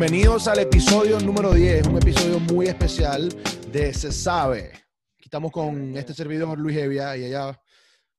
bienvenidos 0.00 0.48
al 0.48 0.60
episodio 0.60 1.20
número 1.20 1.52
10, 1.52 1.88
un 1.88 1.98
episodio 1.98 2.40
muy 2.40 2.68
especial 2.68 3.28
de 3.70 3.92
Se 3.92 4.10
Sabe. 4.10 4.72
Aquí 5.18 5.24
estamos 5.24 5.52
con 5.52 5.94
este 5.94 6.14
servidor 6.14 6.58
Luis 6.58 6.78
Evia 6.78 7.14
y 7.18 7.26
allá 7.26 7.60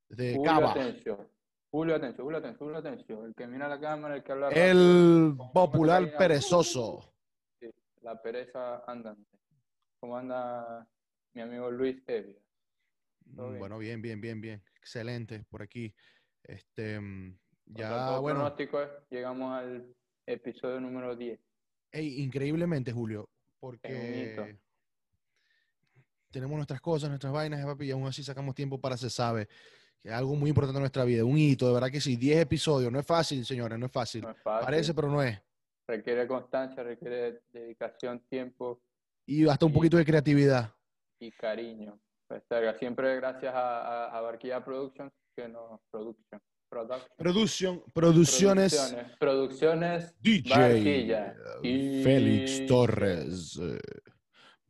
de 0.08 0.36
Julio, 0.36 0.52
Cava. 0.52 0.72
atención. 0.74 1.28
Julio, 1.72 1.96
atención, 1.96 2.24
Julio, 2.24 2.38
atención, 2.38 2.68
Julio, 2.68 2.78
atención. 2.78 3.26
El 3.26 3.34
que 3.34 3.48
mira 3.48 3.68
la 3.68 3.80
cámara, 3.80 4.16
el 4.16 4.24
que 4.24 4.32
habla 4.32 4.50
El 4.50 5.30
rápido. 5.32 5.52
popular 5.54 6.18
perezoso. 6.20 7.16
Sí, 7.60 7.72
la 8.02 8.22
pereza 8.22 8.84
andante. 8.86 9.40
¿Cómo 10.00 10.16
anda 10.16 10.88
mi 11.34 11.42
amigo 11.42 11.72
Luis 11.72 11.98
Evia? 12.06 12.38
Bien. 13.26 13.58
Bueno, 13.58 13.80
bien, 13.80 14.04
bien, 14.04 14.22
bien, 14.22 14.40
bien. 14.40 14.64
Excelente 14.76 15.46
por 15.50 15.64
aquí. 15.64 15.92
Este, 16.44 17.00
mm, 17.00 17.40
ya, 17.66 18.20
bueno, 18.20 18.42
pronóstico, 18.42 18.78
llegamos 19.10 19.52
al 19.52 19.96
episodio 20.28 20.80
número 20.80 21.16
10. 21.16 21.40
Ey, 21.92 22.22
increíblemente, 22.22 22.92
Julio, 22.92 23.30
porque 23.60 24.58
tenemos 26.32 26.56
nuestras 26.56 26.82
cosas, 26.82 27.10
nuestras 27.10 27.34
vainas, 27.34 27.62
eh, 27.62 27.66
papi, 27.66 27.86
y 27.88 27.92
aún 27.92 28.08
así 28.08 28.24
sacamos 28.24 28.56
tiempo 28.56 28.80
para 28.80 28.98
Se 28.98 29.10
Sabe, 29.10 29.48
que 30.02 30.10
es 30.10 30.14
algo 30.14 30.36
muy 30.36 30.50
importante 30.50 30.78
en 30.78 30.82
nuestra 30.82 31.04
vida, 31.04 31.24
un 31.26 31.38
hito, 31.38 31.68
de 31.68 31.74
verdad 31.74 31.92
que 31.92 32.02
sí, 32.02 32.16
10 32.16 32.42
episodios, 32.42 32.92
no 32.92 33.00
es 33.00 33.06
fácil, 33.06 33.46
señores, 33.46 33.78
no 33.78 33.86
es 33.86 33.92
fácil. 33.92 34.22
No 34.22 34.32
es 34.32 34.42
fácil. 34.42 34.66
Parece, 34.66 34.94
pero 34.94 35.10
no 35.10 35.22
es. 35.22 35.38
Requiere 35.88 36.26
constancia, 36.28 36.84
requiere 36.84 37.42
dedicación, 37.52 38.22
tiempo 38.30 38.82
Y 39.26 39.48
hasta 39.48 39.66
un 39.66 39.74
poquito 39.74 39.98
de 39.98 40.06
creatividad. 40.06 40.74
y 41.20 41.32
cariño. 41.32 42.00
Pues, 42.28 42.44
siempre 42.80 43.18
gracias 43.18 43.54
a, 43.54 44.06
a, 44.06 44.18
a 44.18 44.22
Barquilla 44.22 44.64
Productions 44.64 45.12
que 45.36 45.50
nos... 45.50 45.82
Production. 45.92 46.42
Production. 46.72 47.84
Producciones, 47.94 48.74
Producciones. 48.74 49.18
Producciones 49.20 50.16
DJ 50.22 50.50
Barquilla. 50.58 51.36
Y- 51.62 52.02
Félix 52.02 52.66
Torres. 52.66 53.60
eh, 53.62 53.78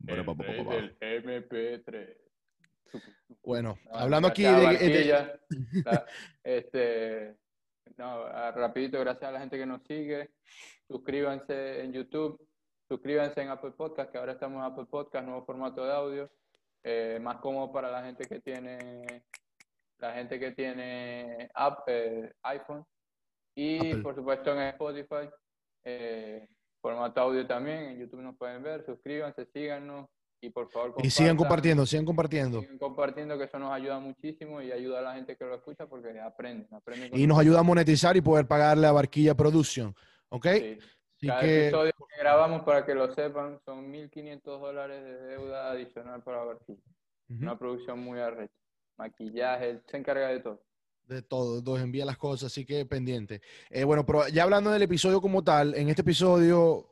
el 0.08 0.16
ba, 0.24 0.34
ba, 0.34 0.34
ba, 0.34 0.44
rey 0.44 0.58
ba, 0.58 0.64
ba. 0.64 0.74
del 0.74 0.96
MP3. 1.00 2.16
Bueno, 3.44 3.78
No, 3.86 3.96
hablando 3.96 4.28
aquí 4.28 4.42
de, 4.42 4.50
la- 5.84 6.06
este, 6.42 7.36
no, 7.96 8.28
rapidito, 8.52 8.98
gracias 8.98 9.28
a 9.28 9.32
la 9.32 9.38
gente 9.40 9.56
que 9.56 9.64
nos 9.66 9.82
sigue. 9.84 10.30
Suscríbanse 10.88 11.82
en 11.84 11.92
YouTube, 11.92 12.44
suscríbanse 12.88 13.42
en 13.42 13.48
Apple 13.50 13.70
Podcast, 13.76 14.10
que 14.10 14.18
ahora 14.18 14.32
estamos 14.32 14.58
en 14.58 14.72
Apple 14.72 14.86
Podcast, 14.90 15.24
nuevo 15.24 15.44
formato 15.46 15.84
de 15.86 15.92
audio, 15.92 16.30
eh, 16.82 17.18
más 17.22 17.36
cómodo 17.36 17.72
para 17.72 17.90
la 17.92 18.02
gente 18.04 18.24
que 18.26 18.40
tiene 18.40 19.22
la 20.02 20.14
gente 20.14 20.38
que 20.38 20.50
tiene 20.50 21.48
app, 21.54 21.84
eh, 21.86 22.34
iPhone 22.42 22.84
y 23.54 23.76
Apple. 23.76 24.02
por 24.02 24.14
supuesto 24.16 24.52
en 24.52 24.62
Spotify, 24.68 25.30
eh, 25.84 26.48
formato 26.80 27.20
audio 27.20 27.46
también, 27.46 27.84
en 27.84 27.98
YouTube 28.00 28.20
nos 28.20 28.36
pueden 28.36 28.64
ver, 28.64 28.84
suscríbanse, 28.84 29.46
síganos 29.46 30.08
y 30.40 30.50
por 30.50 30.68
favor 30.72 30.94
y 31.00 31.08
sigan 31.08 31.36
compartiendo, 31.36 31.86
sigan 31.86 32.04
compartiendo. 32.04 32.60
Sigan 32.60 32.78
compartiendo 32.78 33.38
que 33.38 33.44
eso 33.44 33.60
nos 33.60 33.72
ayuda 33.72 34.00
muchísimo 34.00 34.60
y 34.60 34.72
ayuda 34.72 34.98
a 34.98 35.02
la 35.02 35.14
gente 35.14 35.36
que 35.36 35.44
lo 35.44 35.54
escucha 35.54 35.86
porque 35.86 36.18
aprenden, 36.18 36.66
aprenden 36.74 37.16
Y 37.16 37.24
nos 37.28 37.38
ayuda 37.38 37.60
a 37.60 37.62
monetizar 37.62 38.16
y 38.16 38.20
poder 38.20 38.48
pagarle 38.48 38.88
a 38.88 38.92
Barquilla 38.92 39.36
Production. 39.36 39.94
¿Ok? 40.30 40.46
Sí. 40.46 40.78
Así 41.14 41.26
Cada 41.28 41.40
que, 41.42 41.68
episodio 41.68 41.92
que 41.92 42.18
grabamos, 42.18 42.62
para 42.62 42.84
que 42.84 42.96
lo 42.96 43.14
sepan, 43.14 43.60
son 43.64 43.92
1.500 43.92 44.42
dólares 44.42 45.04
de 45.04 45.22
deuda 45.28 45.70
adicional 45.70 46.24
para 46.24 46.42
Barquilla. 46.42 46.82
Una 47.28 47.56
producción 47.56 48.00
muy 48.00 48.18
arrecha. 48.18 48.61
Maquillaje, 48.96 49.70
él 49.70 49.82
se 49.90 49.96
encarga 49.96 50.28
de 50.28 50.40
todo. 50.40 50.62
de 51.06 51.22
todo, 51.22 51.60
nos 51.62 51.80
envía 51.82 52.04
las 52.04 52.16
cosas, 52.16 52.46
así 52.52 52.64
que 52.64 52.86
pendiente. 52.86 53.42
Eh, 53.70 53.84
bueno, 53.84 54.06
pero 54.06 54.28
ya 54.28 54.44
hablando 54.44 54.70
del 54.70 54.82
episodio 54.82 55.20
como 55.20 55.42
tal, 55.44 55.74
en 55.74 55.88
este 55.88 56.02
episodio 56.02 56.88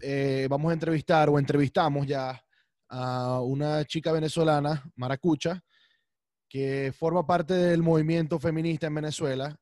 eh, 0.00 0.46
vamos 0.50 0.70
a 0.70 0.74
entrevistar 0.74 1.28
o 1.28 1.38
entrevistamos 1.38 2.06
ya 2.06 2.42
a 2.88 3.40
una 3.42 3.84
chica 3.84 4.10
venezolana, 4.12 4.82
Maracucha, 4.96 5.62
que 6.48 6.92
forma 6.96 7.26
parte 7.26 7.52
del 7.54 7.82
movimiento 7.82 8.38
feminista 8.40 8.86
en 8.86 8.94
Venezuela. 8.94 9.56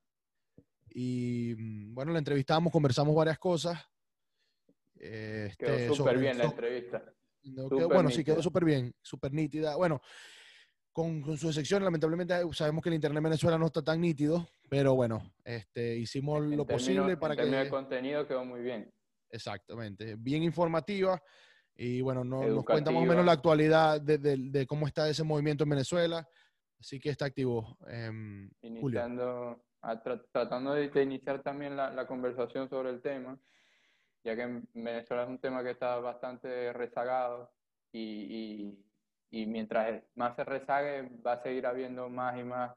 Y 0.90 1.54
mm, 1.58 1.94
bueno, 1.94 2.12
la 2.12 2.18
entrevistamos, 2.20 2.72
conversamos 2.72 3.14
varias 3.14 3.38
cosas. 3.38 3.78
Quedó 4.98 5.46
este, 5.48 5.88
súper 5.88 5.96
sobre- 6.14 6.18
bien 6.20 6.38
la 6.38 6.44
entrevista. 6.44 7.04
no, 7.42 7.62
Súper 7.64 7.78
quedó- 7.78 7.88
bueno, 7.88 8.10
sí, 8.10 8.24
quedó 8.24 8.42
súper 8.42 8.64
bien, 8.64 8.94
súper 9.02 9.32
nítida. 9.32 9.76
Bueno, 9.76 10.00
con, 10.96 11.20
con 11.20 11.36
sus 11.36 11.54
secciones, 11.54 11.84
lamentablemente 11.84 12.32
eh, 12.34 12.44
sabemos 12.52 12.82
que 12.82 12.88
el 12.88 12.94
internet 12.94 13.18
en 13.18 13.24
Venezuela 13.24 13.58
no 13.58 13.66
está 13.66 13.82
tan 13.82 14.00
nítido, 14.00 14.48
pero 14.66 14.94
bueno, 14.94 15.30
este, 15.44 15.94
hicimos 15.94 16.42
En 16.50 16.56
lo 16.56 16.66
posible 16.66 17.18
para 17.18 17.34
en 17.34 17.50
que... 17.64 17.68
contenido 17.68 18.26
quedó 18.26 18.46
muy 18.46 18.62
bien. 18.62 18.90
Exactamente, 19.28 20.16
bien 20.16 20.42
informativa 20.42 21.22
y 21.74 22.00
bueno, 22.00 22.24
no- 22.24 22.48
nos 22.48 22.64
cuenta 22.64 22.90
más 22.90 23.02
o 23.02 23.06
menos 23.06 23.26
la 23.26 23.32
actualidad 23.32 24.00
de, 24.00 24.16
de- 24.16 24.38
de 24.38 24.66
cómo 24.66 24.86
está 24.86 25.06
ese 25.06 25.22
movimiento 25.22 25.64
en 25.64 25.68
Venezuela, 25.70 26.26
así 26.80 26.98
que 26.98 27.10
está 27.10 27.26
activo. 27.26 27.76
Julio. 27.82 28.50
iniciando, 28.62 29.66
a 29.82 30.02
tra- 30.02 30.24
tratando 30.32 30.72
de, 30.72 30.88
de 30.88 31.02
iniciar 31.02 31.42
también 31.42 31.76
la, 31.76 31.90
la 31.90 32.06
conversación 32.06 32.70
sobre 32.70 32.88
el 32.88 33.02
tema, 33.02 33.38
ya 34.24 34.34
que 34.34 34.42
en 34.44 34.66
Venezuela 34.72 35.24
es 35.24 35.28
un 35.28 35.40
tema 35.40 35.62
que 35.62 35.72
está 35.72 35.98
bastante 35.98 36.72
rezagado 36.72 37.52
y, 37.92 38.00
y- 38.00 38.85
y 39.30 39.46
mientras 39.46 40.02
más 40.14 40.36
se 40.36 40.44
rezague 40.44 41.08
va 41.26 41.32
a 41.32 41.42
seguir 41.42 41.66
habiendo 41.66 42.08
más 42.08 42.38
y 42.38 42.44
más 42.44 42.76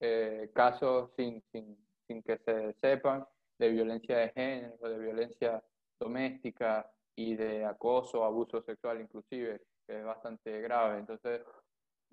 eh, 0.00 0.50
casos 0.54 1.10
sin, 1.16 1.42
sin, 1.52 1.76
sin 2.06 2.22
que 2.22 2.38
se 2.38 2.74
sepan 2.80 3.26
de 3.58 3.68
violencia 3.68 4.16
de 4.16 4.30
género, 4.30 4.88
de 4.88 4.98
violencia 4.98 5.62
doméstica 5.98 6.90
y 7.14 7.36
de 7.36 7.64
acoso, 7.64 8.24
abuso 8.24 8.62
sexual 8.62 9.00
inclusive, 9.00 9.60
que 9.86 9.98
es 9.98 10.04
bastante 10.04 10.60
grave. 10.62 10.98
Entonces, 10.98 11.42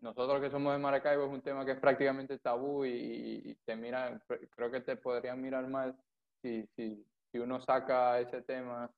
nosotros 0.02 0.42
que 0.42 0.52
somos 0.52 0.74
de 0.74 0.80
Maracaibo 0.80 1.26
es 1.26 1.32
un 1.32 1.42
tema 1.42 1.66
que 1.66 1.72
es 1.72 1.80
prácticamente 1.80 2.38
tabú 2.40 2.86
y, 2.86 3.58
te 3.66 3.76
miran, 3.76 4.22
creo 4.56 4.70
que 4.70 4.82
te 4.82 4.98
podrían 4.98 5.42
mirar 5.42 5.68
mal 5.68 5.96
si, 6.42 6.68
si, 6.76 7.04
si 7.32 7.40
uno 7.40 7.62
saca 7.62 8.20
ese 8.20 8.42
tema 8.42 8.92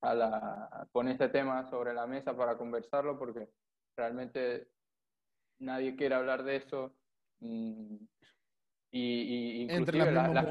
a 0.00 0.14
la, 0.14 0.88
pone 0.92 1.12
ese 1.12 1.28
tema 1.28 1.68
sobre 1.70 1.92
la 1.92 2.06
mesa 2.06 2.36
para 2.36 2.56
conversarlo 2.56 3.18
porque 3.18 3.48
realmente 3.98 4.68
nadie 5.58 5.96
quiere 5.96 6.14
hablar 6.14 6.44
de 6.44 6.56
eso 6.56 6.94
mm, 7.40 7.96
y, 8.90 9.62
Entre 9.76 9.98
las 9.98 10.06
la- 10.14 10.22
las- 10.34 10.44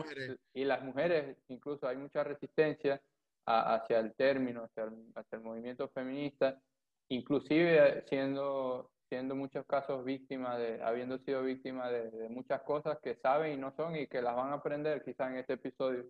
y 0.54 0.64
las 0.66 0.84
mujeres 0.84 1.38
incluso 1.48 1.88
hay 1.88 1.98
mucha 1.98 2.24
resistencia 2.24 3.02
a- 3.46 3.76
hacia 3.76 4.00
el 4.00 4.14
término, 4.14 4.66
hacia 4.66 4.84
el, 4.84 5.12
hacia 5.16 5.38
el 5.38 5.42
movimiento 5.44 5.90
feminista, 5.90 6.62
inclusive 7.10 8.04
siendo, 8.10 8.92
siendo 9.10 9.36
muchos 9.36 9.66
casos 9.66 10.04
víctimas 10.04 10.60
de, 10.60 10.84
habiendo 10.84 11.18
sido 11.20 11.42
víctimas 11.44 11.90
de, 11.92 12.12
de 12.12 12.30
muchas 12.30 12.62
cosas 12.64 13.00
que 13.02 13.16
saben 13.16 13.54
y 13.54 13.58
no 13.58 13.72
son 13.76 13.96
y 13.96 14.08
que 14.08 14.22
las 14.22 14.36
van 14.36 14.52
a 14.52 14.56
aprender 14.56 15.04
quizás 15.04 15.32
en 15.32 15.38
este 15.38 15.54
episodio, 15.54 16.06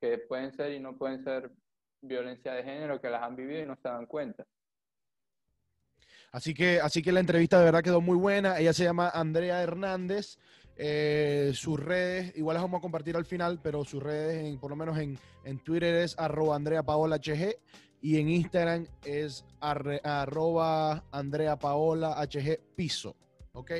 que 0.00 0.18
pueden 0.18 0.52
ser 0.52 0.72
y 0.72 0.80
no 0.80 0.96
pueden 0.98 1.24
ser 1.24 1.50
violencia 2.02 2.52
de 2.52 2.62
género, 2.62 3.00
que 3.00 3.08
las 3.08 3.22
han 3.22 3.34
vivido 3.36 3.62
y 3.62 3.66
no 3.66 3.76
se 3.76 3.88
dan 3.88 4.04
cuenta. 4.06 4.44
Así 6.34 6.52
que, 6.52 6.80
así 6.80 7.00
que 7.00 7.12
la 7.12 7.20
entrevista 7.20 7.60
de 7.60 7.64
verdad 7.64 7.80
quedó 7.84 8.00
muy 8.00 8.16
buena. 8.16 8.58
Ella 8.58 8.72
se 8.72 8.82
llama 8.82 9.08
Andrea 9.08 9.62
Hernández. 9.62 10.36
Eh, 10.76 11.52
sus 11.54 11.78
redes, 11.78 12.32
igual 12.36 12.54
las 12.54 12.64
vamos 12.64 12.78
a 12.78 12.82
compartir 12.82 13.14
al 13.16 13.24
final, 13.24 13.60
pero 13.62 13.84
sus 13.84 14.02
redes, 14.02 14.44
en, 14.44 14.58
por 14.58 14.70
lo 14.70 14.74
menos 14.76 14.98
en, 14.98 15.16
en 15.44 15.58
Twitter 15.60 15.94
es 15.94 16.18
arroba 16.18 16.56
Andrea 16.56 16.82
Paola 16.82 17.18
HG 17.18 17.54
y 18.02 18.18
en 18.18 18.28
Instagram 18.28 18.84
es 19.04 19.44
arre- 19.60 20.00
arroba 20.02 21.04
Andrea 21.12 21.56
Paola 21.56 22.16
HG 22.26 22.58
Piso. 22.74 23.14
¿Ok? 23.52 23.70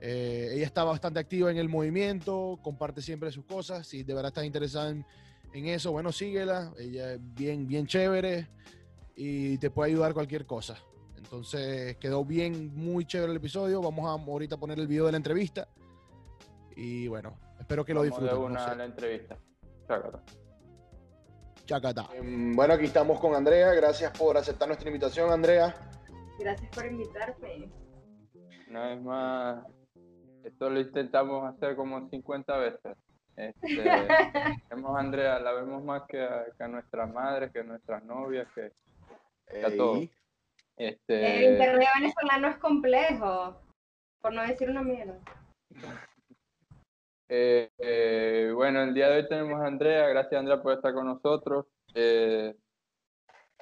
Eh, 0.00 0.50
ella 0.54 0.66
está 0.66 0.82
bastante 0.82 1.20
activa 1.20 1.48
en 1.52 1.58
el 1.58 1.68
movimiento, 1.68 2.58
comparte 2.60 3.02
siempre 3.02 3.30
sus 3.30 3.44
cosas. 3.44 3.86
Si 3.86 4.02
de 4.02 4.14
verdad 4.14 4.30
estás 4.30 4.44
interesada 4.46 4.90
en, 4.90 5.04
eso, 5.52 5.92
bueno, 5.92 6.10
síguela. 6.10 6.72
Ella 6.76 7.12
es 7.12 7.20
bien, 7.34 7.68
bien 7.68 7.86
chévere 7.86 8.48
y 9.14 9.58
te 9.58 9.70
puede 9.70 9.92
ayudar 9.92 10.12
cualquier 10.12 10.44
cosa. 10.44 10.76
Entonces 11.18 11.96
quedó 11.96 12.24
bien, 12.24 12.74
muy 12.74 13.04
chévere 13.04 13.32
el 13.32 13.36
episodio. 13.36 13.82
Vamos 13.82 14.06
a 14.06 14.22
ahorita 14.22 14.56
poner 14.56 14.78
el 14.78 14.86
video 14.86 15.06
de 15.06 15.12
la 15.12 15.18
entrevista. 15.18 15.68
Y 16.76 17.08
bueno, 17.08 17.36
espero 17.58 17.84
que 17.84 17.92
lo 17.92 18.00
Vamos 18.00 18.18
de 18.18 18.24
disfruten. 18.24 18.44
una 18.52 18.60
no 18.60 18.66
a 18.66 18.70
sé. 18.70 18.76
la 18.76 18.84
entrevista. 18.84 19.36
Chácata. 19.86 20.22
Chacata. 21.66 22.08
Bueno, 22.54 22.74
aquí 22.74 22.86
estamos 22.86 23.20
con 23.20 23.34
Andrea. 23.34 23.72
Gracias 23.74 24.16
por 24.16 24.36
aceptar 24.38 24.68
nuestra 24.68 24.88
invitación, 24.88 25.30
Andrea. 25.30 25.74
Gracias 26.38 26.70
por 26.74 26.86
invitarme. 26.86 27.70
Una 28.70 28.86
vez 28.88 29.02
más, 29.02 29.64
esto 30.44 30.70
lo 30.70 30.80
intentamos 30.80 31.44
hacer 31.54 31.76
como 31.76 32.08
50 32.08 32.56
veces. 32.58 32.96
Este, 33.36 33.84
vemos 34.70 34.96
a 34.96 35.00
Andrea, 35.00 35.38
la 35.40 35.52
vemos 35.52 35.82
más 35.84 36.02
que 36.08 36.22
a, 36.22 36.44
que 36.56 36.64
a 36.64 36.68
nuestras 36.68 37.12
madres, 37.12 37.52
que 37.52 37.60
a 37.60 37.64
nuestras 37.64 38.02
novias, 38.04 38.46
que, 38.54 38.72
que 39.50 39.64
a 39.66 39.76
todo. 39.76 40.00
Ey, 40.78 40.86
El 40.86 40.94
Este, 40.94 41.50
internet 41.50 41.88
venezolano 41.96 42.48
es 42.48 42.56
complejo, 42.58 43.60
por 44.20 44.32
no 44.32 44.42
decir 44.42 44.70
una 44.70 44.82
mierda. 44.82 45.18
eh, 47.28 47.68
eh, 47.78 48.52
bueno, 48.54 48.82
el 48.82 48.94
día 48.94 49.08
de 49.08 49.16
hoy 49.16 49.28
tenemos 49.28 49.60
a 49.60 49.66
Andrea. 49.66 50.08
Gracias, 50.08 50.38
Andrea, 50.38 50.62
por 50.62 50.74
estar 50.74 50.94
con 50.94 51.06
nosotros. 51.06 51.66
Eh, 51.94 52.54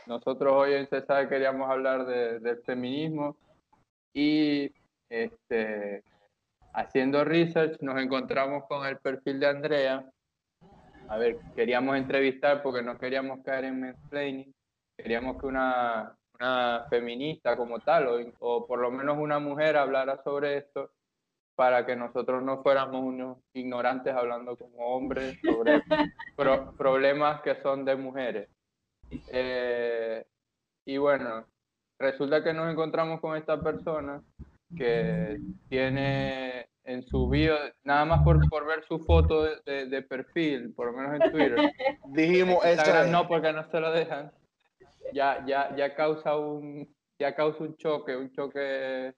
nosotros 0.07 0.53
hoy 0.53 0.75
en 0.75 0.87
CESAE 0.89 1.29
queríamos 1.29 1.71
hablar 1.71 2.05
de, 2.05 2.39
del 2.39 2.63
feminismo 2.63 3.37
y 4.13 4.71
este, 5.09 6.05
haciendo 6.75 7.25
research 7.25 7.81
nos 7.81 8.01
encontramos 8.01 8.65
con 8.69 8.87
el 8.87 8.99
perfil 8.99 9.41
de 9.41 9.47
Andrea. 9.47 10.11
A 11.09 11.17
ver, 11.17 11.39
queríamos 11.55 11.97
entrevistar 11.97 12.63
porque 12.63 12.83
no 12.83 12.99
queríamos 12.99 13.43
caer 13.43 13.65
en 13.65 13.81
mansplaining. 13.81 14.55
Queríamos 14.97 15.41
que 15.41 15.47
una, 15.47 16.16
una 16.41 16.87
feminista 16.91 17.57
como 17.57 17.81
tal, 17.81 18.09
o, 18.09 18.19
o 18.41 18.67
por 18.67 18.79
lo 18.79 18.91
menos 18.91 19.17
una 19.19 19.39
mujer 19.39 19.77
hablara 19.77 20.23
sobre 20.23 20.59
esto 20.59 20.91
para 21.55 21.87
que 21.87 21.97
nosotros 21.97 22.43
no 22.43 22.63
fuéramos 22.63 23.03
unos 23.03 23.39
ignorantes 23.55 24.15
hablando 24.15 24.57
como 24.57 24.77
hombres 24.95 25.39
sobre 25.43 25.81
pro- 26.37 26.73
problemas 26.77 27.41
que 27.43 27.61
son 27.63 27.85
de 27.85 27.97
mujeres. 27.97 28.49
Eh, 29.29 30.25
y 30.85 30.97
bueno, 30.99 31.47
resulta 31.99 32.43
que 32.45 32.53
nos 32.53 32.71
encontramos 32.71 33.21
con 33.21 33.37
esta 33.37 33.61
persona 33.63 34.23
que 34.77 35.39
tiene 35.69 36.67
en 36.85 37.03
su 37.09 37.29
bio, 37.29 37.55
nada 37.85 38.05
más 38.05 38.23
por, 38.23 38.49
por 38.49 38.67
ver 38.67 38.85
su 38.87 38.99
foto 39.01 39.45
de, 39.45 39.57
de- 39.65 39.87
de 39.87 40.03
perfil, 40.03 40.73
por 40.75 40.87
lo 40.87 40.93
menos 40.93 41.21
en 41.21 41.31
Twitter, 41.33 41.59
Dijimos, 42.07 42.59
eso 42.65 42.69
Instagram 42.71 43.07
es. 43.07 43.13
no, 43.13 43.27
porque 43.29 43.53
no 43.53 43.69
se 43.71 43.81
lo 43.81 43.91
dejan. 43.93 44.31
Ya, 45.13 45.45
ya, 45.47 45.75
ya 45.77 45.95
causa 45.95 46.37
un, 46.37 46.95
ya 47.19 47.35
causa 47.35 47.65
un 47.65 47.77
choque, 47.77 48.17
un 48.17 48.31
choque. 48.33 49.15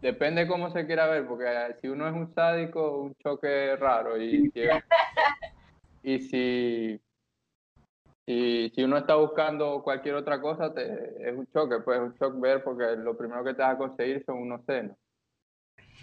Depende 0.00 0.46
cómo 0.48 0.70
se 0.70 0.86
quiera 0.86 1.06
ver, 1.06 1.26
porque 1.26 1.44
si 1.80 1.88
uno 1.88 2.08
es 2.08 2.14
un 2.14 2.32
sádico, 2.34 3.00
un 3.02 3.14
choque 3.16 3.76
raro. 3.76 4.16
Y, 4.20 4.50
si- 4.54 4.60
y 6.02 6.18
si, 6.20 7.00
si, 8.26 8.70
si 8.74 8.82
uno 8.84 8.98
está 8.98 9.16
buscando 9.16 9.82
cualquier 9.82 10.14
otra 10.14 10.40
cosa, 10.40 10.72
te, 10.72 11.28
es 11.28 11.36
un 11.36 11.46
choque, 11.48 11.80
pues 11.84 11.98
es 11.98 12.04
un 12.04 12.14
shock 12.14 12.40
ver, 12.40 12.62
porque 12.64 12.96
lo 12.96 13.16
primero 13.16 13.44
que 13.44 13.54
te 13.54 13.62
vas 13.62 13.74
a 13.74 13.78
conseguir 13.78 14.24
son 14.24 14.38
unos 14.38 14.64
senos. 14.64 14.96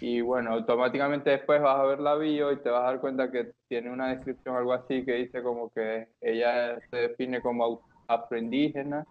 Y 0.00 0.20
bueno, 0.20 0.52
automáticamente 0.52 1.30
después 1.30 1.60
vas 1.60 1.76
a 1.80 1.82
ver 1.84 1.98
la 1.98 2.14
bio 2.14 2.52
y 2.52 2.62
te 2.62 2.70
vas 2.70 2.82
a 2.82 2.86
dar 2.86 3.00
cuenta 3.00 3.32
que 3.32 3.52
tiene 3.68 3.90
una 3.90 4.10
descripción 4.14 4.54
algo 4.56 4.72
así 4.72 5.04
que 5.04 5.14
dice 5.14 5.42
como 5.42 5.70
que 5.70 6.08
ella 6.20 6.78
se 6.90 6.96
define 6.96 7.40
como 7.42 7.64
au- 8.08 8.18
afroindígena, 8.18 9.06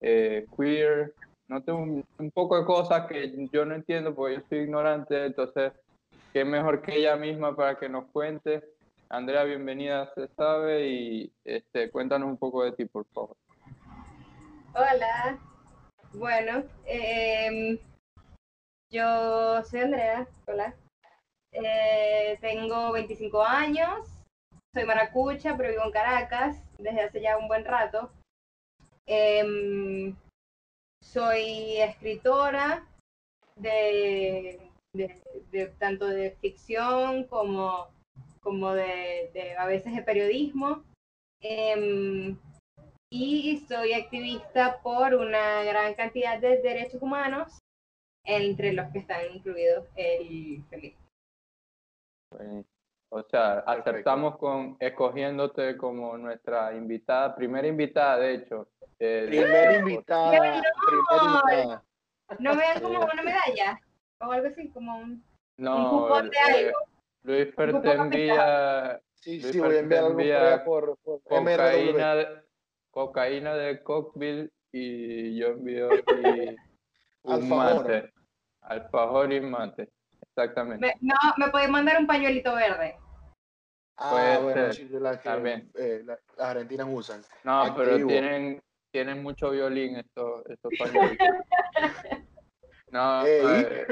eh, 0.00 0.46
queer, 0.56 1.14
no 1.48 1.62
tengo 1.62 1.80
un, 1.80 2.30
poco 2.32 2.58
de 2.58 2.64
cosas 2.64 3.06
que 3.06 3.48
yo 3.52 3.64
no 3.64 3.74
entiendo 3.74 4.14
porque 4.14 4.36
yo 4.36 4.42
soy 4.48 4.58
ignorante, 4.60 5.26
entonces 5.26 5.72
qué 6.32 6.44
mejor 6.44 6.82
que 6.82 6.96
ella 6.96 7.16
misma 7.16 7.54
para 7.54 7.78
que 7.78 7.88
nos 7.88 8.06
cuente. 8.10 8.62
Andrea, 9.10 9.44
bienvenida, 9.44 10.10
se 10.14 10.28
sabe, 10.28 10.88
y 10.88 11.32
este, 11.44 11.90
cuéntanos 11.90 12.28
un 12.28 12.38
poco 12.38 12.64
de 12.64 12.72
ti, 12.72 12.86
por 12.86 13.04
favor. 13.12 13.36
Hola. 14.74 15.38
Bueno, 16.14 16.64
em, 16.86 17.78
yo 18.90 19.62
soy 19.64 19.80
Andrea. 19.80 20.26
Hola. 20.46 20.74
Eh, 21.52 22.38
tengo 22.40 22.92
25 22.92 23.42
años. 23.42 24.08
Soy 24.74 24.86
maracucha, 24.86 25.54
pero 25.58 25.68
vivo 25.68 25.84
en 25.84 25.92
Caracas 25.92 26.64
desde 26.78 27.02
hace 27.02 27.20
ya 27.20 27.36
un 27.36 27.48
buen 27.48 27.66
rato. 27.66 28.10
Em, 29.06 30.14
soy 31.02 31.76
escritora 31.80 32.86
de, 33.56 34.60
de- 34.94 35.22
de- 35.50 35.66
tanto 35.78 36.06
de 36.06 36.30
ficción 36.40 37.24
como, 37.24 37.88
como 38.40 38.72
de, 38.72 39.30
de 39.34 39.56
a 39.56 39.66
veces 39.66 39.94
de 39.94 40.02
periodismo. 40.02 40.84
Em, 41.40 42.36
y 43.12 43.58
soy 43.68 43.92
activista 43.92 44.80
por 44.82 45.14
una 45.14 45.62
gran 45.64 45.94
cantidad 45.94 46.38
de 46.38 46.62
derechos 46.62 47.02
humanos, 47.02 47.58
entre 48.24 48.72
los 48.72 48.90
que 48.92 49.00
están 49.00 49.26
incluidos 49.34 49.86
el 49.96 50.62
feminismo. 50.70 51.02
Eh, 52.40 52.64
O 53.10 53.22
sea, 53.24 53.62
Perfecto. 53.64 53.90
aceptamos 53.90 54.38
con 54.38 54.76
escogiéndote 54.80 55.76
como 55.76 56.16
nuestra 56.16 56.74
invitada, 56.74 57.34
primera 57.34 57.66
invitada, 57.68 58.16
de 58.18 58.34
hecho. 58.36 58.68
Eh, 59.02 59.22
de- 59.22 59.26
Primera 59.26 59.78
invitada. 59.78 60.62
Primera 60.86 61.24
invitada. 61.24 61.84
¿No 62.38 62.54
me 62.54 62.62
dan 62.62 62.82
como 62.82 62.98
una 63.00 63.22
medalla? 63.22 63.80
O 64.20 64.30
algo 64.30 64.46
así, 64.46 64.68
como 64.70 64.96
un... 64.98 65.24
No, 65.56 65.90
cupón 65.90 66.30
de 66.30 66.36
eh, 66.36 66.66
algo. 66.66 66.78
Luis 67.24 67.48
Un 67.58 67.86
envía 67.86 69.00
Sí, 69.14 69.40
Luis 69.40 69.52
sí, 69.52 69.60
voy 69.60 69.76
a 69.76 69.78
enviar 69.80 70.04
algo 70.04 70.64
por, 70.64 70.98
por, 70.98 71.22
cocaína, 71.22 72.14
de- 72.14 72.42
cocaína 72.90 73.54
de 73.54 73.82
Cockville 73.82 74.50
y 74.72 75.36
yo 75.38 75.48
envío 75.48 75.92
aquí 75.92 76.56
un 77.24 77.32
Alfajor. 77.32 77.88
mate. 77.88 78.12
Alfajor 78.62 79.32
y 79.32 79.40
mate. 79.40 79.88
Exactamente. 80.22 80.86
Me- 80.86 80.94
no, 81.00 81.14
me 81.36 81.50
podéis 81.50 81.70
mandar 81.70 81.98
un 82.00 82.06
pañuelito 82.06 82.54
verde. 82.54 82.96
Ah, 83.96 84.10
Puede 84.10 84.38
bueno, 84.38 84.72
ser, 84.72 84.74
sí, 84.74 84.88
las 84.98 85.18
que 85.18 85.28
también. 85.28 85.70
eh, 85.74 86.02
la- 86.04 86.18
las 86.38 86.46
argentinas 86.48 86.86
usan. 86.90 87.20
No, 87.44 87.74
pero 87.76 87.90
Activo. 87.92 88.08
tienen, 88.08 88.62
tienen 88.92 89.22
mucho 89.22 89.50
violín 89.50 89.96
estos, 89.96 90.46
estos 90.46 90.72
pañuelitos. 90.78 91.26
No, 92.92 93.24
eh, 93.24 93.86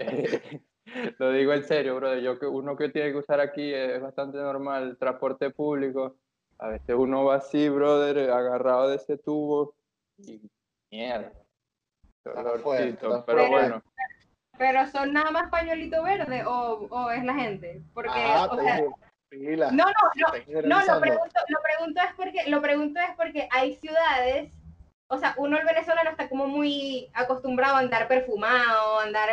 eh, 0.00 0.60
lo 1.18 1.30
digo 1.32 1.52
en 1.52 1.62
serio, 1.62 1.96
brother. 1.96 2.22
Yo 2.22 2.38
que 2.38 2.46
uno 2.46 2.74
que 2.74 2.88
tiene 2.88 3.12
que 3.12 3.18
usar 3.18 3.38
aquí 3.38 3.70
es 3.74 4.00
bastante 4.00 4.38
normal, 4.38 4.82
el 4.84 4.96
transporte 4.96 5.50
público. 5.50 6.16
A 6.58 6.68
veces 6.68 6.96
uno 6.96 7.24
va 7.26 7.34
así, 7.34 7.68
brother, 7.68 8.30
agarrado 8.30 8.88
de 8.88 8.96
ese 8.96 9.18
tubo 9.18 9.74
y 10.16 10.40
mierda. 10.90 11.32
fuerte, 12.62 12.96
pero 12.98 13.22
fuerte. 13.24 13.48
bueno, 13.50 13.82
Pero 14.56 14.86
son 14.86 15.12
nada 15.12 15.30
más 15.30 15.50
pañuelito 15.50 16.02
verde 16.02 16.44
o, 16.46 16.86
o 16.88 17.10
es 17.10 17.22
la 17.24 17.34
gente. 17.34 17.82
Porque, 17.92 18.08
Ah, 18.14 18.48
o 18.50 18.58
sea, 18.58 18.76
digo, 18.76 18.96
pila. 19.28 19.70
no, 19.70 19.84
no, 19.84 19.92
no, 20.16 20.62
No, 20.62 20.94
lo 20.94 21.00
pregunto, 21.00 21.40
lo 21.48 21.58
pregunto 21.62 22.00
es 22.00 22.14
porque, 22.16 22.50
lo 22.50 22.62
pregunto 22.62 23.00
es 23.00 23.10
porque 23.16 23.48
hay 23.50 23.74
ciudades, 23.76 24.52
o 25.08 25.18
sea, 25.18 25.34
uno 25.38 25.58
el 25.58 25.66
venezolano 25.66 26.10
está 26.10 26.28
como 26.28 26.46
muy 26.46 27.10
acostumbrado 27.14 27.76
a 27.76 27.80
andar 27.80 28.08
perfumado, 28.08 29.00
a 29.00 29.02
andar, 29.04 29.28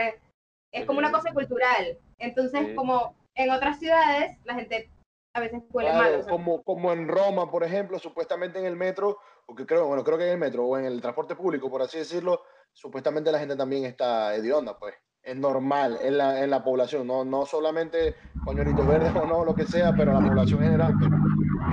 es 0.72 0.86
como 0.86 1.00
una 1.00 1.12
cosa 1.12 1.32
cultural. 1.34 1.98
Entonces, 2.18 2.68
Sí. 2.68 2.76
como 2.76 3.16
en 3.36 3.52
otras 3.52 3.80
ciudades, 3.80 4.38
la 4.46 4.56
gente 4.56 4.90
a 5.34 5.40
veces 5.40 5.64
huele 5.72 5.90
Claro, 5.92 6.04
mal. 6.04 6.16
o 6.20 6.24
sea, 6.24 6.32
como, 6.32 6.62
como 6.64 6.92
en 6.92 7.08
Roma, 7.08 7.50
por 7.50 7.64
ejemplo, 7.64 7.98
supuestamente 8.00 8.60
en 8.60 8.66
el 8.66 8.76
metro, 8.76 9.18
porque 9.46 9.66
creo, 9.66 9.88
bueno, 9.88 10.04
creo 10.04 10.18
que 10.18 10.26
en 10.26 10.32
el 10.34 10.38
metro 10.38 10.66
o 10.66 10.78
en 10.78 10.86
el 10.86 11.02
transporte 11.02 11.36
público, 11.36 11.70
por 11.70 11.82
así 11.82 11.98
decirlo, 11.98 12.44
supuestamente 12.74 13.32
la 13.32 13.40
gente 13.40 13.56
también 13.56 13.86
está 13.86 14.36
hedionda, 14.36 14.78
pues. 14.78 14.96
Es 15.24 15.36
normal 15.36 16.00
en 16.02 16.18
la, 16.18 16.44
en 16.44 16.50
la 16.50 16.64
población, 16.64 17.06
no, 17.06 17.24
no 17.24 17.46
solamente 17.46 18.16
pañuelitos 18.44 18.88
verdes 18.88 19.16
o 19.16 19.26
no, 19.26 19.46
lo 19.46 19.56
que 19.56 19.66
sea, 19.68 19.96
pero 19.96 20.14
la 20.14 20.22
población 20.22 20.62
en 20.62 20.66
general, 20.72 20.96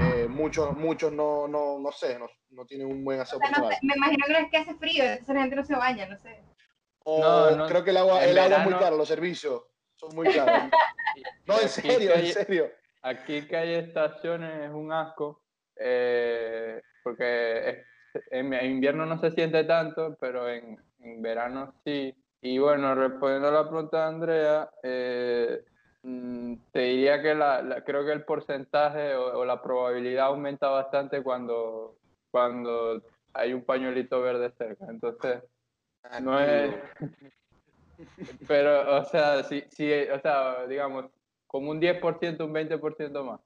eh, 0.00 0.26
muchos, 0.28 0.76
muchos 0.76 1.12
no, 1.12 1.49
no, 1.49 1.78
no 1.78 1.93
sé, 1.93 2.19
no, 2.19 2.26
no 2.50 2.67
tienen 2.67 2.87
un 2.88 3.05
buen 3.05 3.21
aseo 3.21 3.38
o 3.38 3.47
sea, 3.47 3.59
no 3.59 3.69
me 3.83 3.95
imagino 3.97 4.26
que 4.26 4.33
no 4.33 4.38
es 4.38 4.50
que 4.50 4.57
hace 4.59 4.75
frío, 4.75 5.02
entonces 5.05 5.35
la 5.35 5.40
gente 5.40 5.57
no 5.57 5.64
se 5.64 5.75
baña, 5.76 6.07
no 6.07 6.19
sé. 6.19 6.43
O 7.05 7.21
No, 7.21 7.57
no, 7.57 7.67
creo 7.67 7.83
que 7.85 7.90
el 7.90 7.97
agua, 7.97 8.23
el 8.25 8.38
agua 8.38 8.57
es 8.59 8.62
muy 8.64 8.73
verano- 8.73 8.78
caro, 8.81 8.97
los 8.97 9.09
servicios 9.09 9.62
son 9.97 10.14
muy 10.14 10.28
caros. 10.28 10.64
No, 11.47 11.59
en 11.59 11.69
serio, 11.69 12.14
en 12.14 12.26
serio. 12.26 12.71
Aquí 13.02 13.49
que 13.49 13.57
hay 13.57 13.75
estaciones 13.75 14.67
es 14.67 14.71
un 14.71 14.93
asco, 14.93 15.43
eh, 15.75 16.81
porque 17.02 17.69
es- 17.71 18.23
en, 18.31 18.52
en 18.52 18.71
invierno 18.73 19.05
no 19.07 19.19
se 19.21 19.31
siente 19.33 19.64
tanto, 19.64 20.17
pero 20.21 20.49
en, 20.49 20.78
en 21.00 21.23
verano 21.23 21.75
sí. 21.85 22.14
Y 22.40 22.59
bueno, 22.59 22.95
respondiendo 22.95 23.49
a 23.49 23.52
la 23.52 23.64
pregunta 23.68 23.99
de 23.99 24.04
Andrea, 24.14 24.71
eh, 24.83 25.64
mm, 26.02 26.54
te 26.73 26.80
diría 26.80 27.21
que 27.21 27.35
la, 27.35 27.62
la- 27.62 27.85
creo 27.85 28.04
que 28.04 28.12
el 28.12 28.25
porcentaje 28.25 29.14
o, 29.16 29.38
o 29.40 29.45
la 29.45 29.61
probabilidad 29.61 30.26
aumenta 30.26 30.68
bastante 30.68 31.23
cuando, 31.23 31.97
cuando 32.30 33.02
hay 33.35 33.52
un 33.52 33.64
pañuelito 33.64 34.21
verde 34.21 34.50
cerca. 34.57 34.87
Entonces, 34.88 35.42
no 36.23 36.38
es... 36.40 36.75
Pero, 38.47 38.99
o 38.99 39.04
sea, 39.04 39.42
sí, 39.42 39.64
sí, 39.71 39.90
o 40.14 40.21
sea, 40.21 40.66
digamos, 40.66 41.07
como 41.47 41.71
un 41.71 41.80
10%, 41.80 42.45
un 42.47 42.52
20% 42.52 43.25
más. 43.25 43.40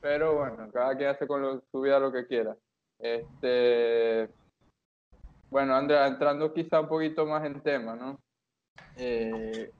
Pero 0.00 0.36
bueno, 0.36 0.70
cada 0.72 0.96
quien 0.96 1.08
hace 1.10 1.26
con 1.26 1.42
lo- 1.42 1.60
su 1.72 1.80
vida 1.80 1.98
lo 1.98 2.12
que 2.12 2.26
quiera. 2.26 2.56
Este, 3.00 4.28
bueno, 5.50 5.74
Andrea, 5.74 6.06
entrando 6.06 6.52
quizá 6.52 6.80
un 6.80 6.88
poquito 6.88 7.26
más 7.26 7.44
en 7.44 7.60
tema, 7.60 7.96
¿no? 7.96 8.20
Eh, 8.96 9.70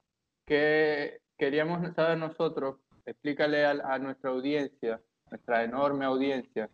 ¿qué 0.45 1.19
queríamos 1.37 1.93
saber 1.95 2.17
nosotros? 2.17 2.77
Explícale 3.05 3.65
a, 3.65 3.71
a 3.71 3.99
nuestra 3.99 4.31
audiencia, 4.31 5.01
nuestra 5.29 5.63
enorme 5.63 6.05
audiencia, 6.05 6.69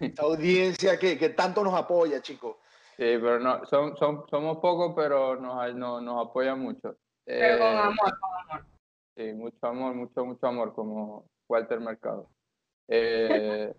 Esta 0.00 0.22
audiencia 0.22 0.98
que, 0.98 1.18
que 1.18 1.30
tanto 1.30 1.62
nos 1.62 1.74
apoya, 1.74 2.22
chicos. 2.22 2.56
Sí, 2.96 3.04
pero 3.20 3.38
no, 3.38 3.64
son, 3.66 3.96
son, 3.96 4.24
somos 4.28 4.58
pocos, 4.58 4.92
pero 4.96 5.36
nos, 5.36 5.74
nos, 5.74 6.02
nos 6.02 6.26
apoyan 6.26 6.60
mucho. 6.60 6.96
Pero 7.24 7.58
con 7.58 7.66
Eh, 7.66 7.78
amor. 7.78 8.66
Sí, 9.16 9.32
mucho 9.34 9.66
amor, 9.66 9.94
mucho, 9.94 10.24
mucho 10.24 10.46
amor, 10.46 10.74
como 10.74 11.26
Walter 11.48 11.80
Mercado. 11.80 12.30
Eh, 12.88 13.74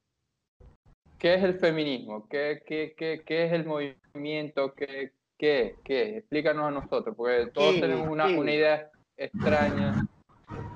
¿qué 1.17 1.33
es 1.35 1.43
el 1.43 1.59
feminismo? 1.59 2.27
¿Qué, 2.27 2.61
qué, 2.65 2.93
qué, 2.95 3.23
qué 3.25 3.45
es 3.45 3.53
el 3.53 3.65
movimiento? 3.65 4.73
¿Qué, 4.75 5.13
qué, 5.41 5.75
qué? 5.83 6.17
Explícanos 6.17 6.67
a 6.67 6.71
nosotros, 6.71 7.15
porque 7.17 7.47
todos 7.47 7.79
tenemos 7.79 8.07
una, 8.07 8.27
una 8.27 8.51
idea 8.51 8.91
extraña 9.17 10.05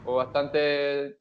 o 0.05 0.15
bastante 0.15 1.19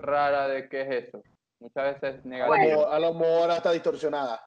rara 0.00 0.48
de 0.48 0.68
qué 0.68 0.80
es 0.82 1.06
eso. 1.06 1.22
Muchas 1.60 2.00
veces 2.00 2.24
negativa. 2.24 2.92
A 2.92 2.98
lo 2.98 3.14
mejor 3.14 3.52
hasta 3.52 3.70
distorsionada. 3.70 4.44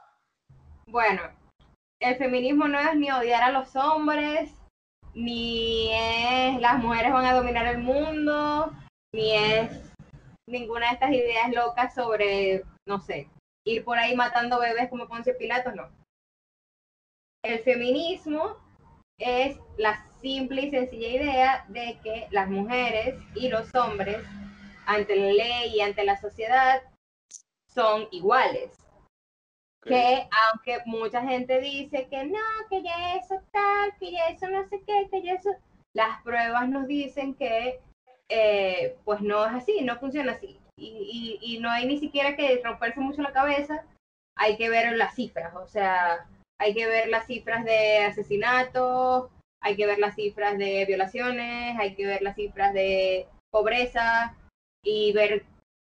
Bueno, 0.88 1.22
el 2.02 2.18
feminismo 2.18 2.68
no 2.68 2.78
es 2.78 2.94
ni 2.98 3.10
odiar 3.10 3.42
a 3.42 3.52
los 3.52 3.74
hombres, 3.78 4.54
ni 5.14 5.90
es 5.94 6.60
las 6.60 6.78
mujeres 6.84 7.14
van 7.14 7.26
a 7.26 7.34
dominar 7.34 7.68
el 7.68 7.78
mundo, 7.78 8.74
ni 9.14 9.32
es 9.32 9.94
ninguna 10.46 10.88
de 10.88 10.94
estas 10.94 11.12
ideas 11.12 11.54
locas 11.54 11.96
sobre, 11.96 12.64
no 12.86 13.00
sé, 13.00 13.30
ir 13.66 13.86
por 13.86 13.98
ahí 13.98 14.14
matando 14.14 14.60
bebés 14.60 14.90
como 14.90 15.08
Ponce 15.08 15.34
Pilatos, 15.36 15.74
no. 15.74 15.90
El 17.46 17.60
feminismo 17.60 18.58
es 19.20 19.60
la 19.78 20.04
simple 20.20 20.64
y 20.64 20.72
sencilla 20.72 21.08
idea 21.10 21.66
de 21.68 22.00
que 22.04 22.28
las 22.32 22.50
mujeres 22.50 23.22
y 23.36 23.50
los 23.50 23.74
hombres 23.76 24.18
ante 24.88 25.16
la 25.16 25.32
ley 25.32 25.76
y 25.76 25.82
ante 25.82 26.04
la 26.06 26.20
sociedad 26.20 26.82
son 27.72 28.08
iguales. 28.10 28.72
Que 29.84 30.28
aunque 30.48 30.80
mucha 30.88 31.22
gente 31.22 31.62
dice 31.62 32.08
que 32.10 32.26
no, 32.26 32.40
que 32.68 32.82
ya 32.82 33.14
eso 33.18 33.40
tal, 33.52 33.96
que 34.00 34.12
ya 34.12 34.26
eso 34.30 34.48
no 34.50 34.68
sé 34.68 34.82
qué, 34.88 35.08
que 35.12 35.22
ya 35.22 35.34
eso, 35.34 35.52
las 35.94 36.24
pruebas 36.24 36.68
nos 36.68 36.88
dicen 36.88 37.36
que 37.36 37.80
eh, 38.28 38.98
pues 39.06 39.22
no 39.22 39.46
es 39.46 39.54
así, 39.54 39.82
no 39.84 40.00
funciona 40.00 40.32
así. 40.32 40.60
Y, 40.78 41.40
y, 41.44 41.56
y 41.56 41.60
no 41.60 41.70
hay 41.70 41.86
ni 41.86 42.00
siquiera 42.00 42.36
que 42.36 42.60
romperse 42.64 43.00
mucho 43.02 43.22
la 43.22 43.34
cabeza, 43.34 43.86
hay 44.36 44.58
que 44.58 44.68
ver 44.68 44.98
las 44.98 45.14
cifras, 45.14 45.54
o 45.56 45.68
sea, 45.68 46.28
hay 46.58 46.74
que 46.74 46.88
ver 46.88 47.10
las 47.10 47.28
cifras 47.28 47.66
de 47.66 48.00
asesinatos, 48.00 49.30
hay 49.62 49.76
que 49.76 49.86
ver 49.86 50.00
las 50.00 50.16
cifras 50.16 50.58
de 50.58 50.86
violaciones, 50.86 51.78
hay 51.80 51.96
que 51.96 52.06
ver 52.06 52.22
las 52.22 52.36
cifras 52.36 52.74
de 52.74 53.28
pobreza 53.50 54.36
y 54.84 55.12
ver 55.14 55.46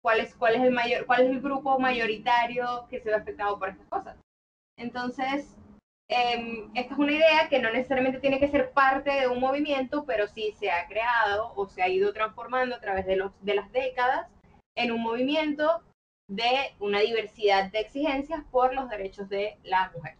cuál 0.01 0.19
es, 0.19 0.35
el 0.41 0.71
mayor, 0.71 1.05
cuál 1.05 1.21
es 1.21 1.29
el 1.29 1.41
grupo 1.41 1.79
mayoritario 1.79 2.87
que 2.89 2.99
se 2.99 3.09
ve 3.09 3.15
afectado 3.15 3.59
por 3.59 3.69
estas 3.69 3.87
cosas. 3.87 4.17
Entonces, 4.77 5.55
eh, 6.07 6.67
esta 6.73 6.93
es 6.93 6.99
una 6.99 7.11
idea 7.11 7.49
que 7.49 7.59
no 7.59 7.71
necesariamente 7.71 8.19
tiene 8.19 8.39
que 8.39 8.47
ser 8.47 8.71
parte 8.71 9.11
de 9.11 9.27
un 9.27 9.39
movimiento, 9.39 10.05
pero 10.05 10.27
sí 10.27 10.53
se 10.57 10.71
ha 10.71 10.87
creado 10.87 11.53
o 11.55 11.67
se 11.67 11.83
ha 11.83 11.89
ido 11.89 12.13
transformando 12.13 12.75
a 12.75 12.79
través 12.79 13.05
de, 13.05 13.17
los, 13.17 13.31
de 13.43 13.55
las 13.55 13.71
décadas 13.71 14.27
en 14.75 14.91
un 14.91 15.01
movimiento 15.01 15.83
de 16.27 16.73
una 16.79 16.99
diversidad 16.99 17.71
de 17.71 17.79
exigencias 17.79 18.43
por 18.51 18.73
los 18.73 18.89
derechos 18.89 19.29
de 19.29 19.57
la 19.63 19.91
mujer. 19.95 20.18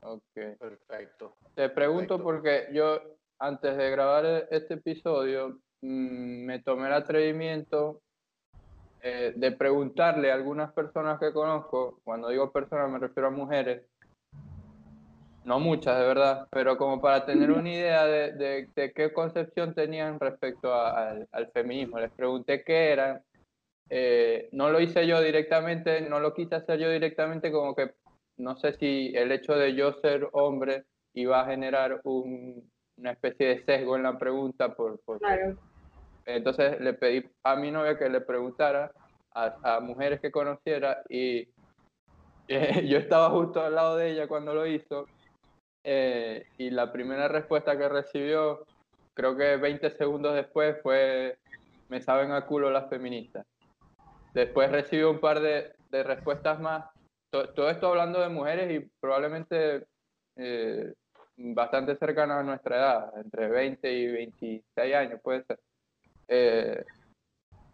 Ok, 0.00 0.22
perfecto. 0.58 1.36
Te 1.54 1.68
pregunto 1.68 2.22
porque 2.22 2.68
yo 2.72 3.00
antes 3.38 3.76
de 3.76 3.90
grabar 3.90 4.24
e-, 4.24 4.48
este 4.50 4.74
episodio 4.74 5.60
mm, 5.82 6.44
me 6.44 6.60
tomé 6.60 6.86
el 6.88 6.94
atrevimiento 6.94 8.00
eh, 9.00 9.32
de 9.36 9.52
preguntarle 9.52 10.30
a 10.30 10.34
algunas 10.34 10.72
personas 10.72 11.20
que 11.20 11.32
conozco, 11.32 12.00
cuando 12.04 12.28
digo 12.28 12.50
personas 12.50 12.90
me 12.90 12.98
refiero 12.98 13.28
a 13.28 13.30
mujeres, 13.30 13.82
no 15.44 15.60
muchas 15.60 15.98
de 15.98 16.06
verdad, 16.06 16.46
pero 16.50 16.76
como 16.76 17.00
para 17.00 17.24
tener 17.24 17.50
una 17.50 17.70
idea 17.70 18.04
de, 18.04 18.68
de, 18.74 18.92
qué 18.92 19.12
concepción 19.12 19.74
tenían 19.74 20.20
respecto 20.20 20.74
al, 20.74 21.26
feminismo. 21.54 21.98
Les 21.98 22.10
pregunté 22.10 22.62
qué 22.64 22.92
eran. 22.92 23.22
Eh, 23.88 24.50
no 24.52 24.68
lo 24.68 24.78
hice 24.80 25.06
yo 25.06 25.22
directamente, 25.22 26.02
no 26.02 26.20
lo 26.20 26.34
quise 26.34 26.56
hacer 26.56 26.78
yo 26.78 26.90
directamente, 26.90 27.50
como 27.50 27.74
que 27.74 27.94
no 28.38 28.56
sé 28.56 28.72
si 28.74 29.12
el 29.14 29.32
hecho 29.32 29.54
de 29.54 29.74
yo 29.74 29.92
ser 29.94 30.28
hombre 30.32 30.84
iba 31.12 31.40
a 31.40 31.46
generar 31.46 32.00
una 32.04 33.12
especie 33.12 33.48
de 33.48 33.64
sesgo 33.64 33.96
en 33.96 34.04
la 34.04 34.16
pregunta. 34.18 34.74
Por, 34.74 35.00
Entonces 36.24 36.80
le 36.80 36.94
pedí 36.94 37.28
a 37.42 37.56
mi 37.56 37.70
novia 37.70 37.98
que 37.98 38.08
le 38.08 38.20
preguntara 38.20 38.92
a, 39.34 39.80
mujeres 39.80 40.20
que 40.20 40.30
conociera 40.30 41.02
y 41.08 41.48
yo 42.48 42.98
estaba 42.98 43.30
justo 43.30 43.62
al 43.62 43.74
lado 43.74 43.96
de 43.96 44.12
ella 44.12 44.26
cuando 44.26 44.54
lo 44.54 44.66
hizo 44.66 45.06
eh, 45.84 46.44
y 46.56 46.70
la 46.70 46.92
primera 46.92 47.28
respuesta 47.28 47.76
que 47.76 47.88
recibió, 47.88 48.64
creo 49.14 49.36
que 49.36 49.56
20 49.56 49.90
segundos 49.96 50.34
después, 50.34 50.76
fue 50.82 51.38
me 51.88 52.02
saben 52.02 52.32
a 52.32 52.46
culo 52.46 52.70
las 52.70 52.88
feministas. 52.88 53.46
Después 54.34 54.70
recibió 54.70 55.10
un 55.10 55.20
par 55.20 55.40
de, 55.40 55.72
de 55.90 56.02
respuestas 56.02 56.60
más 56.60 56.84
todo, 57.30 57.70
esto 57.70 57.88
hablando 57.88 58.20
de 58.20 58.28
mujeres 58.28 58.70
y 58.70 58.90
probablemente 59.00 59.86
eh, 60.36 60.92
bastante 61.36 61.96
cercanas 61.96 62.38
a 62.38 62.42
nuestra 62.42 62.76
edad, 62.76 63.18
entre 63.18 63.48
20 63.48 63.92
y 63.92 64.06
26 64.06 64.94
años 64.94 65.20
puede 65.22 65.44
ser. 65.44 65.58
Eh, 66.28 66.84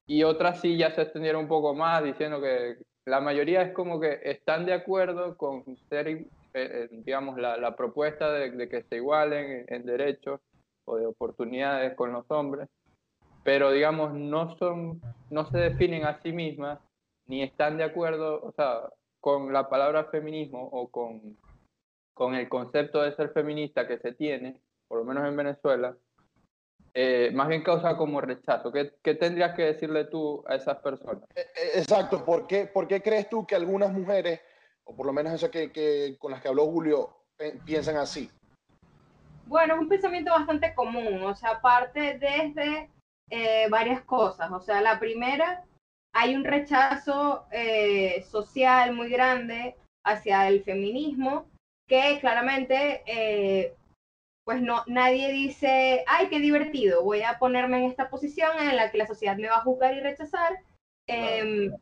y 0.06 0.22
otras 0.22 0.60
sí 0.60 0.76
ya 0.76 0.94
se 0.94 1.02
extendieron 1.02 1.42
un 1.42 1.48
poco 1.48 1.74
más 1.74 2.04
diciendo 2.04 2.40
que 2.40 2.76
la 3.06 3.20
mayoría 3.20 3.62
es 3.62 3.72
como 3.72 4.00
que 4.00 4.20
están 4.22 4.66
de 4.66 4.72
acuerdo 4.72 5.36
con 5.36 5.64
ser, 5.88 6.26
eh, 6.54 6.88
digamos, 6.90 7.38
la, 7.38 7.56
la 7.56 7.76
propuesta 7.76 8.30
de, 8.32 8.50
de, 8.50 8.68
que 8.68 8.82
se 8.82 8.96
igualen 8.96 9.64
en, 9.68 9.84
derechos 9.84 10.40
o 10.86 10.96
de 10.96 11.06
oportunidades 11.06 11.94
con 11.94 12.12
los 12.12 12.30
hombres, 12.30 12.68
pero 13.42 13.70
digamos, 13.72 14.14
no, 14.14 14.56
son, 14.56 15.00
no 15.30 15.50
se 15.50 15.58
definen 15.58 16.04
a 16.04 16.20
sí 16.22 16.32
mismas 16.32 16.78
ni 17.26 17.42
están 17.42 17.76
de 17.78 17.84
acuerdo, 17.84 18.42
o 18.42 18.52
sea, 18.52 18.82
con 19.24 19.54
la 19.54 19.70
palabra 19.70 20.04
feminismo 20.04 20.68
o 20.70 20.90
con, 20.90 21.38
con 22.12 22.34
el 22.34 22.46
concepto 22.46 23.00
de 23.00 23.16
ser 23.16 23.30
feminista 23.30 23.88
que 23.88 23.96
se 23.96 24.12
tiene, 24.12 24.60
por 24.86 24.98
lo 24.98 25.06
menos 25.06 25.26
en 25.26 25.34
Venezuela, 25.34 25.96
eh, 26.92 27.30
más 27.32 27.48
bien 27.48 27.62
causa 27.62 27.96
como 27.96 28.20
rechazo. 28.20 28.70
¿Qué, 28.70 28.92
¿Qué, 29.02 29.14
tendrías 29.14 29.56
que 29.56 29.62
decirle 29.62 30.04
tú 30.04 30.44
a 30.46 30.56
esas 30.56 30.76
personas? 30.76 31.22
Eh, 31.34 31.40
eh, 31.40 31.70
exacto. 31.76 32.22
¿Por 32.22 32.46
qué, 32.46 32.66
¿Por 32.66 32.86
qué 32.86 33.00
crees 33.00 33.30
tú 33.30 33.46
que 33.46 33.54
algunas 33.54 33.90
mujeres, 33.94 34.42
o 34.84 34.94
por 34.94 35.06
lo 35.06 35.14
menos 35.14 35.32
esas 35.32 35.48
que, 35.48 35.72
que, 35.72 36.18
con 36.18 36.30
las 36.30 36.42
que 36.42 36.48
habló 36.48 36.66
Julio, 36.66 37.16
piensan 37.64 37.96
así? 37.96 38.30
Bueno, 39.46 39.76
es 39.76 39.80
un 39.80 39.88
pensamiento 39.88 40.32
bastante 40.32 40.74
común. 40.74 41.22
O 41.22 41.34
sea, 41.34 41.62
parte 41.62 42.18
desde 42.18 42.90
varias 43.70 44.02
cosas. 44.02 44.52
O 44.52 44.60
sea, 44.60 44.82
la 44.82 45.00
primera 45.00 45.64
hay 46.14 46.36
un 46.36 46.44
rechazo 46.44 47.46
eh, 47.50 48.24
social 48.30 48.94
muy 48.94 49.10
grande 49.10 49.76
hacia 50.06 50.48
el 50.48 50.62
feminismo 50.62 51.46
que 51.88 52.18
claramente 52.20 53.02
eh, 53.06 53.74
pues 54.44 54.62
no 54.62 54.84
nadie 54.86 55.32
dice 55.32 56.04
ay 56.06 56.28
qué 56.28 56.38
divertido 56.38 57.02
voy 57.02 57.22
a 57.22 57.38
ponerme 57.38 57.78
en 57.78 57.90
esta 57.90 58.08
posición 58.08 58.50
en 58.58 58.76
la 58.76 58.90
que 58.90 58.98
la 58.98 59.06
sociedad 59.06 59.36
me 59.36 59.48
va 59.48 59.56
a 59.56 59.62
juzgar 59.62 59.94
y 59.94 60.00
rechazar 60.00 60.52
em, 61.08 61.74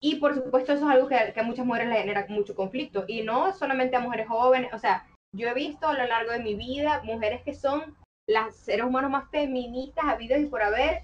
y 0.00 0.16
por 0.16 0.34
supuesto 0.34 0.72
eso 0.72 0.86
es 0.86 0.94
algo 0.94 1.08
que, 1.08 1.16
a 1.16 1.42
muchas 1.42 1.66
mujeres 1.66 1.88
les 1.88 1.98
genera 1.98 2.24
mucho 2.28 2.54
conflicto. 2.54 3.04
Y 3.08 3.22
no 3.22 3.52
solamente 3.52 3.96
a 3.96 4.00
mujeres 4.00 4.28
jóvenes 4.28 4.72
o 4.72 4.78
sea 4.78 5.06
yo 5.34 5.48
he 5.48 5.54
visto 5.54 5.88
a 5.88 5.94
lo 5.94 6.06
largo 6.06 6.32
de 6.32 6.38
mi 6.38 6.54
vida 6.54 7.02
mujeres 7.04 7.42
que 7.42 7.54
son 7.54 7.96
las 8.26 8.56
seres 8.56 8.86
humanos 8.86 9.10
más 9.10 9.30
feministas 9.30 10.06
habidos 10.06 10.40
y 10.40 10.46
por 10.46 10.62
haber 10.62 11.02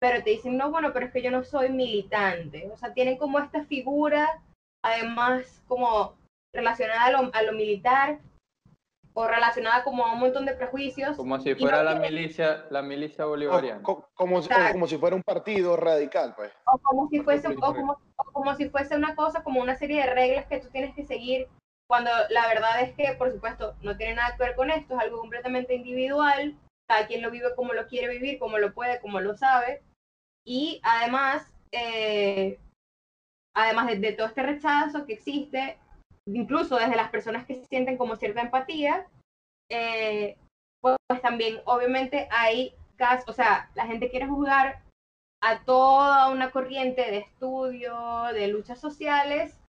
pero 0.00 0.22
te 0.22 0.30
dicen, 0.30 0.56
no, 0.56 0.70
bueno, 0.70 0.92
pero 0.92 1.06
es 1.06 1.12
que 1.12 1.22
yo 1.22 1.30
no 1.30 1.44
soy 1.44 1.70
militante. 1.70 2.68
O 2.72 2.76
sea, 2.76 2.92
tienen 2.92 3.16
como 3.16 3.38
esta 3.38 3.64
figura, 3.64 4.42
además, 4.84 5.62
como 5.66 6.14
relacionada 6.54 7.04
a 7.04 7.10
lo, 7.10 7.30
a 7.32 7.42
lo 7.42 7.52
militar 7.52 8.18
o 9.18 9.26
relacionada 9.26 9.82
como 9.82 10.04
a 10.04 10.12
un 10.12 10.20
montón 10.20 10.44
de 10.44 10.52
prejuicios. 10.52 11.16
Como 11.16 11.40
si 11.40 11.54
fuera 11.54 11.82
la 11.82 11.94
milicia, 11.94 12.66
la 12.68 12.82
milicia 12.82 13.24
bolivariana. 13.24 13.82
como, 13.82 14.06
como, 14.14 14.86
si 14.86 14.98
fuera 14.98 15.16
un 15.16 15.22
partido 15.22 15.74
radical, 15.74 16.34
pues. 16.36 16.52
O 16.66 16.76
como 16.78 17.08
si 17.08 17.20
fuese, 17.20 17.48
o 17.48 17.54
como, 17.54 17.98
como 18.32 18.54
si 18.56 18.68
fuese 18.68 18.94
una 18.94 19.16
cosa, 19.16 19.42
como 19.42 19.62
una 19.62 19.74
serie 19.76 20.02
de 20.02 20.12
reglas 20.12 20.44
que 20.46 20.60
tú 20.60 20.68
tienes 20.68 20.94
que 20.94 21.04
seguir, 21.04 21.48
cuando 21.88 22.10
la 22.28 22.46
verdad 22.46 22.82
es 22.82 22.94
que, 22.94 23.14
por 23.16 23.32
supuesto, 23.32 23.74
no 23.80 23.96
tiene 23.96 24.16
nada 24.16 24.36
que 24.36 24.44
ver 24.44 24.54
con 24.54 24.70
esto, 24.70 24.94
es 24.94 25.00
algo 25.00 25.18
completamente 25.18 25.74
individual, 25.74 26.54
cada 26.88 27.06
quien 27.06 27.22
lo 27.22 27.30
vive 27.30 27.54
como 27.54 27.72
lo 27.72 27.86
quiere 27.86 28.08
vivir, 28.08 28.38
como 28.38 28.58
lo 28.58 28.72
puede, 28.72 29.00
como 29.00 29.20
lo 29.20 29.36
sabe. 29.36 29.82
Y 30.44 30.80
además, 30.84 31.52
eh, 31.72 32.58
además 33.54 33.86
de, 34.00 34.12
todo 34.12 34.26
este 34.26 34.42
rechazo 34.42 35.04
que 35.06 35.14
existe, 35.14 35.78
incluso 36.28 36.76
desde 36.76 36.96
las 36.96 37.10
personas 37.10 37.44
que 37.46 37.64
sienten 37.64 37.96
como 37.96 38.16
cierta 38.16 38.40
empatía, 38.40 39.06
eh, 39.70 40.36
pues, 40.80 40.96
también 41.22 41.60
obviamente 41.64 42.28
hay 42.30 42.74
casos, 42.96 43.28
o 43.28 43.32
sea, 43.32 43.70
la 43.74 43.86
gente 43.86 44.10
quiere 44.10 44.26
juzgar 44.26 44.82
a 45.42 45.64
toda 45.64 46.28
una 46.30 46.50
corriente 46.50 47.02
de 47.10 47.18
estudio, 47.18 48.24
de 48.32 48.48
luchas 48.48 48.80
sociales, 48.80 49.60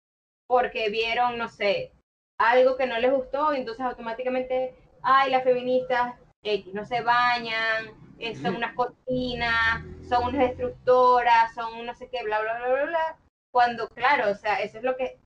porque 0.47 0.89
vieron, 0.89 1.37
no 1.37 1.49
sé, 1.49 1.91
algo 2.39 2.77
que 2.77 2.85
no 2.85 2.97
les 2.99 3.11
gustó, 3.11 3.53
y 3.53 3.57
entonces 3.57 3.85
automáticamente, 3.85 4.75
ay, 5.01 5.31
las 5.31 5.43
feministas 5.43 6.15
X 6.47 6.73
no 6.73 6.85
se 6.85 7.01
bañan, 7.01 7.95
eh, 8.19 8.35
son 8.35 8.55
unas 8.55 8.73
cocinas, 8.73 9.83
son 10.07 10.29
unas 10.29 10.49
destructoras, 10.49 11.53
son 11.53 11.85
no 11.85 11.93
sé 11.93 12.09
qué, 12.09 12.23
bla, 12.23 12.39
bla, 12.41 12.57
bla, 12.57 12.67
bla, 12.67 12.85
bla. 12.85 13.19
Cuando, 13.51 13.89
claro, 13.89 14.31
o 14.31 14.35
sea, 14.35 14.61
eso 14.61 14.77
es 14.77 14.83
lo 14.83 14.95
que 14.97 15.19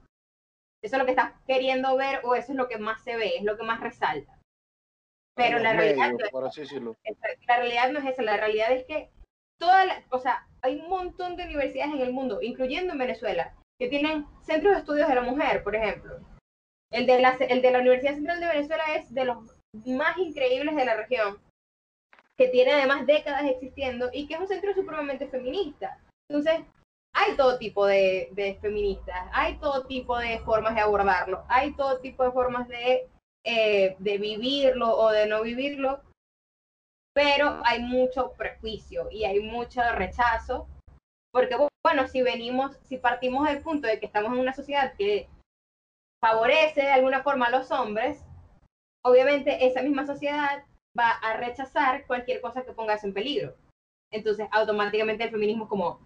Eso 0.83 0.95
es 0.95 0.99
lo 0.99 1.05
que 1.05 1.11
estás 1.11 1.33
queriendo 1.45 1.95
ver 1.95 2.21
o 2.23 2.35
eso 2.35 2.51
es 2.51 2.57
lo 2.57 2.67
que 2.67 2.77
más 2.77 3.03
se 3.03 3.15
ve, 3.15 3.37
es 3.37 3.43
lo 3.43 3.57
que 3.57 3.63
más 3.63 3.79
resalta. 3.79 4.39
Pero 5.35 5.59
la 5.59 5.73
realidad, 5.73 6.11
no 6.11 6.17
es, 6.19 6.71
la 7.47 7.57
realidad 7.57 7.91
no 7.91 7.99
es 7.99 8.05
esa, 8.05 8.21
la 8.21 8.37
realidad 8.37 8.71
es 8.71 8.85
que 8.85 9.09
toda 9.59 9.85
la, 9.85 10.03
o 10.09 10.19
sea, 10.19 10.47
hay 10.61 10.79
un 10.79 10.89
montón 10.89 11.35
de 11.35 11.45
universidades 11.45 11.93
en 11.93 12.01
el 12.01 12.13
mundo, 12.13 12.41
incluyendo 12.41 12.93
en 12.93 12.99
Venezuela, 12.99 13.55
que 13.79 13.87
tienen 13.87 14.25
centros 14.41 14.73
de 14.73 14.79
estudios 14.79 15.07
de 15.07 15.15
la 15.15 15.21
mujer, 15.21 15.63
por 15.63 15.75
ejemplo. 15.75 16.19
El 16.91 17.05
de 17.05 17.19
la, 17.19 17.37
el 17.39 17.61
de 17.61 17.71
la 17.71 17.79
Universidad 17.79 18.15
Central 18.15 18.39
de 18.39 18.47
Venezuela 18.47 18.83
es 18.95 19.13
de 19.13 19.25
los 19.25 19.60
más 19.85 20.17
increíbles 20.17 20.75
de 20.75 20.85
la 20.85 20.95
región, 20.95 21.39
que 22.37 22.47
tiene 22.49 22.73
además 22.73 23.05
décadas 23.05 23.45
existiendo 23.45 24.09
y 24.11 24.27
que 24.27 24.33
es 24.33 24.39
un 24.39 24.47
centro 24.47 24.73
supremamente 24.73 25.27
feminista. 25.27 25.99
Entonces, 26.29 26.65
hay 27.13 27.35
todo 27.35 27.57
tipo 27.57 27.85
de, 27.85 28.29
de 28.31 28.55
feministas, 28.61 29.29
hay 29.33 29.57
todo 29.57 29.85
tipo 29.85 30.17
de 30.17 30.39
formas 30.39 30.75
de 30.75 30.81
abordarlo, 30.81 31.43
hay 31.49 31.73
todo 31.75 31.99
tipo 31.99 32.23
de 32.23 32.31
formas 32.31 32.67
de, 32.67 33.09
eh, 33.45 33.95
de 33.99 34.17
vivirlo 34.17 34.95
o 34.97 35.11
de 35.11 35.27
no 35.27 35.41
vivirlo, 35.41 36.01
pero 37.13 37.61
hay 37.65 37.81
mucho 37.81 38.31
prejuicio 38.33 39.09
y 39.11 39.25
hay 39.25 39.41
mucho 39.41 39.81
rechazo, 39.93 40.67
porque 41.33 41.57
bueno, 41.83 42.07
si 42.07 42.21
venimos, 42.21 42.77
si 42.83 42.97
partimos 42.97 43.47
del 43.47 43.61
punto 43.61 43.87
de 43.87 43.99
que 43.99 44.05
estamos 44.05 44.31
en 44.31 44.39
una 44.39 44.53
sociedad 44.53 44.93
que 44.97 45.27
favorece 46.21 46.81
de 46.81 46.91
alguna 46.91 47.23
forma 47.23 47.47
a 47.47 47.51
los 47.51 47.71
hombres, 47.71 48.23
obviamente 49.03 49.65
esa 49.65 49.81
misma 49.81 50.05
sociedad 50.05 50.63
va 50.97 51.09
a 51.09 51.37
rechazar 51.37 52.05
cualquier 52.05 52.41
cosa 52.41 52.63
que 52.63 52.73
ponga 52.73 52.95
eso 52.95 53.07
en 53.07 53.13
peligro. 53.13 53.55
Entonces, 54.11 54.47
automáticamente 54.51 55.23
el 55.23 55.31
feminismo 55.31 55.63
es 55.63 55.69
como 55.69 55.99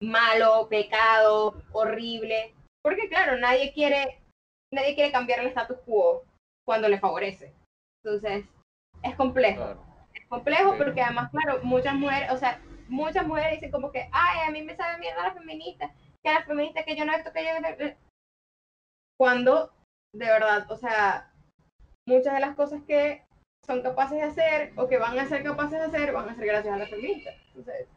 malo, 0.00 0.68
pecado, 0.68 1.62
horrible, 1.72 2.54
porque 2.82 3.08
claro, 3.08 3.36
nadie 3.38 3.72
quiere, 3.72 4.20
nadie 4.72 4.94
quiere 4.94 5.12
cambiar 5.12 5.40
el 5.40 5.46
status 5.46 5.78
quo 5.86 6.24
cuando 6.66 6.88
le 6.88 6.98
favorece. 6.98 7.54
Entonces, 8.04 8.44
es 9.02 9.14
complejo. 9.14 9.62
Claro. 9.62 9.84
Es 10.14 10.26
complejo 10.28 10.72
Sí. 10.72 10.78
porque 10.78 11.02
además, 11.02 11.30
claro, 11.30 11.60
muchas 11.62 11.94
mujeres, 11.94 12.30
o 12.32 12.36
sea, 12.36 12.60
muchas 12.88 13.26
mujeres 13.26 13.52
dicen 13.52 13.70
como 13.70 13.92
que, 13.92 14.08
ay, 14.12 14.40
a 14.46 14.50
mí 14.50 14.62
me 14.62 14.76
sabe 14.76 14.98
mierda 14.98 15.22
la 15.22 15.34
feminista, 15.34 15.94
que 16.22 16.32
la 16.34 16.44
feminista, 16.44 16.84
que 16.84 16.96
yo 16.96 17.04
no 17.04 17.12
esto, 17.12 17.32
que 17.32 17.44
yo... 17.44 17.94
Cuando, 19.16 19.72
de 20.12 20.26
verdad, 20.26 20.70
o 20.70 20.76
sea, 20.76 21.31
muchas 22.06 22.34
de 22.34 22.40
las 22.40 22.56
cosas 22.56 22.82
que 22.86 23.24
son 23.66 23.82
capaces 23.82 24.18
de 24.18 24.24
hacer 24.24 24.72
o 24.76 24.88
que 24.88 24.98
van 24.98 25.18
a 25.18 25.26
ser 25.28 25.42
capaces 25.44 25.78
de 25.78 25.84
hacer 25.86 26.12
van 26.12 26.28
a 26.28 26.34
ser 26.34 26.46
gracias 26.46 26.74
a 26.74 26.78
las 26.78 26.90
feministas. 26.90 27.34
Entonces, 27.48 27.88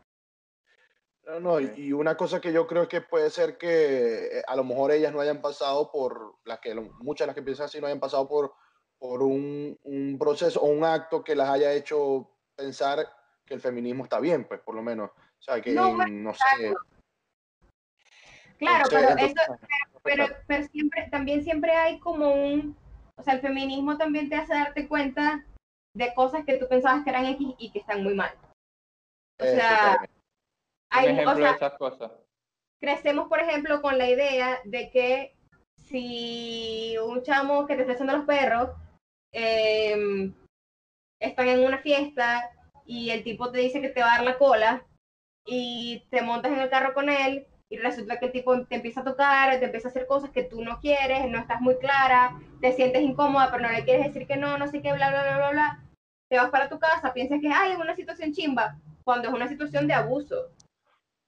No, 1.27 1.39
no, 1.39 1.59
y- 1.59 1.73
y 1.75 1.91
una 1.91 2.15
cosa 2.15 2.39
que 2.39 2.53
yo 2.53 2.67
creo 2.67 2.83
es 2.83 2.87
que 2.87 3.01
puede 3.01 3.31
ser 3.31 3.57
que 3.57 4.25
eh, 4.39 4.43
a 4.47 4.55
lo 4.55 4.63
mejor 4.63 4.91
ellas 4.91 5.11
no 5.11 5.19
hayan 5.21 5.41
pasado 5.41 5.91
por, 5.91 6.35
las 6.43 6.59
que, 6.59 6.75
muchas 6.75 7.25
de 7.25 7.27
las 7.27 7.35
que 7.35 7.41
piensan 7.41 7.65
así 7.65 7.81
no 7.81 7.87
hayan 7.87 7.99
pasado 7.99 8.27
por, 8.27 8.53
por 8.99 9.23
un, 9.23 9.75
un 9.85 10.19
proceso 10.19 10.61
o 10.61 10.67
un 10.67 10.83
acto 10.83 11.23
que 11.23 11.35
las 11.35 11.49
haya 11.49 11.73
hecho 11.73 12.29
pensar 12.55 13.07
que 13.43 13.55
el 13.55 13.59
feminismo 13.59 14.03
está 14.03 14.19
bien, 14.19 14.45
pues 14.47 14.59
por 14.61 14.75
lo 14.75 14.83
menos. 14.83 15.09
O 15.09 15.41
sea, 15.41 15.59
que 15.61 15.71
No, 15.73 15.87
en, 15.87 15.95
bueno, 15.97 16.13
no 16.29 16.33
sé. 16.35 16.73
claro, 18.59 18.85
pero 18.87 19.09
entonces, 19.09 19.33
eso, 19.35 19.57
pero, 20.03 20.27
pero 20.45 20.67
siempre, 20.67 21.07
también 21.09 21.43
siempre 21.43 21.71
hay 21.71 21.99
como 21.99 22.35
un, 22.35 22.77
o 23.17 23.23
sea, 23.23 23.33
el 23.33 23.41
feminismo 23.41 23.97
también 23.97 24.29
te 24.29 24.35
hace 24.35 24.53
darte 24.53 24.87
cuenta 24.87 25.45
de 25.95 26.13
cosas 26.13 26.45
que 26.45 26.57
tú 26.57 26.67
pensabas 26.67 27.03
que 27.03 27.09
eran 27.09 27.25
X 27.25 27.55
y 27.57 27.71
que 27.71 27.79
están 27.79 28.03
muy 28.03 28.13
mal. 28.13 28.33
O 29.39 29.43
eso 29.43 29.55
sea, 29.55 29.91
también. 29.93 30.11
Hay, 30.91 31.25
o 31.25 31.35
sea, 31.35 31.49
de 31.49 31.55
esas 31.55 31.77
cosas. 31.77 32.11
crecemos, 32.81 33.27
por 33.27 33.39
ejemplo, 33.39 33.81
con 33.81 33.97
la 33.97 34.09
idea 34.09 34.59
de 34.65 34.89
que 34.89 35.35
si 35.77 36.95
un 36.97 37.23
chamo 37.23 37.65
que 37.65 37.75
te 37.75 37.81
está 37.81 37.93
haciendo 37.93 38.17
los 38.17 38.25
perros 38.25 38.71
eh, 39.33 40.31
están 41.19 41.47
en 41.47 41.65
una 41.65 41.79
fiesta 41.79 42.49
y 42.85 43.09
el 43.09 43.23
tipo 43.23 43.51
te 43.51 43.59
dice 43.59 43.81
que 43.81 43.89
te 43.89 44.01
va 44.01 44.13
a 44.13 44.17
dar 44.17 44.25
la 44.25 44.37
cola 44.37 44.85
y 45.45 46.05
te 46.09 46.21
montas 46.21 46.51
en 46.51 46.59
el 46.59 46.69
carro 46.69 46.93
con 46.93 47.09
él 47.09 47.47
y 47.75 47.77
resulta 47.77 48.17
que 48.17 48.27
el 48.27 48.31
tipo 48.31 48.65
te 48.65 48.75
empieza 48.75 49.01
a 49.01 49.03
tocar, 49.03 49.59
te 49.59 49.65
empieza 49.65 49.89
a 49.89 49.91
hacer 49.91 50.07
cosas 50.07 50.29
que 50.29 50.43
tú 50.43 50.63
no 50.63 50.79
quieres, 50.79 51.29
no 51.29 51.39
estás 51.39 51.59
muy 51.59 51.75
clara, 51.77 52.39
te 52.61 52.71
sientes 52.71 53.01
incómoda, 53.01 53.51
pero 53.51 53.63
no 53.63 53.69
le 53.69 53.83
quieres 53.83 54.05
decir 54.05 54.25
que 54.25 54.37
no, 54.37 54.57
no 54.57 54.67
sé 54.67 54.81
qué, 54.81 54.93
bla, 54.93 55.09
bla, 55.09 55.23
bla, 55.23 55.37
bla, 55.37 55.51
bla. 55.51 55.83
Te 56.29 56.37
vas 56.37 56.49
para 56.49 56.69
tu 56.69 56.79
casa, 56.79 57.11
piensas 57.13 57.41
que 57.41 57.49
ay, 57.49 57.73
es 57.73 57.77
una 57.77 57.93
situación 57.93 58.31
chimba, 58.31 58.77
cuando 59.03 59.27
es 59.27 59.33
una 59.33 59.49
situación 59.49 59.87
de 59.87 59.93
abuso. 59.93 60.51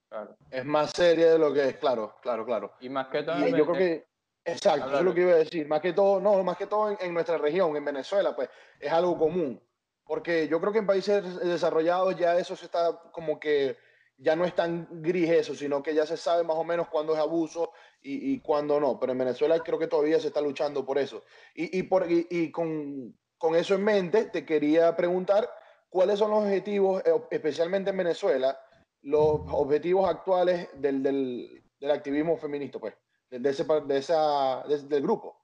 Claro. 0.09 0.37
Es 0.49 0.63
más 0.63 0.91
seria 0.91 1.33
de 1.33 1.37
lo 1.37 1.53
que 1.53 1.67
es, 1.67 1.75
claro, 1.75 2.15
claro, 2.21 2.45
claro. 2.45 2.73
Y 2.79 2.87
más 2.87 3.07
que 3.07 3.23
todo, 3.23 3.39
Y 3.39 3.49
en 3.49 3.55
yo 3.57 3.65
creo 3.65 3.77
que, 3.77 4.07
exacto, 4.45 4.87
eso 4.87 4.99
es 4.99 5.03
lo 5.03 5.13
que 5.13 5.21
iba 5.21 5.33
a 5.33 5.35
decir. 5.35 5.67
Más 5.67 5.81
que 5.81 5.91
todo, 5.91 6.21
no, 6.21 6.41
más 6.45 6.55
que 6.55 6.67
todo 6.67 6.91
en, 6.91 6.97
en 7.01 7.13
nuestra 7.13 7.37
región, 7.37 7.75
en 7.75 7.83
Venezuela, 7.83 8.33
pues 8.33 8.49
es 8.79 8.91
algo 8.91 9.17
común. 9.17 9.61
Porque 10.05 10.47
yo 10.47 10.61
creo 10.61 10.71
que 10.71 10.79
en 10.79 10.87
países 10.87 11.41
desarrollados 11.41 12.15
ya 12.15 12.37
eso 12.37 12.55
se 12.55 12.63
está 12.63 12.97
como 13.11 13.37
que 13.37 13.75
ya 14.17 14.35
no 14.35 14.45
es 14.45 14.55
tan 14.55 14.87
gris 15.01 15.29
eso, 15.29 15.55
sino 15.55 15.83
que 15.83 15.93
ya 15.93 16.05
se 16.05 16.17
sabe 16.17 16.43
más 16.43 16.57
o 16.57 16.63
menos 16.63 16.87
cuándo 16.89 17.13
es 17.13 17.19
abuso 17.19 17.71
y, 18.01 18.33
y 18.33 18.41
cuándo 18.41 18.79
no. 18.79 18.99
Pero 18.99 19.11
en 19.13 19.19
Venezuela 19.19 19.59
creo 19.63 19.79
que 19.79 19.87
todavía 19.87 20.19
se 20.19 20.27
está 20.27 20.41
luchando 20.41 20.85
por 20.85 20.97
eso. 20.97 21.23
Y, 21.53 21.77
y, 21.79 21.83
por, 21.83 22.07
y, 22.09 22.51
con, 22.51 23.17
con 23.37 23.55
eso 23.55 23.75
en 23.75 23.83
mente, 23.83 24.25
te 24.25 24.45
quería 24.45 24.95
preguntar 24.95 25.49
cuáles 25.89 26.19
son 26.19 26.31
los 26.31 26.43
objetivos, 26.43 27.01
eh, 27.05 27.11
especialmente 27.31 27.91
en 27.91 27.97
Venezuela, 27.97 28.59
los 29.01 29.41
objetivos 29.51 30.09
actuales 30.09 30.69
del, 30.73 31.03
del, 31.03 31.63
del 31.79 31.91
activismo 31.91 32.37
feminista, 32.37 32.79
pues, 32.79 32.95
de, 33.29 33.49
ese, 33.49 33.63
de 33.85 33.97
esa, 33.97 34.63
de- 34.67 34.83
del 34.83 35.01
grupo. 35.03 35.37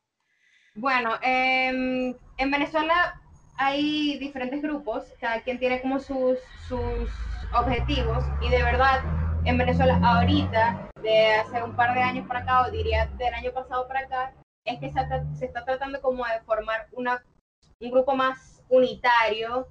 Bueno, 0.75 1.11
em, 1.21 2.17
en 2.37 2.51
Venezuela 2.51 3.13
hay 3.55 4.17
diferentes 4.19 4.61
grupos, 4.61 5.13
cada 5.19 5.41
quien 5.43 5.59
tiene 5.59 5.81
como 5.81 5.99
sus, 5.99 6.39
sus 6.55 7.32
objetivos 7.53 8.23
y 8.41 8.49
de 8.49 8.63
verdad 8.63 9.01
en 9.45 9.57
Venezuela 9.57 9.99
ahorita, 10.03 10.89
de 11.01 11.33
hace 11.35 11.61
un 11.61 11.75
par 11.75 11.93
de 11.93 12.01
años 12.01 12.27
para 12.27 12.39
acá, 12.41 12.65
o 12.67 12.71
diría 12.71 13.07
del 13.17 13.33
año 13.33 13.51
pasado 13.51 13.87
para 13.87 14.01
acá, 14.01 14.33
es 14.65 14.79
que 14.79 14.89
se, 14.89 14.99
está- 15.01 15.25
se 15.35 15.45
está 15.45 15.65
tratando 15.65 16.01
como 16.01 16.25
de 16.25 16.39
formar 16.45 16.87
una, 16.93 17.23
un 17.81 17.91
grupo 17.91 18.15
más 18.15 18.63
unitario 18.69 19.67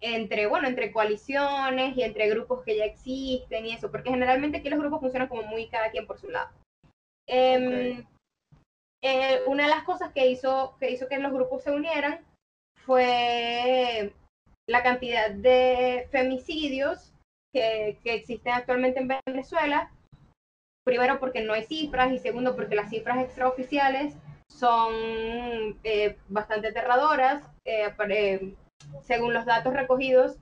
entre, 0.00 0.46
bueno, 0.46 0.66
entre 0.66 0.92
coaliciones 0.92 1.94
y 1.96 2.02
entre 2.02 2.28
grupos 2.30 2.62
que 2.64 2.76
ya 2.78 2.84
existen 2.86 3.66
y 3.66 3.74
eso, 3.74 3.90
porque 3.90 4.08
generalmente 4.10 4.58
aquí 4.58 4.70
los 4.70 4.78
grupos 4.78 5.00
funcionan 5.00 5.28
como 5.28 5.42
muy 5.42 5.68
cada 5.68 5.90
quien 5.90 6.06
por 6.06 6.18
su 6.18 6.30
lado. 6.30 6.48
Em, 7.28 8.06
eh, 9.02 9.40
una 9.46 9.64
de 9.64 9.70
las 9.70 9.84
cosas 9.84 10.12
que 10.12 10.26
hizo, 10.26 10.76
que 10.80 10.90
hizo 10.90 11.06
que 11.06 11.18
los 11.18 11.32
grupos 11.32 11.62
se 11.62 11.70
unieran 11.70 12.20
fue 12.86 14.14
la 14.66 14.82
cantidad 14.82 15.30
de 15.30 16.08
femicidios 16.10 17.09
que, 17.52 17.98
que 18.02 18.14
existen 18.14 18.52
actualmente 18.52 19.00
en 19.00 19.08
Venezuela. 19.26 19.90
Primero 20.84 21.20
porque 21.20 21.42
no 21.42 21.52
hay 21.52 21.64
cifras 21.64 22.12
y 22.12 22.18
segundo 22.18 22.56
porque 22.56 22.74
las 22.74 22.90
cifras 22.90 23.18
extraoficiales 23.18 24.14
son 24.48 25.78
eh, 25.84 26.16
bastante 26.28 26.68
aterradoras. 26.68 27.42
Eh, 27.64 27.90
pare- 27.96 28.54
según 29.02 29.34
los 29.34 29.44
datos 29.44 29.74
recogidos, 29.74 30.38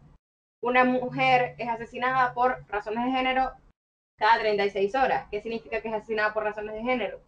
una 0.63 0.85
mujer 0.85 1.55
es 1.59 1.69
asesinada 1.69 2.33
por 2.35 2.65
razones 2.69 3.05
de 3.05 3.11
género 3.13 3.53
cada 4.19 4.39
36 4.41 4.95
horas. 4.95 5.27
¿Qué 5.31 5.41
significa 5.41 5.81
que 5.81 5.89
es 5.89 5.95
asesinada 5.95 6.33
por 6.33 6.45
razones 6.45 6.75
de 6.75 6.83
género? 6.83 7.21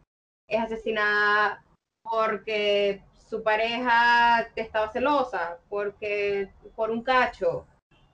es 0.49 0.61
asesinada 0.61 1.63
porque 2.03 3.01
su 3.29 3.43
pareja 3.45 4.41
estaba 4.57 4.91
celosa, 4.91 5.59
porque 5.69 6.51
por 6.75 6.91
un 6.91 7.05
cacho, 7.05 7.67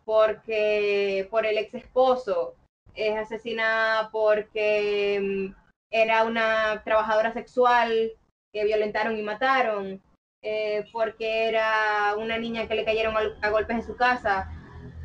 porque 0.06 1.28
por 1.30 1.44
el 1.44 1.58
ex 1.58 1.74
esposo, 1.74 2.54
es 2.94 3.14
asesinada 3.14 4.08
porque 4.10 5.20
mm, 5.20 5.54
era 5.90 6.24
una 6.24 6.82
trabajadora 6.84 7.32
sexual 7.32 8.12
que 8.52 8.64
violentaron 8.64 9.18
y 9.18 9.22
mataron, 9.22 10.00
eh, 10.42 10.86
porque 10.92 11.48
era 11.48 12.14
una 12.16 12.38
niña 12.38 12.66
que 12.66 12.76
le 12.76 12.84
cayeron 12.84 13.14
a, 13.42 13.50
golpes 13.50 13.76
en 13.76 13.82
su 13.82 13.96
casa, 13.96 14.48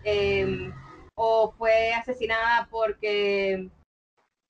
eh, 0.06 0.72
o 1.16 1.52
fue 1.58 1.92
asesinada 1.94 2.68
porque 2.72 3.70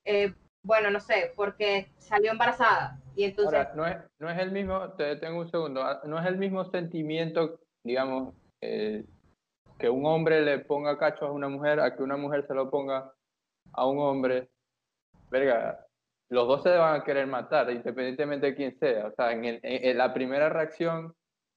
eh, 0.04 0.34
bueno, 0.64 0.90
no 0.90 1.00
sé, 1.00 1.32
porque 1.34 1.88
salió 1.98 2.30
embarazada. 2.30 3.00
Y 3.16 3.24
entonces 3.24 3.54
Ahora, 3.54 3.72
no 3.74 3.86
es, 3.86 3.96
no 4.20 4.30
es 4.30 4.38
el 4.38 4.52
mismo, 4.52 4.92
te 4.92 5.04
detengo 5.04 5.40
un 5.40 5.50
segundo, 5.50 5.82
ah, 5.82 6.00
no 6.04 6.18
es 6.18 6.26
el 6.26 6.38
mismo 6.38 6.64
sentimiento, 6.64 7.60
digamos, 7.84 8.34
eh, 8.62 9.04
que 9.82 9.90
un 9.90 10.06
hombre 10.06 10.40
le 10.42 10.60
ponga 10.60 10.96
cacho 10.96 11.26
a 11.26 11.32
una 11.32 11.48
mujer 11.48 11.80
a 11.80 11.96
que 11.96 12.04
una 12.04 12.16
mujer 12.16 12.46
se 12.46 12.54
lo 12.54 12.70
ponga 12.70 13.12
a 13.72 13.86
un 13.86 13.98
hombre. 13.98 14.48
Verga, 15.28 15.84
los 16.30 16.46
dos 16.46 16.62
se 16.62 16.70
van 16.70 17.00
a 17.00 17.04
querer 17.04 17.26
matar, 17.26 17.68
independientemente 17.68 18.46
de 18.46 18.54
quién 18.54 18.78
sea. 18.78 19.06
O 19.08 19.12
sea, 19.12 19.32
en, 19.32 19.44
el- 19.44 19.60
en- 19.64 19.98
la 19.98 20.14
primera 20.14 20.48
reacción, 20.48 21.12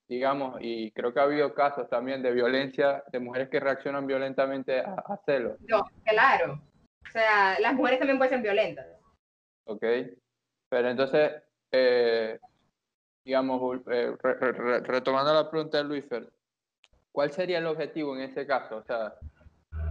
digamos, 0.10 0.58
y 0.60 0.92
creo 0.94 1.14
que 1.14 1.20
ha 1.20 1.24
habido 1.24 1.54
casos 1.54 1.88
también 1.88 2.24
de 2.24 2.32
violencia, 2.32 3.04
de 3.12 3.20
mujeres 3.20 3.48
que 3.50 3.60
reaccionan 3.60 4.08
violentamente 4.08 4.80
a, 4.80 4.96
a 5.06 5.18
celos, 5.24 5.58
yo, 5.68 5.84
claro. 6.04 6.60
O 7.08 7.12
sea, 7.12 7.60
las 7.60 7.76
mujeres 7.76 8.00
también 8.00 8.18
pueden 8.18 8.34
ser 8.34 8.42
violentas. 8.42 8.88
¿ok? 9.66 9.84
Pero 10.70 10.90
entonces, 10.90 11.32
eh, 11.72 12.40
digamos, 13.24 13.82
eh, 13.92 14.16
retomando 14.84 15.32
la 15.32 15.48
pregunta 15.50 15.78
de 15.78 15.84
Luis 15.84 16.06
Fer, 16.10 16.28
¿cuál 17.16 17.32
sería 17.32 17.60
el 17.60 17.66
objetivo 17.66 18.16
en 18.16 18.24
ese 18.24 18.46
caso? 18.46 18.76
O 18.76 18.84
sea, 18.84 19.16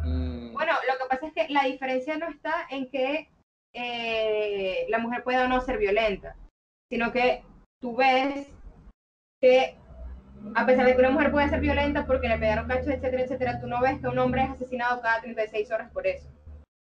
mm, 0.05 0.53
Bueno, 0.53 0.73
lo 0.87 0.99
que 0.99 1.09
pasa 1.09 1.27
es 1.27 1.33
que 1.33 1.53
la 1.53 1.65
diferencia 1.65 2.19
no 2.19 2.29
está 2.29 2.67
en 2.71 2.89
que 2.91 3.31
eh, 3.73 4.87
la 4.91 4.99
mujer 4.99 5.25
pueda 5.25 5.47
o 5.47 5.49
no 5.49 5.61
ser 5.63 5.79
violenta, 5.79 6.37
sino 6.91 7.11
que 7.11 7.43
tú 7.81 7.97
ves 7.97 8.53
que 9.41 9.77
a 10.55 10.67
pesar 10.67 10.85
de 10.85 10.93
que 10.93 11.01
una 11.01 11.11
mujer 11.11 11.31
puede 11.33 11.49
ser 11.49 11.61
violenta 11.61 12.07
porque 12.07 12.29
le 12.29 12.39
pegaron 12.39 12.69
cachos, 12.69 12.89
etcétera, 12.89 13.23
etcétera, 13.23 13.61
tú 13.61 13.67
no 13.67 13.81
ves 13.81 13.99
que 13.99 14.09
un 14.09 14.19
hombre 14.19 14.43
es 14.43 14.51
asesinado 14.51 15.01
cada 15.01 15.23
36 15.23 15.71
horas 15.71 15.91
por 15.93 16.07
eso. 16.07 16.29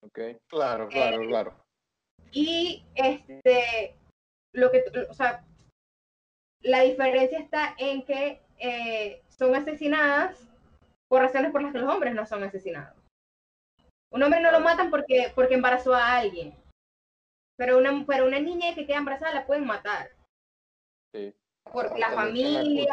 Ok, 0.00 0.18
claro, 0.48 0.88
claro, 0.88 1.20
claro. 1.28 1.54
Y 2.32 2.82
este, 2.94 3.94
lo 4.54 4.70
que, 4.70 4.82
o 5.10 5.12
sea, 5.12 5.44
la 6.62 6.80
diferencia 6.80 7.38
está 7.38 7.74
en 7.76 8.04
que 8.04 8.40
eh, 8.58 9.22
son 9.42 9.56
asesinadas 9.56 10.38
por 11.08 11.20
razones 11.20 11.50
por 11.50 11.62
las 11.62 11.72
que 11.72 11.80
los 11.80 11.92
hombres 11.92 12.14
no 12.14 12.24
son 12.26 12.44
asesinados. 12.44 12.96
Un 14.12 14.22
hombre 14.22 14.40
no 14.40 14.52
lo 14.52 14.60
matan 14.60 14.88
porque, 14.88 15.32
porque 15.34 15.54
embarazó 15.54 15.94
a 15.94 16.16
alguien. 16.16 16.54
Pero 17.56 17.78
una, 17.78 18.04
pero 18.06 18.26
una 18.26 18.38
niña 18.38 18.72
que 18.74 18.86
queda 18.86 18.98
embarazada 18.98 19.34
la 19.34 19.46
pueden 19.46 19.66
matar. 19.66 20.10
Sí. 21.12 21.34
Por 21.72 21.98
la 21.98 22.10
familia, 22.10 22.86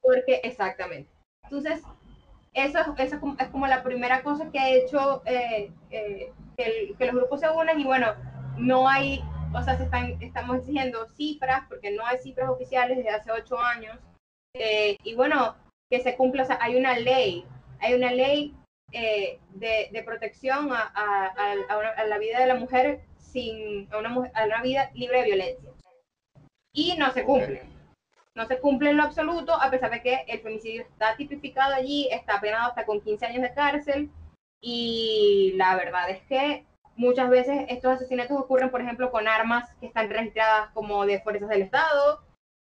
porque, 0.00 0.40
exactamente. 0.44 1.10
Entonces, 1.42 1.82
eso, 2.54 2.78
eso 2.96 3.20
es 3.38 3.48
como 3.48 3.66
la 3.66 3.82
primera 3.82 4.22
cosa 4.22 4.48
que 4.52 4.60
ha 4.60 4.70
hecho 4.70 5.22
eh, 5.26 5.72
eh, 5.90 6.32
que, 6.56 6.94
que, 6.96 7.06
los 7.06 7.16
grupos 7.16 7.40
se 7.40 7.50
unan 7.50 7.80
y 7.80 7.84
bueno, 7.84 8.14
no 8.56 8.88
hay, 8.88 9.24
o 9.52 9.62
sea, 9.62 9.76
se 9.76 9.84
están, 9.84 10.22
estamos 10.22 10.58
exigiendo 10.58 11.08
cifras 11.08 11.64
porque 11.68 11.90
no 11.90 12.06
hay 12.06 12.18
cifras 12.18 12.48
oficiales 12.48 12.96
desde 12.96 13.10
hace 13.10 13.32
ocho 13.32 13.58
años. 13.58 13.98
Eh, 14.54 14.96
y 15.04 15.14
bueno, 15.14 15.56
que 15.90 16.00
se 16.00 16.16
cumpla, 16.16 16.44
o 16.44 16.46
sea, 16.46 16.58
hay 16.60 16.76
una 16.76 16.98
ley, 16.98 17.44
hay 17.80 17.94
una 17.94 18.12
ley 18.12 18.54
de, 18.92 19.38
de, 19.90 20.02
protección 20.02 20.72
a, 20.72 20.92
a, 20.94 21.26
a, 21.96 22.04
la 22.06 22.18
vida 22.18 22.40
de 22.40 22.46
la 22.46 22.56
mujer 22.56 23.02
sin 23.18 23.92
a 23.92 23.98
una, 23.98 24.30
a 24.34 24.44
una 24.44 24.62
vida 24.62 24.90
libre 24.94 25.20
de 25.20 25.24
violencia. 25.26 25.70
Y 26.72 26.96
no 26.96 27.12
se 27.12 27.24
cumple 27.24 27.62
no 28.34 28.46
se 28.46 28.58
cumple 28.60 28.90
en 28.90 28.96
lo 28.96 29.02
absoluto, 29.02 29.52
a 29.54 29.70
pesar 29.70 29.90
de 29.90 30.02
que 30.02 30.24
el 30.28 30.40
femicidio 30.40 30.82
está 30.82 31.16
tipificado 31.16 31.74
allí, 31.74 32.08
está 32.10 32.40
penado 32.40 32.68
hasta 32.68 32.86
con 32.86 33.00
15 33.00 33.26
años 33.26 33.42
de 33.42 33.54
cárcel, 33.54 34.10
y 34.62 35.52
la 35.56 35.76
verdad 35.76 36.08
es 36.10 36.22
que 36.22 36.64
muchas 36.96 37.30
veces 37.30 37.66
estos 37.68 37.92
asesinatos 37.92 38.38
ocurren, 38.38 38.70
por 38.70 38.80
ejemplo, 38.80 39.10
con 39.10 39.26
armas 39.26 39.68
que 39.80 39.86
están 39.86 40.08
registradas 40.08 40.70
como 40.70 41.06
de 41.06 41.20
fuerzas 41.20 41.48
del 41.48 41.62
Estado. 41.62 42.24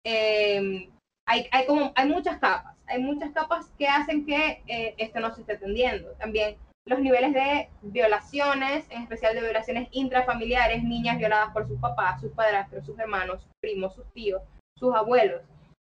Em, 0.04 0.90
hay, 1.26 1.48
hay, 1.52 1.66
como, 1.66 1.92
hay 1.94 2.08
muchas 2.08 2.38
capas, 2.38 2.71
hay 2.92 3.02
muchas 3.02 3.32
capas 3.32 3.70
que 3.78 3.88
hacen 3.88 4.26
que 4.26 4.62
eh, 4.66 4.94
esto 4.98 5.20
no 5.20 5.34
se 5.34 5.40
esté 5.40 5.54
atendiendo. 5.54 6.10
También 6.12 6.56
los 6.84 6.98
niveles 6.98 7.32
de 7.32 7.68
violaciones, 7.80 8.84
en 8.90 9.02
especial 9.02 9.34
de 9.34 9.40
violaciones 9.40 9.88
intrafamiliares, 9.92 10.82
niñas 10.82 11.18
violadas 11.18 11.52
por 11.52 11.66
sus 11.66 11.80
papás, 11.80 12.20
sus 12.20 12.32
padrastros, 12.32 12.84
sus 12.84 12.98
hermanos, 12.98 13.42
sus 13.42 13.52
primos, 13.60 13.94
sus 13.94 14.04
tíos, 14.12 14.42
sus 14.76 14.94
abuelos, 14.94 15.42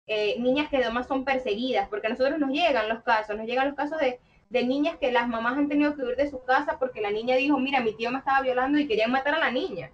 eh, 0.08 0.39
niñas 0.39 0.70
que 0.70 0.78
además 0.78 1.08
son 1.08 1.24
perseguidas, 1.24 1.88
porque 1.88 2.08
a 2.08 2.10
nosotros 2.10 2.39
nos 2.39 2.50
llegan 2.50 2.89
los 2.89 3.04
casos, 3.04 3.38
nos 3.38 3.46
llegan 3.46 3.67
los 3.67 3.76
casos 3.76 4.00
de, 4.00 4.20
de, 4.50 4.65
niñas 4.65 4.98
que 4.98 5.12
las 5.12 5.28
mamás 5.28 5.58
han 5.58 5.70
tenido 5.70 5.96
que 5.96 6.04
huir 6.04 6.15
de 6.15 6.30
su 6.30 6.43
casa 6.43 6.78
porque 6.80 7.02
la 7.02 7.12
niña 7.12 7.36
dijo, 7.36 7.58
mira, 7.60 7.82
mi 7.82 7.93
tío 7.93 8.12
me 8.12 8.20
estaba 8.20 8.41
violando 8.41 8.80
y 8.80 8.88
querían 8.88 9.12
matar 9.12 9.36
a 9.36 9.39
la 9.39 9.52
niña. 9.52 9.91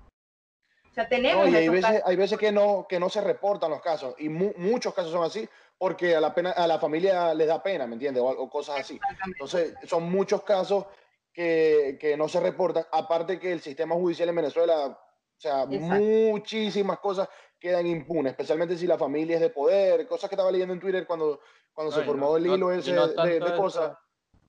O 0.89 0.93
sea, 0.93 1.10
tenemos... 1.10 1.47
hay, 1.47 1.67
veces, 1.67 2.04
hay 2.06 2.15
veces 2.15 2.38
que 2.38 2.52
no, 2.52 2.86
que 2.88 2.99
no 2.99 3.10
se 3.10 3.21
reportan 3.21 3.71
los 3.71 3.82
casos, 3.82 4.13
y 4.19 4.30
muchos 4.30 4.93
casos 4.93 5.12
son 5.12 5.23
así, 5.23 5.49
porque 5.83 6.15
a 6.15 6.21
la, 6.21 6.33
pena, 6.33 6.51
a 6.51 6.65
la 6.65 6.79
familia 6.79 7.33
les 7.33 7.45
da 7.45 7.61
pena, 7.61 7.85
¿me 7.85 7.95
entiendes? 7.95 8.23
O, 8.25 8.49
cosas 8.49 8.79
así. 8.79 8.97
Entonces, 9.25 9.73
son 9.83 10.09
muchos 10.09 10.41
casos 10.43 10.85
que, 11.33 11.97
que, 11.99 12.15
no 12.15 12.29
se 12.29 12.39
reportan, 12.39 12.85
aparte 12.89 13.37
que 13.37 13.51
el 13.51 13.59
sistema 13.59 13.93
judicial 13.93 14.29
en 14.29 14.35
Venezuela, 14.37 14.87
o 14.87 14.97
sea, 15.37 15.65
muchísimas 15.65 16.99
cosas 16.99 17.27
quedan 17.59 17.85
impunes, 17.85 18.31
especialmente 18.31 18.77
si 18.77 18.87
la 18.87 18.97
familia 18.97 19.35
es 19.35 19.41
de 19.41 19.49
poder, 19.49 20.07
cosas 20.07 20.29
que 20.29 20.35
estaba 20.35 20.53
leyendo 20.53 20.73
en 20.73 20.79
Twitter 20.79 21.05
cuando, 21.05 21.41
cuando 21.73 21.91
se 21.91 22.03
formó 22.03 22.37
el 22.37 22.47
hilo 22.47 22.71
ese 22.71 22.93
de, 22.93 23.53
cosas. 23.57 23.97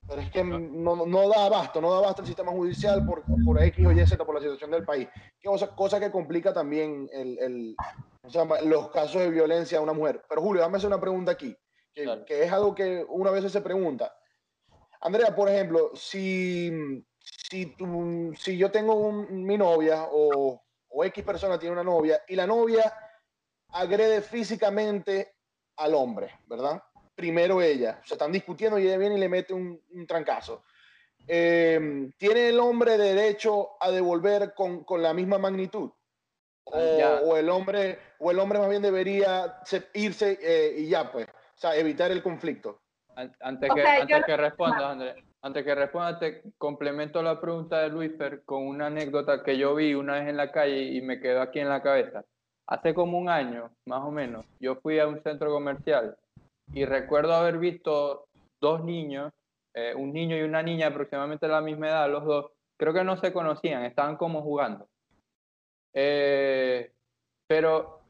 Pero 0.06 0.20
es 0.20 0.30
que 0.30 0.44
no, 0.44 1.06
no, 1.06 1.28
da 1.28 1.46
abasto, 1.46 1.80
no 1.80 1.90
da 1.90 1.98
abasto 1.98 2.22
el 2.22 2.28
sistema 2.28 2.52
judicial 2.52 3.06
por, 3.06 3.22
por 3.44 3.62
X 3.62 3.86
o 3.86 3.92
Y, 3.92 4.06
Z, 4.06 4.24
por 4.24 4.34
la 4.34 4.40
situación 4.40 4.70
del 4.70 4.84
país. 4.84 5.08
Cosa, 5.42 5.74
cosa 5.74 5.98
que 5.98 6.10
complica 6.10 6.52
también 6.52 7.08
el, 7.12 7.38
el 7.38 7.76
los 8.64 8.90
casos 8.90 9.22
de 9.22 9.30
violencia 9.30 9.78
a 9.78 9.82
una 9.82 9.92
mujer. 9.92 10.22
Pero 10.28 10.42
Julio, 10.42 10.62
dame 10.62 10.76
hacer 10.76 10.88
una 10.88 11.00
pregunta 11.00 11.32
aquí, 11.32 11.56
que, 11.92 12.24
que 12.26 12.44
es 12.44 12.52
algo 12.52 12.74
que 12.74 13.04
una 13.08 13.30
vez 13.30 13.50
se 13.50 13.60
pregunta. 13.60 14.14
Andrea, 15.00 15.34
por 15.34 15.48
ejemplo, 15.48 15.90
si, 15.94 17.04
si, 17.20 17.74
si 18.38 18.56
yo 18.56 18.70
tengo 18.70 18.94
un, 18.94 19.44
mi 19.44 19.58
novia 19.58 20.06
o, 20.10 20.62
o 20.88 21.04
X 21.04 21.24
persona 21.24 21.58
tiene 21.58 21.74
una 21.74 21.84
novia 21.84 22.22
y 22.28 22.36
la 22.36 22.46
novia 22.46 22.92
agrede 23.68 24.22
físicamente 24.22 25.34
al 25.76 25.94
hombre, 25.94 26.30
¿verdad? 26.46 26.82
Primero 27.14 27.62
ella, 27.62 28.00
se 28.04 28.14
están 28.14 28.32
discutiendo 28.32 28.78
y 28.78 28.86
ella 28.86 28.98
viene 28.98 29.16
y 29.16 29.20
le 29.20 29.28
mete 29.28 29.54
un, 29.54 29.80
trancazo. 30.06 30.64
Eh, 31.26 32.10
¿Tiene 32.18 32.48
el 32.48 32.60
hombre 32.60 32.98
derecho 32.98 33.70
a 33.80 33.90
devolver 33.90 34.52
con, 34.54 34.84
con 34.84 35.02
la 35.02 35.14
misma 35.14 35.38
magnitud? 35.38 35.90
O, 36.64 36.78
o, 36.78 37.36
el 37.36 37.48
hombre, 37.50 37.98
o 38.18 38.30
el 38.30 38.38
hombre 38.38 38.58
más 38.58 38.70
bien 38.70 38.82
debería 38.82 39.60
irse 39.92 40.38
eh, 40.42 40.74
y 40.78 40.88
ya, 40.88 41.12
pues, 41.12 41.26
o 41.28 41.58
sea, 41.58 41.76
evitar 41.76 42.10
el 42.10 42.22
conflicto. 42.22 42.80
Antes 43.16 43.70
que, 43.72 43.82
antes 43.82 44.24
que 44.24 44.36
respondas, 44.36 44.82
Andrés, 44.82 45.16
antes 45.42 45.64
que 45.64 45.74
responda, 45.74 46.18
te 46.18 46.42
complemento 46.58 47.22
la 47.22 47.40
pregunta 47.40 47.80
de 47.80 47.90
Luisfer 47.90 48.42
con 48.44 48.66
una 48.66 48.86
anécdota 48.86 49.42
que 49.44 49.56
yo 49.56 49.74
vi 49.74 49.94
una 49.94 50.14
vez 50.14 50.28
en 50.28 50.36
la 50.36 50.50
calle 50.50 50.82
y 50.82 51.00
me 51.00 51.20
quedó 51.20 51.42
aquí 51.42 51.60
en 51.60 51.68
la 51.68 51.82
cabeza. 51.82 52.24
Hace 52.66 52.94
como 52.94 53.18
un 53.18 53.28
año, 53.28 53.70
más 53.84 54.00
o 54.02 54.10
menos, 54.10 54.46
yo 54.58 54.76
fui 54.76 54.98
a 54.98 55.06
un 55.06 55.22
centro 55.22 55.52
comercial 55.52 56.16
y 56.72 56.84
recuerdo 56.84 57.34
haber 57.34 57.58
visto 57.58 58.26
dos 58.60 58.84
niños, 58.84 59.32
eh, 59.74 59.94
un 59.94 60.12
niño 60.12 60.36
y 60.36 60.42
una 60.42 60.62
niña 60.62 60.88
aproximadamente 60.88 61.46
de 61.46 61.52
la 61.52 61.60
misma 61.60 61.88
edad, 61.88 62.10
los 62.10 62.24
dos, 62.24 62.52
creo 62.76 62.92
que 62.94 63.04
no 63.04 63.16
se 63.16 63.32
conocían, 63.32 63.84
estaban 63.84 64.16
como 64.16 64.42
jugando. 64.42 64.88
Eh, 65.92 66.92
pero 67.46 68.00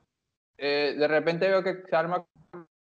eh, 0.56 0.94
de 0.96 1.08
repente 1.08 1.48
veo 1.48 1.62
que 1.62 1.82
se 1.88 1.96
arma 1.96 2.26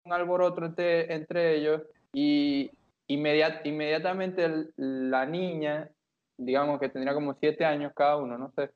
un 0.04 0.12
alboroto 0.12 0.64
entre, 0.64 1.12
entre 1.12 1.56
ellos 1.56 1.82
y 2.12 2.70
inmediatamente 3.08 4.70
la 4.76 5.26
niña, 5.26 5.90
digamos 6.38 6.78
que 6.80 6.88
tendría 6.88 7.14
como 7.14 7.34
siete 7.34 7.64
años 7.64 7.92
cada 7.94 8.16
uno, 8.16 8.38
no 8.38 8.52
sé, 8.52 8.70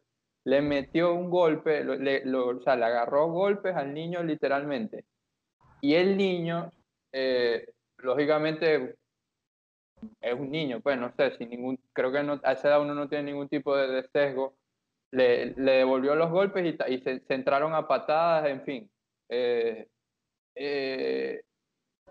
le 0.44 0.62
metió 0.62 1.12
un 1.14 1.28
golpe, 1.28 1.84
le, 1.84 2.22
o 2.34 2.60
sea, 2.62 2.76
le 2.76 2.84
agarró 2.84 3.28
golpes 3.28 3.74
al 3.74 3.92
niño 3.92 4.22
literalmente. 4.22 5.04
Y 5.80 5.94
el 5.94 6.16
niño, 6.16 6.70
eh, 7.18 7.72
lógicamente, 7.98 8.96
es 10.20 10.34
un 10.34 10.50
niño, 10.50 10.80
pues 10.82 10.98
no 10.98 11.10
sé, 11.16 11.30
sin 11.38 11.48
ningún, 11.48 11.78
creo 11.94 12.12
que 12.12 12.22
no, 12.22 12.38
a 12.44 12.52
esa 12.52 12.68
edad 12.68 12.82
uno 12.82 12.94
no 12.94 13.08
tiene 13.08 13.32
ningún 13.32 13.48
tipo 13.48 13.74
de, 13.74 14.06
sesgo, 14.12 14.54
le, 15.12 15.54
le, 15.54 15.72
devolvió 15.72 16.14
los 16.14 16.30
golpes 16.30 16.76
y, 16.88 16.98
se, 16.98 17.22
entraron 17.28 17.74
a 17.74 17.88
patadas, 17.88 18.48
en 18.50 18.62
fin. 18.64 18.90
Eh, 19.30 19.88
eh, 20.56 21.42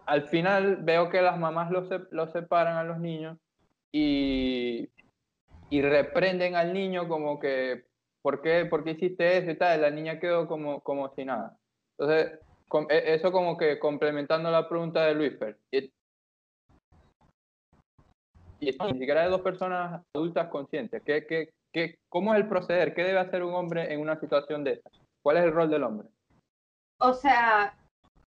al 0.08 0.28
final 0.30 0.78
veo 0.78 1.10
que 1.10 1.22
las 1.22 1.38
mamás 1.38 1.70
los, 1.70 1.88
separan 2.32 2.78
a 2.78 2.84
los 2.84 3.00
niños 3.00 3.38
y, 3.92 4.90
y 5.70 5.82
reprenden 5.84 6.56
al 6.56 6.74
niño 6.74 7.08
como 7.08 7.40
que 7.40 7.86
¿por 8.24 8.42
qué, 8.42 8.66
¿por 8.66 8.84
qué 8.84 8.92
hiciste 8.92 9.38
eso 9.38 9.52
y 9.52 9.56
tal? 9.56 9.82
La 9.82 9.92
niña 9.92 10.20
quedó 10.20 10.48
como, 10.48 10.82
como 10.82 11.14
si 11.14 11.26
nada. 11.26 11.60
Entonces, 11.96 12.40
eso 12.90 13.32
como 13.32 13.58
que 13.58 13.80
complementando 13.80 14.52
la 14.52 14.68
pregunta 14.68 15.06
de 15.06 15.16
Luis 15.16 15.34
Y, 15.72 15.92
y 18.60 18.78
ni 18.94 19.00
siquiera 19.00 19.24
de 19.24 19.30
dos 19.30 19.42
personas 19.42 20.02
adultas 20.16 20.48
conscientes. 20.50 21.02
¿Qué, 21.06 21.26
qué, 21.26 21.50
qué, 21.72 21.98
¿Cómo 22.10 22.34
es 22.34 22.42
el 22.42 22.48
proceder? 22.48 22.94
¿Qué 22.94 23.04
debe 23.04 23.20
hacer 23.20 23.44
un 23.44 23.54
hombre 23.54 23.94
en 23.94 24.00
una 24.00 24.20
situación 24.20 24.64
de 24.64 24.74
esa? 24.74 24.90
¿Cuál 25.22 25.38
es 25.38 25.44
el 25.44 25.54
rol 25.54 25.70
del 25.70 25.84
hombre? 25.84 26.08
O 27.00 27.14
sea, 27.14 27.78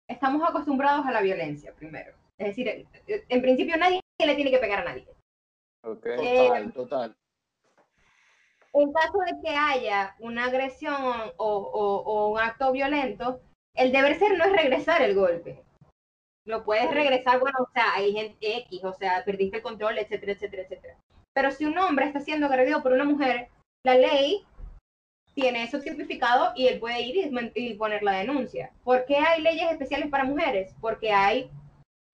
estamos 0.08 0.48
acostumbrados 0.48 1.06
a 1.06 1.12
la 1.12 1.22
violencia 1.22 1.74
primero. 1.74 2.14
Es 2.38 2.48
decir, 2.48 2.88
en 3.08 3.42
principio 3.42 3.78
nadie 3.78 4.02
le 4.26 4.36
tiene 4.36 4.52
que 4.52 4.60
pegar 4.60 4.80
a 4.80 4.86
nadie. 4.86 5.08
Okay. 5.84 6.16
Total, 6.16 6.74
total 6.74 7.16
en 8.74 8.92
caso 8.92 9.20
de 9.20 9.42
que 9.42 9.56
haya 9.56 10.16
una 10.20 10.46
agresión 10.46 10.96
o, 11.38 12.32
un 12.32 12.40
acto 12.40 12.72
violento, 12.72 13.40
el 13.76 13.92
deber 13.92 14.18
ser 14.18 14.38
no 14.38 14.46
es 14.46 14.52
regresar 14.52 15.02
el 15.02 15.16
golpe. 15.16 15.64
Lo 16.46 16.64
puedes 16.64 16.92
regresar, 16.92 17.40
bueno, 17.40 17.58
o 17.62 17.72
sea, 17.72 17.94
hay 17.96 18.14
gente 18.14 18.38
X, 18.42 18.84
o 18.84 18.94
sea, 18.94 19.24
perdiste 19.24 19.58
el 19.58 19.64
control, 19.64 19.98
etcétera, 19.98 20.34
etcétera, 20.34 20.64
etcétera. 20.64 20.98
Pero 21.34 21.52
si 21.52 21.66
un 21.66 21.78
hombre 21.78 22.06
está 22.06 22.20
siendo 22.20 22.48
agredido 22.48 22.84
por 22.84 22.92
una 22.92 23.06
mujer, 23.06 23.50
la 23.86 23.96
ley 23.96 24.46
tiene 25.34 25.64
eso 25.64 25.80
tipificado 25.80 26.54
y 26.56 26.68
él 26.68 26.80
puede 26.80 27.02
ir 27.02 27.32
y, 27.56 27.74
poner 27.76 28.04
la 28.04 28.14
denuncia. 28.14 28.72
¿Por 28.84 29.06
qué 29.06 29.18
hay 29.18 29.42
leyes 29.42 29.72
especiales 29.72 30.10
para 30.10 30.26
mujeres? 30.26 30.76
Porque 30.80 31.12
hay 31.12 31.50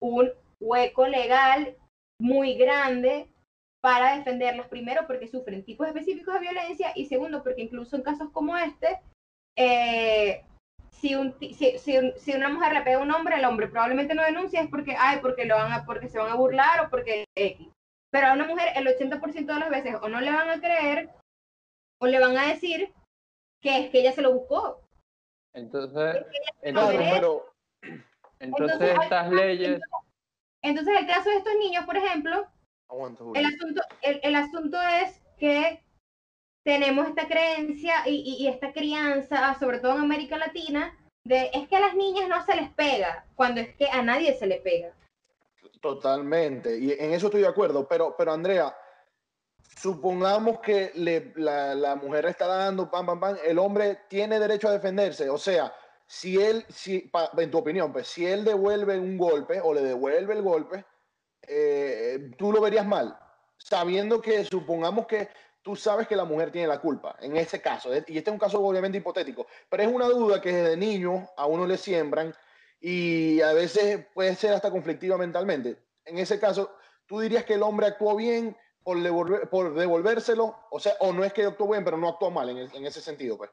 un 0.02 0.32
hueco 0.62 1.08
legal 1.08 1.76
muy 2.20 2.56
grande 2.56 3.28
para 3.82 4.18
defenderlas, 4.18 4.68
primero 4.68 5.08
porque 5.08 5.28
sufren 5.28 5.64
tipos 5.64 5.88
específicos 5.88 6.34
de 6.34 6.42
violencia 6.42 6.92
y 6.96 7.06
segundo 7.06 7.44
porque 7.44 7.62
incluso 7.62 7.96
en 7.96 8.04
casos 8.04 8.30
como 8.32 8.58
este, 8.58 9.00
eh, 9.58 10.44
si, 11.00 11.16
un, 11.16 11.36
si, 11.40 11.78
si, 11.78 12.34
una 12.34 12.50
mujer 12.50 12.74
le 12.74 12.82
pega 12.82 12.98
a 12.98 13.02
un 13.02 13.12
hombre, 13.12 13.38
el 13.38 13.46
hombre 13.46 13.68
probablemente 13.68 14.14
no 14.14 14.24
denuncia 14.24 14.62
es 14.62 14.70
porque, 14.70 14.96
ay, 14.98 15.20
porque, 15.22 15.46
lo 15.46 15.56
van 15.56 15.72
a, 15.72 15.86
porque 15.86 16.10
se 16.10 16.20
van 16.20 16.32
a 16.32 16.36
burlar 16.36 16.86
o 16.86 16.90
porque 16.90 17.26
X. 17.36 17.68
Pero 18.12 18.28
a 18.28 18.34
una 18.34 18.48
mujer 18.48 18.70
el 18.76 18.88
80% 18.88 19.46
de 19.46 19.60
las 19.60 19.70
veces 19.70 19.96
o 20.02 20.10
no 20.10 20.20
le 20.20 20.32
van 20.32 20.50
a 20.50 20.60
creer 20.60 21.10
o 22.02 22.08
le 22.08 22.20
van 22.20 22.38
a 22.38 22.48
decir 22.48 22.94
que 23.62 23.80
es 23.80 23.92
que 23.92 24.00
ella 24.00 24.12
se 24.12 24.22
lo 24.22 24.34
buscó. 24.34 24.82
Entonces, 25.54 26.26
entonces, 26.62 27.24
entonces, 28.40 28.98
estas 29.02 29.30
leyes... 29.32 29.82
Entonces, 30.62 31.00
el 31.00 31.08
caso 31.08 31.30
de 31.30 31.38
estos 31.38 31.54
niños, 31.60 31.86
por 31.86 31.96
ejemplo, 31.96 32.46
el 33.36 33.46
asunto, 33.46 33.82
el, 34.02 34.20
el 34.24 34.36
asunto 34.36 34.78
es 34.82 35.22
que 35.38 35.82
tenemos 36.70 37.08
esta 37.08 37.28
creencia 37.28 38.04
y, 38.06 38.46
esta 38.46 38.72
crianza, 38.72 39.58
sobre 39.58 39.80
todo 39.80 39.94
en 39.94 40.02
América 40.02 40.38
Latina, 40.38 40.96
de 41.24 41.50
es 41.52 41.68
que 41.68 41.76
a 41.76 41.80
las 41.80 41.96
niñas 41.96 42.30
no 42.30 42.46
se 42.46 42.56
les 42.56 42.70
pega, 42.74 43.26
cuando 43.34 43.60
es 43.60 43.76
que 43.76 43.90
a 43.90 44.04
nadie 44.04 44.38
se 44.38 44.46
le 44.46 44.58
pega. 44.58 44.94
Totalmente, 45.82 46.78
y 46.78 46.92
en 46.92 47.12
eso 47.12 47.26
estoy 47.26 47.42
de 47.42 47.48
acuerdo, 47.48 47.88
pero, 47.88 48.16
pero 48.16 48.34
Andrea, 48.34 48.78
supongamos 49.82 50.60
que 50.60 50.92
la, 50.94 51.96
mujer 51.96 52.28
está 52.28 52.46
dando, 52.46 52.92
pam, 52.92 53.08
pam, 53.08 53.20
pam, 53.20 53.38
el 53.44 53.58
hombre 53.58 54.02
tiene 54.08 54.40
derecho 54.40 54.68
a 54.68 54.74
defenderse, 54.74 55.28
o 55.28 55.40
sea, 55.40 55.74
si 56.06 56.40
él, 56.40 56.64
si, 56.70 57.10
en 57.36 57.50
tu 57.50 57.58
opinión, 57.58 57.92
pues 57.92 58.10
si 58.10 58.28
él 58.28 58.46
devuelve 58.46 59.00
un 59.00 59.18
golpe 59.18 59.60
o 59.60 59.74
le 59.74 59.82
devuelve 59.82 60.36
el 60.36 60.44
golpe, 60.44 60.86
eh, 61.48 62.30
tú 62.38 62.52
lo 62.52 62.62
verías 62.62 62.86
mal, 62.86 63.18
sabiendo 63.58 64.22
que 64.22 64.46
supongamos 64.46 65.08
que 65.08 65.30
tú 65.70 65.76
sabes 65.76 66.08
que 66.08 66.16
la 66.16 66.26
mujer 66.26 66.52
tiene 66.52 66.68
la 66.68 66.82
culpa, 66.82 67.16
en 67.22 67.38
ese 67.38 67.62
caso, 67.62 67.94
y 67.94 68.18
este 68.18 68.18
es 68.18 68.28
un 68.28 68.40
caso 68.40 68.60
obviamente 68.60 68.98
hipotético, 68.98 69.46
pero 69.70 69.84
es 69.84 69.90
una 69.90 70.08
duda 70.08 70.42
que 70.42 70.52
desde 70.52 70.76
niño 70.76 71.30
a 71.38 71.46
uno 71.46 71.68
le 71.68 71.78
siembran 71.78 72.34
y 72.82 73.40
a 73.42 73.54
veces 73.54 74.08
puede 74.16 74.34
ser 74.34 74.54
hasta 74.54 74.72
conflictiva 74.72 75.16
mentalmente. 75.16 75.78
En 76.06 76.18
ese 76.18 76.40
caso, 76.40 76.72
¿tú 77.06 77.20
dirías 77.20 77.46
que 77.46 77.54
el 77.54 77.62
hombre 77.62 77.86
actuó 77.86 78.16
bien 78.16 78.58
por, 78.82 79.00
devolver, 79.00 79.48
por 79.48 79.76
devolvérselo? 79.76 80.56
O 80.72 80.80
sea, 80.80 80.94
o 81.02 81.14
no 81.14 81.24
es 81.24 81.34
que 81.34 81.46
actuó 81.46 81.70
bien, 81.70 81.86
pero 81.86 81.98
no 81.98 82.10
actuó 82.10 82.32
mal 82.32 82.50
en, 82.50 82.58
en 82.58 82.86
ese 82.88 83.00
sentido, 83.00 83.38
pues. 83.38 83.52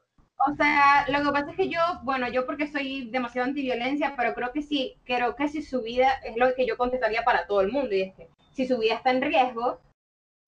O 0.48 0.55
sea, 0.55 1.05
lo 1.09 1.22
que 1.22 1.33
pasa 1.33 1.50
es 1.50 1.57
que 1.59 1.68
yo, 1.68 1.81
bueno, 2.02 2.31
yo 2.31 2.46
porque 2.46 2.66
soy 2.66 3.11
demasiado 3.11 3.46
antiviolencia, 3.46 4.14
pero 4.16 4.33
creo 4.33 4.52
que 4.52 4.62
sí, 4.62 4.96
creo 5.05 5.37
que 5.37 5.48
si 5.48 5.61
su 5.61 5.83
vida, 5.83 6.14
es 6.24 6.35
lo 6.38 6.55
que 6.55 6.66
yo 6.66 6.79
contestaría 6.79 7.24
para 7.24 7.46
todo 7.46 7.61
el 7.61 7.70
mundo, 7.70 7.94
y 7.94 8.00
es 8.00 8.14
que 8.14 8.31
si 8.52 8.66
su 8.66 8.79
vida 8.79 8.94
está 8.94 9.11
en 9.11 9.20
riesgo 9.20 9.81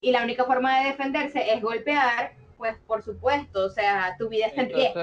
y 0.00 0.12
la 0.12 0.22
única 0.22 0.44
forma 0.44 0.80
de 0.80 0.90
defenderse 0.90 1.52
es 1.52 1.62
golpear, 1.62 2.32
pues 2.56 2.76
por 2.86 3.02
supuesto, 3.02 3.66
o 3.66 3.70
sea, 3.70 4.16
tu 4.18 4.28
vida 4.28 4.46
está 4.46 4.62
en 4.62 4.72
riesgo. 4.72 5.00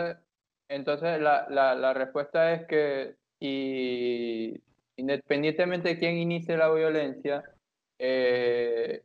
Entonces, 0.68 1.20
la, 1.22 1.48
la, 1.50 1.76
la 1.76 1.94
respuesta 1.94 2.54
es 2.54 2.66
que 2.68 3.16
y 3.40 4.62
independientemente 4.98 5.90
de 5.90 6.00
quién 6.00 6.18
inicie 6.18 6.58
la 6.58 6.72
violencia, 6.72 7.44
eh, 8.00 9.04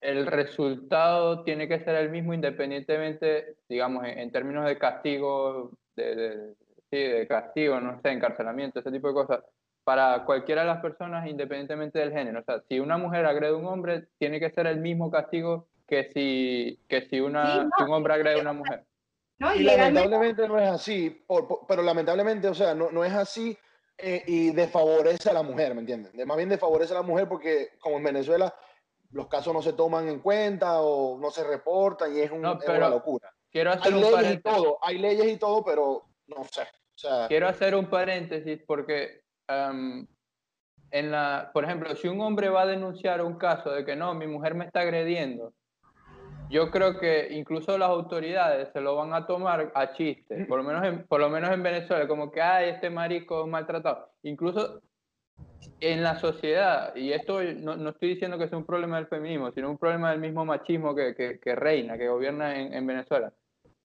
el 0.00 0.26
resultado 0.26 1.44
tiene 1.44 1.68
que 1.68 1.80
ser 1.80 1.94
el 1.96 2.10
mismo 2.10 2.34
independientemente, 2.34 3.56
digamos, 3.68 4.04
en, 4.06 4.30
términos 4.32 4.66
de 4.66 4.78
castigo, 4.78 5.70
de, 5.96 6.54
sí, 6.90 6.98
de 6.98 7.26
castigo, 7.26 7.80
no 7.80 8.00
sé, 8.00 8.10
encarcelamiento, 8.10 8.80
ese 8.80 8.90
tipo 8.90 9.08
de 9.08 9.14
cosas, 9.14 9.44
para 9.84 10.24
cualquiera 10.24 10.62
de 10.62 10.68
las 10.68 10.80
personas 10.80 11.26
independientemente 11.26 11.98
del 11.98 12.12
género. 12.12 12.40
O 12.40 12.44
sea, 12.44 12.62
si 12.68 12.80
una 12.80 12.98
mujer 12.98 13.26
agrede 13.26 13.52
a 13.52 13.56
un 13.56 13.66
hombre, 13.66 14.08
tiene 14.18 14.38
que 14.38 14.50
ser 14.50 14.66
el 14.66 14.80
mismo 14.80 15.10
castigo 15.10 15.68
que 15.86 16.10
si, 16.14 16.78
que 16.88 17.08
si, 17.08 17.20
una, 17.20 17.68
un 17.78 17.92
hombre 17.92 18.14
agrede 18.14 18.38
a 18.38 18.42
una 18.42 18.52
mujer. 18.52 18.84
No, 19.38 19.54
y, 19.54 19.64
lamentablemente 19.64 20.46
no 20.46 20.58
es 20.58 20.70
así, 20.70 21.24
pero 21.66 21.82
lamentablemente, 21.82 22.48
o 22.48 22.54
sea, 22.54 22.74
no, 22.74 22.90
no 22.92 23.04
es 23.04 23.12
así 23.12 23.58
eh, 23.98 24.22
y 24.26 24.50
desfavorece 24.52 25.30
a 25.30 25.32
la 25.32 25.42
mujer, 25.42 25.74
¿me 25.74 25.80
entiendes? 25.80 26.12
Más 26.26 26.36
bien 26.36 26.48
desfavorece 26.48 26.92
a 26.92 26.98
la 26.98 27.02
mujer 27.02 27.28
porque 27.28 27.70
como 27.80 27.96
en 27.96 28.04
Venezuela 28.04 28.54
los 29.10 29.28
casos 29.28 29.52
no 29.52 29.62
se 29.62 29.74
toman 29.74 30.08
en 30.08 30.20
cuenta 30.20 30.80
o 30.80 31.18
no 31.18 31.30
se 31.30 31.44
reportan 31.44 32.16
y 32.16 32.20
es, 32.20 32.30
una 32.30 32.54
locura. 32.88 33.32
Quiero 33.50 33.72
hacer 33.72 33.92
hay 33.92 34.00
leyes 34.00 34.34
y 34.34 34.38
todo, 34.38 34.78
hay 34.82 34.98
leyes 34.98 35.32
y 35.32 35.36
todo, 35.36 35.64
pero 35.64 36.06
no 36.26 36.44
sé. 36.44 36.66
quiero 37.28 37.48
hacer 37.48 37.74
un 37.74 37.86
paréntesis 37.86 38.60
porque, 38.66 39.21
en 40.90 41.10
la, 41.10 41.50
por 41.52 41.64
ejemplo, 41.64 41.94
si 41.96 42.08
un 42.08 42.20
hombre 42.20 42.48
va 42.48 42.62
a 42.62 42.66
denunciar 42.66 43.22
un 43.22 43.36
caso 43.38 43.70
de 43.70 43.84
que 43.84 43.96
no, 43.96 44.14
mi 44.14 44.26
mujer 44.26 44.54
me 44.54 44.66
está 44.66 44.80
agrediendo, 44.80 45.54
yo 46.50 46.70
creo 46.70 46.98
que 46.98 47.28
incluso 47.30 47.78
las 47.78 47.88
autoridades 47.88 48.68
se 48.74 48.80
lo 48.82 48.94
van 48.94 49.14
a 49.14 49.26
tomar 49.26 49.72
a 49.74 49.92
chiste, 49.94 50.44
por 50.44 50.58
lo 50.58 50.64
menos 50.64 50.84
en, 50.84 51.06
por 51.06 51.18
lo 51.18 51.30
menos 51.30 51.50
en 51.50 51.62
Venezuela, 51.62 52.06
como 52.06 52.30
que, 52.30 52.42
ay, 52.42 52.70
este 52.70 52.90
marico 52.90 53.46
maltratado. 53.46 54.10
Incluso 54.22 54.82
en 55.80 56.02
la 56.02 56.18
sociedad, 56.18 56.94
y 56.94 57.12
esto 57.12 57.42
no, 57.42 57.76
no, 57.76 57.90
estoy 57.90 58.10
diciendo 58.10 58.36
que 58.36 58.48
sea 58.48 58.58
un 58.58 58.66
problema 58.66 58.96
del 58.96 59.06
feminismo, 59.06 59.50
sino 59.52 59.70
un 59.70 59.78
problema 59.78 60.10
del 60.10 60.20
mismo 60.20 60.44
machismo 60.44 60.94
que, 60.94 61.14
que, 61.14 61.40
que 61.40 61.54
reina, 61.54 61.96
que 61.96 62.08
gobierna 62.08 62.60
en, 62.60 62.74
en 62.74 62.86
Venezuela. 62.86 63.32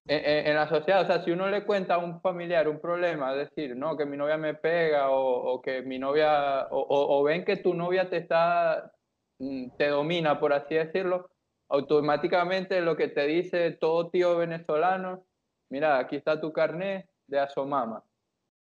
En, 0.07 0.55
la 0.55 0.69
sociedad, 0.69 1.01
o 1.01 1.05
sea, 1.05 1.23
si 1.23 1.31
uno 1.31 1.49
le 1.49 1.65
cuenta 1.65 1.95
a 1.95 1.97
un 1.97 2.21
familiar 2.21 2.67
un 2.69 2.79
problema, 2.79 3.33
decir, 3.33 3.75
no, 3.75 3.97
que 3.97 4.05
mi 4.05 4.15
novia 4.15 4.37
me 4.37 4.53
pega 4.53 5.09
o, 5.09 5.61
que 5.61 5.81
mi 5.81 5.99
novia, 5.99 6.67
o, 6.71 6.85
o, 6.89 7.23
ven 7.23 7.43
que 7.43 7.57
tu 7.57 7.73
novia 7.73 8.09
te 8.09 8.17
está, 8.17 8.91
mm, 9.39 9.71
te 9.77 9.89
domina, 9.89 10.39
por 10.39 10.53
así 10.53 10.75
decirlo, 10.75 11.29
automáticamente 11.69 12.81
lo 12.81 12.95
que 12.95 13.09
te 13.09 13.27
dice 13.27 13.71
todo 13.71 14.09
tío 14.09 14.37
venezolano, 14.37 15.25
mira, 15.69 15.99
aquí 15.99 16.15
está 16.15 16.39
tu 16.39 16.53
carnet 16.53 17.09
de 17.27 17.39
Asomama 17.39 18.03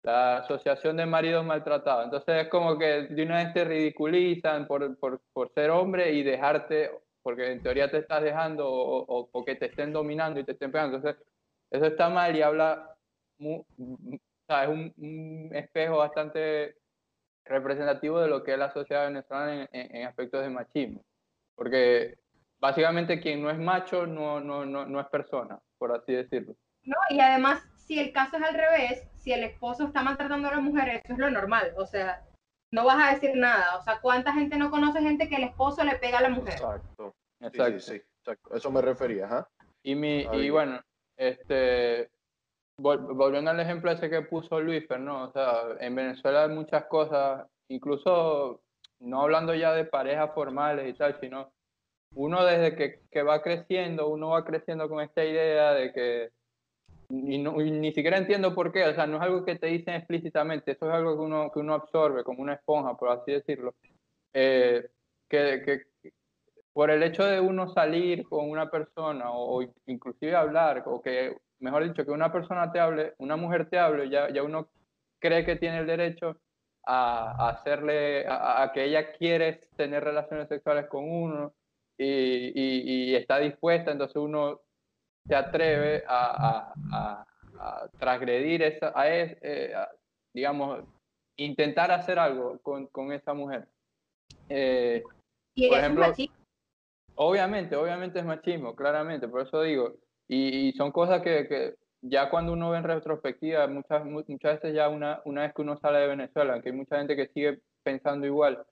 la 0.02 0.38
Asociación 0.38 0.96
de 0.96 1.06
Maridos 1.06 1.44
Maltratados. 1.44 2.04
Entonces 2.04 2.44
es 2.44 2.48
como 2.48 2.78
que 2.78 3.06
de 3.08 3.22
una 3.22 3.44
vez 3.44 3.52
te 3.52 3.64
ridiculizan 3.64 4.66
por, 4.66 4.96
por, 4.98 5.20
por 5.32 5.52
ser 5.52 5.70
hombre 5.70 6.12
y 6.12 6.22
dejarte, 6.22 6.90
porque 7.22 7.52
en 7.52 7.62
teoría 7.62 7.90
te 7.90 7.98
estás 7.98 8.22
dejando 8.22 8.68
o, 8.68 9.28
o, 9.32 9.44
que 9.44 9.56
te 9.56 9.66
estén 9.66 9.92
dominando 9.92 10.40
y 10.40 10.44
te 10.44 10.52
estén 10.52 10.72
pegando. 10.72 10.96
Entonces 10.96 11.22
eso 11.70 11.86
está 11.86 12.08
mal 12.08 12.34
y 12.36 12.42
habla, 12.42 12.96
muy, 13.38 13.64
es 14.48 14.68
un, 14.68 14.92
un, 14.96 15.50
espejo 15.54 15.98
bastante 15.98 16.76
representativo 17.44 18.20
de 18.20 18.28
lo 18.28 18.42
que 18.42 18.52
es 18.52 18.58
la 18.58 18.72
sociedad 18.72 19.06
venezolana 19.06 19.68
en, 19.72 19.96
en, 19.96 20.06
aspectos 20.06 20.42
de 20.42 20.50
machismo. 20.50 21.04
Porque 21.54 22.18
básicamente 22.58 23.20
quien 23.20 23.42
no 23.42 23.50
es 23.50 23.58
macho 23.58 24.06
no, 24.06 24.40
no, 24.40 24.64
no, 24.64 24.86
no 24.86 25.00
es 25.00 25.06
persona, 25.08 25.58
por 25.78 25.92
así 25.92 26.12
decirlo. 26.12 26.54
No, 26.82 26.96
y 27.10 27.20
además 27.20 27.62
si 27.90 27.98
el 27.98 28.12
caso 28.12 28.36
es 28.36 28.42
al 28.44 28.54
revés, 28.54 29.02
si 29.16 29.32
el 29.32 29.42
esposo 29.42 29.86
está 29.86 30.02
maltratando 30.02 30.48
a 30.48 30.52
la 30.52 30.60
mujer, 30.60 31.00
eso 31.02 31.12
es 31.12 31.18
lo 31.18 31.30
normal. 31.30 31.72
O 31.76 31.86
sea, 31.86 32.22
no 32.72 32.84
vas 32.84 32.96
a 32.98 33.14
decir 33.14 33.36
nada. 33.36 33.76
O 33.78 33.82
sea, 33.82 34.00
¿cuánta 34.00 34.32
gente 34.32 34.56
no 34.56 34.70
conoce 34.70 35.00
gente 35.00 35.28
que 35.28 35.36
el 35.36 35.44
esposo 35.44 35.84
le 35.84 35.96
pega 35.96 36.18
a 36.18 36.22
la 36.22 36.28
mujer? 36.30 36.54
Exacto. 36.54 37.14
Exacto. 37.40 37.80
Sí, 37.80 38.02
exacto. 38.20 38.54
Eso 38.54 38.70
me 38.70 38.82
refería. 38.82 39.28
¿ah? 39.30 39.48
Y, 39.82 39.94
mi, 39.94 40.20
y 40.32 40.50
bueno, 40.50 40.80
este, 41.16 42.10
volviendo 42.78 43.50
al 43.50 43.60
ejemplo 43.60 43.90
ese 43.90 44.10
que 44.10 44.22
puso 44.22 44.60
Luis, 44.60 44.84
¿no? 44.98 45.24
O 45.24 45.32
sea, 45.32 45.62
en 45.80 45.94
Venezuela 45.94 46.44
hay 46.44 46.50
muchas 46.50 46.84
cosas, 46.86 47.46
incluso 47.68 48.62
no 49.00 49.22
hablando 49.22 49.54
ya 49.54 49.72
de 49.72 49.84
parejas 49.84 50.30
formales 50.34 50.88
y 50.88 50.96
tal, 50.96 51.18
sino 51.20 51.52
uno 52.14 52.44
desde 52.44 52.76
que, 52.76 53.02
que 53.10 53.22
va 53.22 53.42
creciendo, 53.42 54.08
uno 54.08 54.30
va 54.30 54.44
creciendo 54.44 54.88
con 54.88 55.00
esta 55.00 55.24
idea 55.24 55.72
de 55.72 55.92
que 55.92 56.30
y, 57.10 57.38
ni 57.38 57.92
siquiera 57.92 58.18
entiendo 58.18 58.54
por 58.54 58.72
qué, 58.72 58.84
o 58.84 58.94
sea, 58.94 59.06
no 59.06 59.16
es 59.16 59.22
algo 59.22 59.44
que 59.44 59.56
te 59.56 59.66
dicen 59.66 59.94
explícitamente, 59.94 60.72
eso 60.72 60.88
es 60.88 60.94
algo 60.94 61.16
que 61.16 61.22
uno, 61.22 61.50
que 61.52 61.58
uno 61.58 61.74
absorbe 61.74 62.22
como 62.24 62.42
una 62.42 62.54
esponja, 62.54 62.96
por 62.96 63.10
así 63.10 63.32
decirlo, 63.32 63.74
eh, 64.32 64.88
que, 65.28 65.62
que, 65.64 66.12
por 66.72 66.90
el 66.90 67.02
hecho 67.02 67.24
de 67.24 67.40
uno 67.40 67.68
salir 67.68 68.24
con 68.28 68.48
una 68.48 68.70
persona 68.70 69.32
o, 69.32 69.62
inclusive 69.86 70.36
hablar, 70.36 70.84
o 70.86 71.02
que, 71.02 71.36
mejor 71.58 71.84
dicho, 71.84 72.04
que 72.04 72.12
una 72.12 72.32
persona 72.32 72.70
te 72.70 72.78
hable, 72.78 73.14
una 73.18 73.36
mujer 73.36 73.68
te 73.68 73.78
hable, 73.78 74.08
ya, 74.08 74.30
ya 74.30 74.42
uno 74.42 74.68
cree 75.18 75.44
que 75.44 75.56
tiene 75.56 75.78
el 75.78 75.86
derecho 75.86 76.36
a, 76.86 77.48
hacerle, 77.50 78.26
a, 78.26 78.62
a, 78.62 78.72
que 78.72 78.84
ella 78.84 79.12
quiere 79.12 79.60
tener 79.76 80.04
relaciones 80.04 80.48
sexuales 80.48 80.86
con 80.86 81.10
uno 81.10 81.52
y, 81.98 82.06
y, 82.54 83.10
y 83.10 83.14
está 83.16 83.38
dispuesta, 83.38 83.90
entonces 83.90 84.16
uno 84.16 84.60
se 85.26 85.34
atreve 85.34 86.04
a, 86.06 86.72
a, 86.92 87.26
a 87.58 87.88
transgredir 87.98 88.62
esa, 88.62 88.92
a, 88.94 89.08
eh, 89.08 89.74
digamos, 90.32 90.84
intentar 91.36 91.90
hacer 91.90 92.18
algo 92.18 92.58
con, 92.60 92.86
con 92.88 93.12
esa 93.12 93.34
mujer. 93.34 93.66
Eh, 94.48 95.02
¿Y 95.54 95.68
por 95.68 95.78
ejemplo, 95.78 96.06
machismo? 96.06 96.36
Obviamente, 97.16 97.76
obviamente 97.76 98.18
es 98.18 98.24
machismo, 98.24 98.74
claramente, 98.74 99.28
por 99.28 99.42
eso 99.42 99.62
digo. 99.62 99.94
Y, 100.28 100.68
y 100.68 100.72
son 100.72 100.92
cosas 100.92 101.22
que, 101.22 101.46
que, 101.48 101.74
ya 102.02 102.30
cuando 102.30 102.52
uno 102.52 102.70
ve 102.70 102.78
en 102.78 102.84
retrospectiva, 102.84 103.66
muchas, 103.66 104.04
muchas 104.04 104.54
veces 104.54 104.74
ya 104.74 104.88
una, 104.88 105.20
una 105.24 105.42
vez 105.42 105.54
que 105.54 105.62
uno 105.62 105.76
sale 105.78 105.98
de 105.98 106.06
Venezuela, 106.06 106.54
aunque 106.54 106.70
hay 106.70 106.76
mucha 106.76 106.98
gente 106.98 107.16
que 107.16 107.28
sigue 107.28 107.60
pensando 107.82 108.26
igual, 108.26 108.64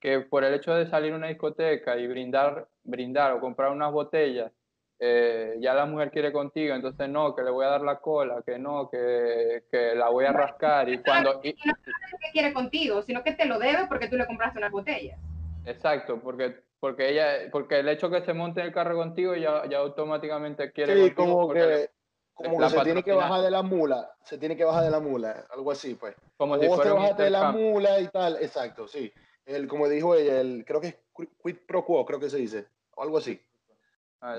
que 0.00 0.20
por 0.20 0.44
el 0.44 0.54
hecho 0.54 0.74
de 0.74 0.88
salir 0.88 1.12
a 1.12 1.16
una 1.16 1.28
discoteca 1.28 1.96
y 1.96 2.06
brindar, 2.06 2.68
brindar 2.84 3.32
o 3.32 3.40
comprar 3.40 3.72
unas 3.72 3.92
botellas, 3.92 4.52
eh, 4.98 5.56
ya 5.60 5.74
la 5.74 5.86
mujer 5.86 6.10
quiere 6.10 6.32
contigo, 6.32 6.74
entonces 6.74 7.08
no, 7.08 7.34
que 7.34 7.42
le 7.42 7.50
voy 7.50 7.66
a 7.66 7.70
dar 7.70 7.82
la 7.82 7.98
cola, 7.98 8.42
que 8.44 8.58
no, 8.58 8.88
que, 8.88 9.64
que 9.70 9.94
la 9.94 10.08
voy 10.08 10.24
a 10.24 10.32
rascar 10.32 10.88
y 10.88 10.98
cuando... 11.02 11.40
Y, 11.42 11.54
no 11.64 11.72
es 11.72 12.20
que 12.20 12.32
quiere 12.32 12.52
contigo, 12.52 13.02
sino 13.02 13.22
que 13.22 13.32
te 13.32 13.46
lo 13.46 13.58
debe 13.58 13.86
porque 13.88 14.08
tú 14.08 14.16
le 14.16 14.26
compraste 14.26 14.58
unas 14.58 14.72
botellas. 14.72 15.18
Exacto, 15.64 16.20
porque 16.20 16.64
porque 16.78 17.08
ella 17.10 17.50
porque 17.50 17.80
el 17.80 17.88
hecho 17.88 18.10
que 18.10 18.20
se 18.22 18.34
monte 18.34 18.60
en 18.60 18.66
el 18.66 18.72
carro 18.72 18.96
contigo 18.96 19.34
ya, 19.34 19.66
ya 19.68 19.78
automáticamente 19.78 20.70
quiere 20.72 21.06
sí, 21.06 21.10
como 21.12 21.48
que 21.48 21.90
como 22.34 22.58
que 22.58 22.68
se 22.68 22.80
tiene 22.82 23.02
que 23.02 23.12
bajar 23.12 23.40
de 23.40 23.50
la 23.50 23.62
mula, 23.62 24.10
se 24.22 24.36
tiene 24.36 24.56
que 24.56 24.64
bajar 24.64 24.84
de 24.84 24.90
la 24.90 25.00
mula, 25.00 25.46
algo 25.50 25.70
así, 25.70 25.94
pues. 25.94 26.14
Como 26.36 26.58
si 26.58 26.66
vos 26.66 26.82
te 26.82 26.90
bajaste 26.90 27.22
de 27.22 27.30
la 27.30 27.50
mula 27.50 27.98
y 27.98 28.08
tal, 28.08 28.36
exacto, 28.42 28.86
sí. 28.86 29.10
El, 29.46 29.66
como 29.66 29.88
dijo 29.88 30.14
ella, 30.14 30.40
el, 30.40 30.64
creo 30.66 30.80
que 30.80 30.88
es 30.88 30.96
quid 31.42 31.56
pro 31.66 31.86
quo, 31.86 32.04
creo 32.04 32.20
que 32.20 32.28
se 32.28 32.36
dice, 32.36 32.66
o 32.94 33.02
algo 33.02 33.16
así. 33.16 33.40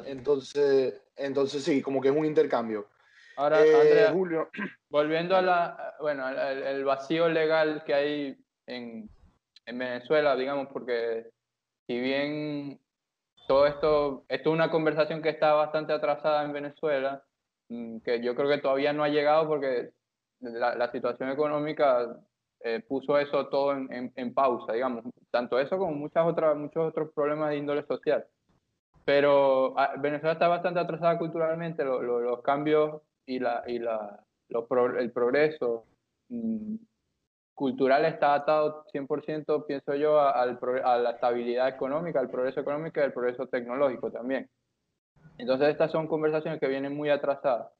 Entonces, 0.05 1.01
entonces 1.15 1.63
sí, 1.63 1.81
como 1.81 2.01
que 2.01 2.09
es 2.09 2.15
un 2.15 2.25
intercambio. 2.25 2.87
Ahora, 3.35 3.63
eh, 3.65 3.75
Andrea, 3.75 4.11
Julio. 4.11 4.49
volviendo 4.89 5.35
a 5.35 5.41
la, 5.41 5.95
bueno, 5.99 6.27
el, 6.27 6.83
vacío 6.83 7.29
legal 7.29 7.83
que 7.85 7.93
hay 7.93 8.37
en, 8.65 9.09
en 9.65 9.77
Venezuela, 9.77 10.35
digamos, 10.35 10.67
porque 10.73 11.29
si 11.85 11.99
bien 11.99 12.79
todo 13.47 13.65
esto, 13.65 14.25
esto 14.27 14.49
es 14.49 14.53
una 14.53 14.69
conversación 14.69 15.21
que 15.21 15.29
está 15.29 15.53
bastante 15.53 15.93
atrasada 15.93 16.43
en 16.43 16.53
Venezuela, 16.53 17.23
mm, 17.69 17.99
que 17.99 18.21
yo 18.21 18.35
creo 18.35 18.49
que 18.49 18.57
todavía 18.57 18.91
no 18.93 19.03
ha 19.03 19.09
llegado 19.09 19.47
porque 19.47 19.91
la, 20.39 20.75
la 20.75 20.91
situación 20.91 21.29
económica 21.29 22.17
eh, 22.61 22.83
puso 22.87 23.17
eso 23.17 23.47
todo 23.47 23.73
en, 23.73 24.11
en, 24.15 24.33
pausa, 24.33 24.73
digamos, 24.73 25.05
tanto 25.31 25.59
eso 25.59 25.77
como 25.77 25.93
muchas 25.93 26.25
otras, 26.25 26.57
muchos 26.57 26.89
otros 26.89 27.11
problemas 27.13 27.51
de 27.51 27.57
índole 27.57 27.85
social. 27.85 28.25
Pero 29.07 29.73
ah, 29.79 29.93
Venezuela 29.97 30.33
está 30.33 30.49
bastante 30.49 30.81
atrasada 30.81 31.17
culturalmente, 31.17 31.81
los 31.85 32.41
cambios 32.41 33.03
y, 33.25 33.39
la, 33.39 33.63
y 33.65 33.79
la, 33.79 34.19
el 34.49 35.11
progreso 35.13 35.85
mm, 36.27 36.75
cultural 37.53 38.03
está 38.03 38.33
atado 38.33 38.83
100%, 38.93 39.65
pienso 39.65 39.95
yo, 39.95 40.19
a, 40.19 40.31
a, 40.31 40.97
la 40.97 41.11
estabilidad 41.11 41.69
económica, 41.69 42.19
al 42.19 42.29
progreso 42.29 42.59
económico 42.59 42.99
y 42.99 43.03
al 43.03 43.13
progreso 43.13 43.47
tecnológico 43.47 44.11
también. 44.11 44.49
Entonces 45.37 45.69
estas 45.69 45.89
son 45.89 46.09
conversaciones 46.09 46.59
que 46.59 46.67
vienen 46.67 46.93
muy 46.93 47.09
atrasadas. 47.09 47.71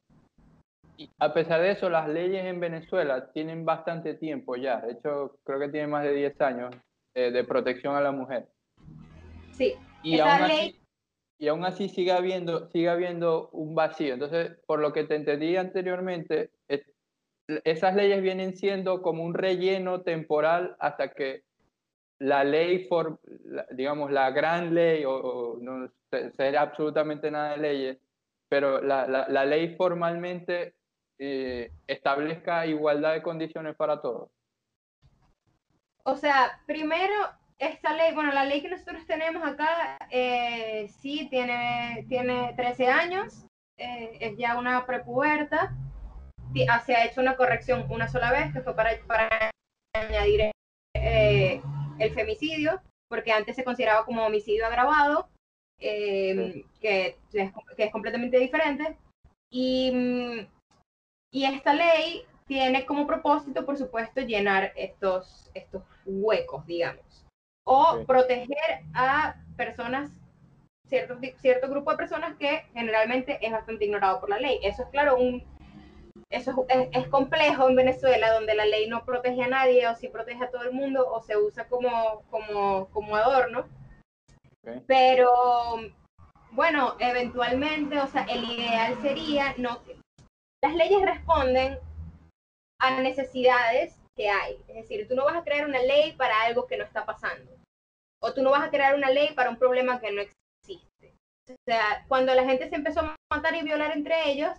Y 0.96 1.10
a 1.18 1.34
pesar 1.34 1.60
de 1.60 1.72
eso, 1.72 1.90
las 1.90 2.08
leyes 2.08 2.46
en 2.46 2.58
Venezuela 2.58 3.30
tienen 3.32 3.66
bastante 3.66 4.14
tiempo 4.14 4.56
ya, 4.56 4.80
de 4.80 4.92
hecho 4.92 5.36
creo 5.44 5.58
que 5.60 5.68
tienen 5.68 5.90
más 5.90 6.04
de 6.04 6.14
10 6.14 6.40
años 6.40 6.74
eh, 7.14 7.30
de 7.30 7.44
protección 7.44 7.96
a 7.96 8.00
la 8.00 8.12
mujer. 8.12 8.48
Sí, 9.52 9.74
y 10.02 10.20
aún 10.20 10.44
así, 10.44 10.78
y 11.38 11.48
aún 11.48 11.64
así 11.64 11.88
sigue 11.88 12.12
habiendo, 12.12 12.68
sigue 12.68 12.88
habiendo 12.88 13.48
un 13.50 13.74
vacío. 13.74 14.14
Entonces, 14.14 14.58
por 14.66 14.80
lo 14.80 14.92
que 14.92 15.04
te 15.04 15.14
entendí 15.14 15.56
anteriormente, 15.56 16.50
esas 17.64 17.94
leyes 17.94 18.20
vienen 18.20 18.56
siendo 18.56 19.00
como 19.00 19.24
un 19.24 19.34
relleno 19.34 20.02
temporal 20.02 20.76
hasta 20.80 21.12
que 21.12 21.44
la 22.18 22.44
ley, 22.44 22.86
for, 22.88 23.20
digamos, 23.70 24.10
la 24.10 24.30
gran 24.32 24.74
ley, 24.74 25.04
o, 25.06 25.56
no 25.60 25.90
será 26.36 26.62
absolutamente 26.62 27.30
nada 27.30 27.52
de 27.52 27.58
leyes, 27.58 27.98
pero 28.48 28.82
la, 28.82 29.06
la, 29.06 29.44
ley 29.44 29.76
formalmente 29.76 30.74
eh, 31.18 31.70
establezca 31.86 32.66
igualdad 32.66 33.12
de 33.12 33.22
condiciones 33.22 33.76
para 33.76 34.00
todos. 34.00 34.30
O 36.02 36.16
sea, 36.16 36.60
primero, 36.66 37.14
esta 37.58 37.92
ley, 37.92 38.14
bueno, 38.14 38.32
la 38.32 38.44
ley 38.44 38.62
que 38.62 38.68
nosotros 38.68 39.04
tenemos 39.06 39.46
acá, 39.46 39.98
eh, 40.10 40.88
sí, 41.00 41.26
tiene, 41.28 42.06
tiene 42.08 42.54
13 42.56 42.86
años, 42.86 43.46
eh, 43.76 44.16
es 44.20 44.36
ya 44.36 44.58
una 44.58 44.86
prepuberta. 44.86 45.76
Ah, 46.68 46.80
se 46.80 46.94
ha 46.94 47.04
hecho 47.04 47.20
una 47.20 47.36
corrección 47.36 47.86
una 47.90 48.08
sola 48.08 48.32
vez, 48.32 48.52
que 48.52 48.62
fue 48.62 48.74
para, 48.74 48.90
para 49.06 49.50
añadir 49.94 50.50
eh, 50.94 51.60
el 51.98 52.14
femicidio, 52.14 52.80
porque 53.08 53.32
antes 53.32 53.56
se 53.56 53.64
consideraba 53.64 54.04
como 54.04 54.24
homicidio 54.24 54.66
agravado, 54.66 55.28
eh, 55.80 56.64
que, 56.80 57.18
es, 57.32 57.52
que, 57.76 57.84
es, 57.84 57.92
completamente 57.92 58.38
diferente. 58.38 58.96
Y, 59.50 60.46
y, 61.32 61.44
esta 61.44 61.74
ley 61.74 62.24
tiene 62.46 62.86
como 62.86 63.06
propósito, 63.06 63.64
por 63.64 63.76
supuesto, 63.76 64.20
llenar 64.20 64.72
estos, 64.76 65.50
estos 65.54 65.82
huecos, 66.06 66.66
digamos, 66.66 67.27
o 67.68 68.02
proteger 68.06 68.80
a 68.94 69.36
personas, 69.56 70.10
cierto, 70.86 71.18
cierto 71.36 71.68
grupo 71.68 71.90
de 71.90 71.98
personas 71.98 72.34
que 72.38 72.62
generalmente 72.72 73.38
es 73.42 73.52
bastante 73.52 73.84
ignorado 73.84 74.20
por 74.20 74.30
la 74.30 74.38
ley. 74.38 74.58
Eso 74.62 74.84
es, 74.84 74.88
claro, 74.88 75.18
un 75.18 75.44
eso 76.30 76.66
es, 76.68 77.08
complejo 77.08 77.68
en 77.68 77.76
Venezuela, 77.76 78.32
donde 78.32 78.54
la 78.54 78.64
ley 78.64 78.88
no 78.88 79.04
protege 79.04 79.42
a 79.42 79.48
nadie, 79.48 79.86
o 79.86 79.94
si 79.94 80.08
protege 80.08 80.44
a 80.44 80.50
todo 80.50 80.62
el 80.62 80.72
mundo, 80.72 81.06
o 81.10 81.20
se 81.20 81.36
usa 81.36 81.68
como, 81.68 82.22
como, 82.30 82.88
como 82.88 83.16
adorno. 83.16 83.66
Pero, 84.86 85.30
bueno, 86.52 86.96
eventualmente, 86.98 87.98
o 87.98 88.06
sea, 88.06 88.24
el 88.24 88.44
ideal 88.44 88.96
sería, 89.02 89.54
no, 89.58 89.82
las 90.62 90.74
leyes 90.74 91.02
responden 91.02 91.78
a 92.80 93.00
necesidades 93.00 94.00
que 94.16 94.30
hay. 94.30 94.56
Es 94.68 94.74
decir, 94.74 95.06
tú 95.06 95.14
no 95.14 95.24
vas 95.24 95.36
a 95.36 95.44
crear 95.44 95.66
una 95.66 95.82
ley 95.82 96.12
para 96.12 96.42
algo 96.42 96.66
que 96.66 96.76
no 96.76 96.84
está 96.84 97.04
pasando. 97.04 97.57
O 98.20 98.32
tú 98.34 98.42
no 98.42 98.50
vas 98.50 98.64
a 98.66 98.70
crear 98.70 98.94
una 98.94 99.10
ley 99.10 99.32
para 99.34 99.50
un 99.50 99.58
problema 99.58 100.00
que 100.00 100.12
no 100.12 100.20
existe. 100.20 101.14
O 101.48 101.54
sea, 101.66 102.04
cuando 102.08 102.34
la 102.34 102.44
gente 102.44 102.68
se 102.68 102.76
empezó 102.76 103.00
a 103.00 103.16
matar 103.32 103.54
y 103.54 103.62
violar 103.62 103.96
entre 103.96 104.30
ellos, 104.30 104.50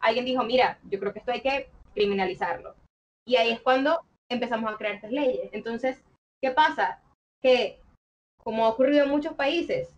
alguien 0.00 0.24
dijo, 0.24 0.42
mira, 0.44 0.78
yo 0.84 0.98
creo 0.98 1.12
que 1.12 1.18
esto 1.18 1.32
hay 1.32 1.40
que 1.40 1.70
criminalizarlo. 1.94 2.74
Y 3.26 3.36
ahí 3.36 3.50
es 3.50 3.60
cuando 3.60 4.00
empezamos 4.30 4.72
a 4.72 4.76
crear 4.76 4.94
estas 4.94 5.12
leyes. 5.12 5.50
Entonces, 5.52 6.02
¿qué 6.42 6.50
pasa? 6.50 7.02
Que, 7.42 7.80
como 8.42 8.64
ha 8.64 8.70
ocurrido 8.70 9.04
en 9.04 9.10
muchos 9.10 9.34
países, 9.34 9.94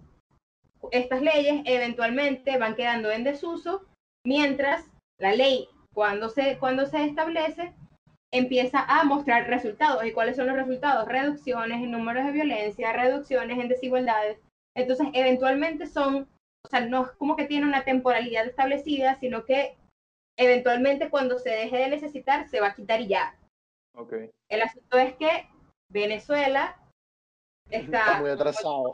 estas 0.90 1.22
leyes 1.22 1.62
eventualmente 1.66 2.58
van 2.58 2.74
quedando 2.74 3.10
en 3.10 3.24
desuso, 3.24 3.86
mientras 4.26 4.86
la 5.18 5.34
ley, 5.34 5.68
cuando 5.94 6.28
se, 6.28 6.58
cuando 6.58 6.86
se 6.86 7.04
establece, 7.04 7.74
empieza 8.32 8.80
a 8.80 9.04
mostrar 9.04 9.48
resultados. 9.48 10.04
¿Y 10.04 10.12
cuáles 10.12 10.36
son 10.36 10.46
los 10.46 10.56
resultados? 10.56 11.08
Reducciones 11.08 11.82
en 11.82 11.90
números 11.90 12.24
de 12.24 12.32
violencia, 12.32 12.92
reducciones 12.92 13.58
en 13.58 13.68
desigualdades. 13.68 14.38
Entonces, 14.76 15.08
eventualmente 15.14 15.86
son, 15.86 16.28
o 16.64 16.68
sea, 16.68 16.80
no 16.80 17.04
es 17.04 17.10
como 17.12 17.36
que 17.36 17.46
tiene 17.46 17.66
una 17.66 17.84
temporalidad 17.84 18.46
establecida, 18.46 19.18
sino 19.18 19.44
que 19.44 19.76
eventualmente 20.38 21.10
cuando 21.10 21.38
se 21.38 21.50
deje 21.50 21.76
de 21.76 21.88
necesitar 21.88 22.48
se 22.48 22.60
va 22.60 22.68
a 22.68 22.74
quitar 22.74 23.00
y 23.00 23.08
ya. 23.08 23.36
Okay. 23.94 24.30
El 24.48 24.62
asunto 24.62 24.98
es 24.98 25.14
que 25.16 25.48
Venezuela 25.90 26.76
está, 27.68 28.20
muy 28.20 28.30
atrasado. 28.30 28.92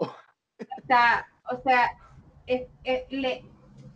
Está, 0.79 1.29
o 1.51 1.61
sea, 1.61 1.93
le 3.11 3.45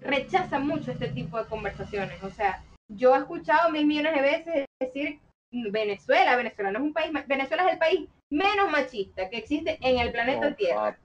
rechaza 0.01 0.59
mucho 0.59 0.93
este 0.93 1.09
tipo 1.09 1.39
de 1.39 1.49
conversaciones. 1.49 2.23
O 2.23 2.31
sea, 2.31 2.63
yo 2.89 3.15
he 3.15 3.19
escuchado 3.19 3.71
mil 3.71 3.87
millones 3.87 4.15
de 4.15 4.21
veces 4.21 4.67
decir 4.81 5.21
Venezuela, 5.51 6.37
Venezuela 6.37 6.71
no 6.71 6.79
es 6.79 6.85
un 6.85 6.93
país, 6.93 7.13
Venezuela 7.27 7.67
es 7.67 7.73
el 7.73 7.79
país 7.79 8.09
menos 8.31 8.71
machista 8.71 9.29
que 9.29 9.39
existe 9.39 9.79
en 9.81 9.99
el 9.99 10.13
planeta 10.13 10.55
Tierra. 10.55 10.99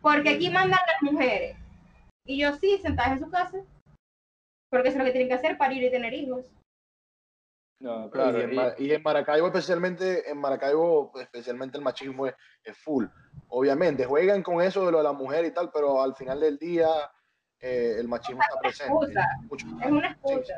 Porque 0.00 0.30
aquí 0.30 0.48
mandan 0.48 0.80
las 0.86 1.12
mujeres. 1.12 1.56
Y 2.24 2.40
yo 2.40 2.54
sí, 2.54 2.78
sentadas 2.78 3.12
en 3.12 3.24
su 3.24 3.30
casa, 3.30 3.58
porque 4.70 4.88
eso 4.88 4.96
es 4.96 4.98
lo 4.98 5.04
que 5.04 5.10
tienen 5.10 5.28
que 5.28 5.34
hacer, 5.34 5.58
parir 5.58 5.82
y 5.82 5.90
tener 5.90 6.14
hijos. 6.14 6.46
No, 7.80 8.10
claro. 8.10 8.38
Y 8.78 8.92
en, 8.92 9.02
Maracaibo, 9.02 9.46
especialmente, 9.46 10.30
en 10.30 10.38
Maracaibo, 10.38 11.12
especialmente 11.18 11.78
el 11.78 11.84
machismo 11.84 12.26
es, 12.26 12.34
full. 12.74 13.06
Obviamente, 13.48 14.04
juegan 14.04 14.42
con 14.42 14.60
eso 14.60 14.84
de 14.84 14.92
lo 14.92 14.98
de 14.98 15.04
la 15.04 15.12
mujer 15.12 15.46
y 15.46 15.50
tal, 15.50 15.70
pero 15.72 16.02
al 16.02 16.14
final 16.14 16.40
del 16.40 16.58
día 16.58 16.88
eh, 17.58 17.96
el 17.98 18.06
machismo 18.06 18.42
está 18.42 18.60
presente. 18.60 19.14
es 19.82 19.90
una 19.90 20.10
excusa. 20.10 20.54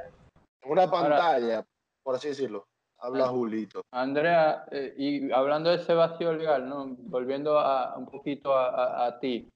Es 0.60 0.70
una 0.70 0.90
pantalla, 0.90 1.64
por 2.02 2.14
así 2.14 2.28
decirlo. 2.28 2.66
Habla 2.98 3.26
Julito. 3.26 3.82
Andrea, 3.90 4.64
eh, 4.70 4.94
y 4.96 5.32
hablando 5.32 5.70
de 5.70 5.76
ese 5.76 5.92
vacío 5.92 6.32
legal, 6.32 6.68
¿no? 6.68 6.86
volviendo 6.98 7.58
a, 7.58 7.96
un 7.96 8.06
poquito 8.06 8.56
a, 8.56 9.06
a, 9.06 9.18
ti, 9.18 9.48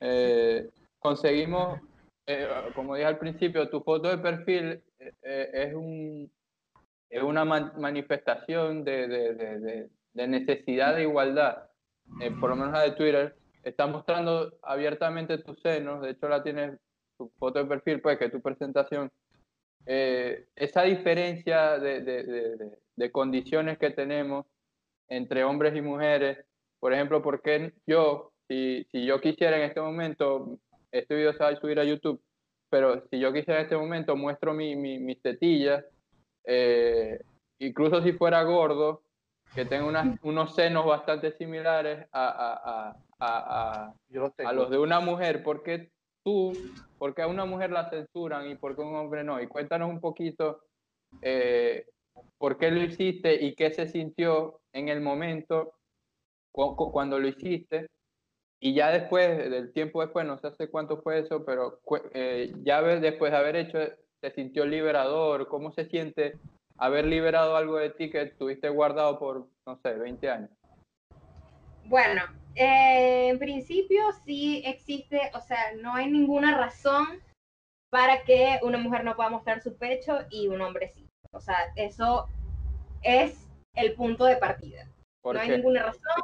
eh, 0.00 0.70
conseguimos 0.98 1.80
eh, 2.26 2.48
como 2.74 2.94
dije 2.94 3.06
al 3.06 3.18
principio, 3.18 3.68
tu 3.68 3.80
foto 3.80 4.08
de 4.08 4.18
perfil 4.18 4.82
eh, 4.98 5.50
es, 5.52 5.74
un, 5.74 6.30
es 7.10 7.22
una 7.22 7.44
manifestación 7.44 8.84
de, 8.84 9.08
de, 9.08 9.88
de, 10.14 10.28
necesidad 10.28 10.94
de 10.94 11.02
igualdad. 11.02 11.68
por 12.40 12.50
lo 12.50 12.56
menos 12.56 12.72
la 12.72 12.82
de 12.82 12.92
Twitter, 12.92 13.36
está 13.64 13.86
mostrando 13.86 14.56
abiertamente 14.62 15.38
tus 15.38 15.60
senos, 15.60 16.00
de 16.02 16.10
hecho 16.10 16.28
la 16.28 16.42
tienes, 16.42 16.78
tu 17.18 17.28
foto 17.38 17.58
de 17.58 17.64
perfil, 17.66 18.00
pues 18.00 18.18
que 18.18 18.30
tu 18.30 18.40
presentación 18.40 19.10
eh, 19.86 20.46
esa 20.54 20.82
diferencia 20.82 21.78
de, 21.78 22.00
de, 22.00 22.22
de, 22.24 22.78
de, 22.96 23.10
condiciones 23.10 23.78
que 23.78 23.90
tenemos 23.90 24.46
entre 25.08 25.44
hombres 25.44 25.74
y 25.76 25.80
mujeres. 25.80 26.38
Por 26.78 26.92
ejemplo, 26.92 27.22
porque 27.22 27.72
yo, 27.86 28.32
si, 28.48 28.86
si 28.90 29.04
yo 29.04 29.20
quisiera 29.20 29.56
en 29.56 29.64
este 29.64 29.80
momento, 29.80 30.58
este 30.90 31.14
video 31.14 31.32
se 31.32 31.44
va 31.44 31.48
a 31.48 31.56
subir 31.56 31.78
a 31.80 31.84
YouTube, 31.84 32.22
pero 32.70 33.06
si 33.08 33.18
yo 33.18 33.32
quisiera 33.32 33.60
en 33.60 33.64
este 33.64 33.76
momento 33.76 34.16
muestro 34.16 34.54
mi, 34.54 34.76
mi, 34.76 34.98
mis 34.98 35.20
tetillas, 35.20 35.84
eh, 36.44 37.20
incluso 37.58 38.02
si 38.02 38.12
fuera 38.12 38.42
gordo, 38.42 39.02
que 39.54 39.64
tengo 39.64 39.86
unas, 39.86 40.18
unos 40.22 40.54
senos 40.54 40.86
bastante 40.86 41.32
similares 41.32 42.06
a, 42.10 42.28
a, 42.28 42.96
a, 43.18 43.94
a, 43.98 44.48
a 44.48 44.52
los 44.52 44.70
de 44.70 44.78
una 44.78 45.00
mujer, 45.00 45.42
¿por 45.42 45.62
qué 45.62 45.90
tú, 46.22 46.52
por 46.98 47.14
qué 47.14 47.22
a 47.22 47.26
una 47.26 47.44
mujer 47.44 47.70
la 47.70 47.90
censuran 47.90 48.48
y 48.50 48.54
por 48.56 48.76
qué 48.76 48.82
a 48.82 48.86
un 48.86 48.96
hombre 48.96 49.24
no? 49.24 49.40
Y 49.40 49.46
cuéntanos 49.46 49.90
un 49.90 50.00
poquito 50.00 50.62
eh, 51.20 51.86
por 52.38 52.58
qué 52.58 52.70
lo 52.70 52.82
hiciste 52.82 53.44
y 53.44 53.54
qué 53.54 53.72
se 53.72 53.88
sintió 53.88 54.60
en 54.72 54.88
el 54.88 55.00
momento 55.00 55.74
cu 56.50 56.76
cuando 56.92 57.18
lo 57.18 57.28
hiciste. 57.28 57.88
Y 58.60 58.74
ya 58.74 58.90
después, 58.90 59.50
del 59.50 59.72
tiempo 59.72 60.02
después, 60.02 60.24
no 60.24 60.38
sé 60.38 60.46
hace 60.46 60.68
cuánto 60.68 61.02
fue 61.02 61.18
eso, 61.18 61.44
pero 61.44 61.80
eh, 62.14 62.52
ya 62.62 62.80
después 62.82 63.32
de 63.32 63.38
haber 63.38 63.56
hecho, 63.56 63.78
¿te 64.20 64.30
sintió 64.30 64.64
liberador? 64.64 65.48
¿Cómo 65.48 65.72
se 65.72 65.86
siente 65.86 66.38
haber 66.78 67.06
liberado 67.06 67.56
algo 67.56 67.78
de 67.78 67.90
ti 67.90 68.10
que 68.10 68.26
tuviste 68.26 68.68
guardado 68.68 69.18
por, 69.18 69.48
no 69.66 69.80
sé, 69.82 69.94
20 69.94 70.30
años? 70.30 70.50
Bueno, 71.86 72.22
eh, 72.54 73.28
en 73.28 73.38
principio 73.38 74.02
sí 74.24 74.62
existe, 74.64 75.30
o 75.34 75.40
sea, 75.40 75.74
no 75.80 75.94
hay 75.94 76.10
ninguna 76.10 76.56
razón 76.56 77.22
para 77.90 78.22
que 78.24 78.58
una 78.62 78.78
mujer 78.78 79.04
no 79.04 79.14
pueda 79.14 79.30
mostrar 79.30 79.60
su 79.62 79.76
pecho 79.76 80.20
y 80.30 80.48
un 80.48 80.60
hombre 80.60 80.88
sí. 80.88 81.06
O 81.32 81.40
sea, 81.40 81.72
eso 81.76 82.28
es 83.02 83.48
el 83.74 83.94
punto 83.94 84.24
de 84.24 84.36
partida. 84.36 84.88
No 85.24 85.38
hay 85.38 85.50
ninguna 85.50 85.82
razón. 85.82 86.22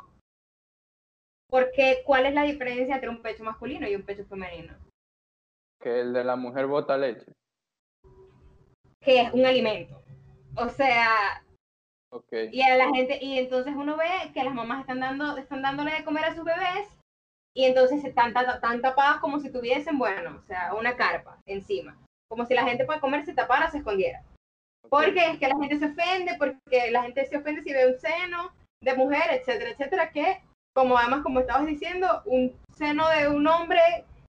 Porque, 1.50 2.02
¿cuál 2.04 2.26
es 2.26 2.34
la 2.34 2.42
diferencia 2.42 2.94
entre 2.94 3.08
un 3.08 3.22
pecho 3.22 3.42
masculino 3.44 3.88
y 3.88 3.94
un 3.94 4.02
pecho 4.02 4.24
femenino? 4.26 4.76
Que 5.80 6.00
el 6.00 6.12
de 6.12 6.24
la 6.24 6.36
mujer 6.36 6.66
bota 6.66 6.98
leche. 6.98 7.32
Que 9.00 9.22
es 9.22 9.32
un 9.32 9.46
alimento. 9.46 10.02
O 10.56 10.68
sea, 10.68 11.42
okay. 12.10 12.50
y 12.52 12.62
a 12.62 12.76
la 12.76 12.88
gente, 12.90 13.18
y 13.20 13.38
entonces 13.38 13.74
uno 13.76 13.96
ve 13.96 14.32
que 14.34 14.44
las 14.44 14.54
mamás 14.54 14.80
están 14.80 15.00
dando, 15.00 15.36
están 15.36 15.62
dándole 15.62 15.92
de 15.92 16.04
comer 16.04 16.24
a 16.24 16.34
sus 16.34 16.44
bebés, 16.44 16.88
y 17.54 17.64
entonces 17.64 18.04
están, 18.04 18.32
tan 18.32 18.80
tapadas 18.80 19.20
como 19.20 19.40
si 19.40 19.50
tuviesen, 19.50 19.98
bueno, 19.98 20.36
o 20.38 20.42
sea, 20.46 20.74
una 20.74 20.96
carpa 20.96 21.38
encima. 21.46 21.98
Como 22.28 22.44
si 22.44 22.54
la 22.54 22.64
gente 22.64 22.84
para 22.84 23.00
comer 23.00 23.24
se 23.24 23.34
tapara, 23.34 23.70
se 23.70 23.78
escondiera. 23.78 24.22
Porque 24.88 25.30
es 25.30 25.38
que 25.38 25.48
la 25.48 25.58
gente 25.58 25.78
se 25.78 25.86
ofende, 25.86 26.36
porque 26.38 26.90
la 26.90 27.02
gente 27.02 27.26
se 27.26 27.36
ofende 27.36 27.62
si 27.62 27.72
ve 27.72 27.88
un 27.88 27.98
seno 27.98 28.52
de 28.80 28.94
mujer, 28.94 29.24
etcétera, 29.32 29.70
etcétera, 29.70 30.12
que 30.12 30.40
como 30.78 30.96
además, 30.96 31.24
como 31.24 31.40
estabas 31.40 31.66
diciendo, 31.66 32.22
un 32.26 32.56
seno 32.72 33.08
de 33.08 33.26
un 33.26 33.44
hombre 33.48 33.80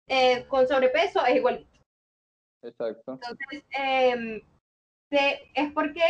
eh, 0.07 0.45
con 0.47 0.65
sobrepeso 0.65 1.25
es 1.25 1.35
igualito. 1.35 1.69
Exacto. 2.63 3.13
Entonces, 3.13 3.65
eh, 3.77 4.41
es 5.11 5.73
porque, 5.73 6.01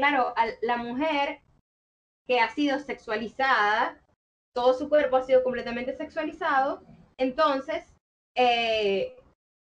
claro, 0.00 0.34
la 0.62 0.78
mujer 0.78 1.40
que 2.26 2.40
ha 2.40 2.48
sido 2.48 2.78
sexualizada, 2.78 4.00
todo 4.54 4.72
su 4.72 4.88
cuerpo 4.88 5.16
ha 5.16 5.22
sido 5.22 5.44
completamente 5.44 5.94
sexualizado, 5.94 6.82
entonces, 7.18 7.84
eh, 8.34 9.14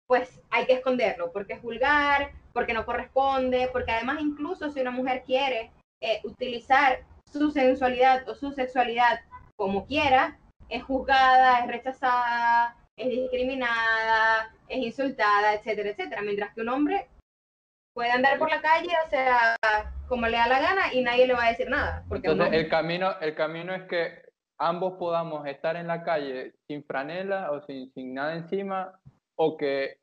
pues 0.09 0.41
hay 0.51 0.67
que 0.67 0.73
esconderlo, 0.73 1.31
porque 1.33 1.53
es 1.53 1.63
vulgar, 1.63 2.33
porque 2.53 2.75
no 2.75 2.85
corresponde, 2.85 3.69
porque 3.73 3.93
además 3.93 4.21
incluso 4.21 4.71
si 4.71 4.81
una 4.81 4.91
mujer 4.91 5.23
quiere 5.25 5.71
eh, 6.03 6.21
utilizar 6.25 7.05
su 7.33 7.53
sensualidad 7.53 8.29
o 8.29 8.35
su 8.35 8.51
sexualidad 8.51 9.21
como 9.57 9.87
quiera, 9.87 10.41
es 10.69 10.83
juzgada, 10.83 11.61
es 11.61 11.69
rechazada, 11.69 12.77
es 12.97 13.09
discriminada, 13.09 14.53
es 14.69 14.79
insultada, 14.79 15.55
etcétera, 15.55 15.91
etcétera. 15.91 16.23
Mientras 16.23 16.53
que 16.55 16.63
un 16.63 16.71
hombre 16.71 17.09
puede 17.95 18.11
andar 18.11 18.39
por 18.39 18.51
la 18.51 18.61
calle, 18.61 18.91
o 19.07 19.09
sea, 19.09 19.57
como 20.09 20.27
le 20.27 20.37
da 20.37 20.49
la 20.49 20.61
gana 20.61 20.93
y 20.93 21.03
nadie 21.03 21.27
le 21.27 21.35
va 21.35 21.47
a 21.47 21.51
decir 21.51 21.71
nada. 21.71 22.05
Porque 22.09 22.29
Entonces, 22.29 22.61
el, 22.61 22.69
camino, 22.69 23.19
el 23.21 23.35
camino 23.35 23.73
es 23.75 23.85
que 23.85 24.23
ambos 24.59 24.95
podamos 24.99 25.47
estar 25.47 25.77
en 25.77 25.87
la 25.87 26.03
calle 26.03 26.55
sin 26.67 26.85
franela 26.85 27.53
o 27.53 27.63
sin, 27.63 27.93
sin 27.93 28.13
nada 28.13 28.35
encima, 28.35 29.01
o 29.37 29.57
que 29.57 29.99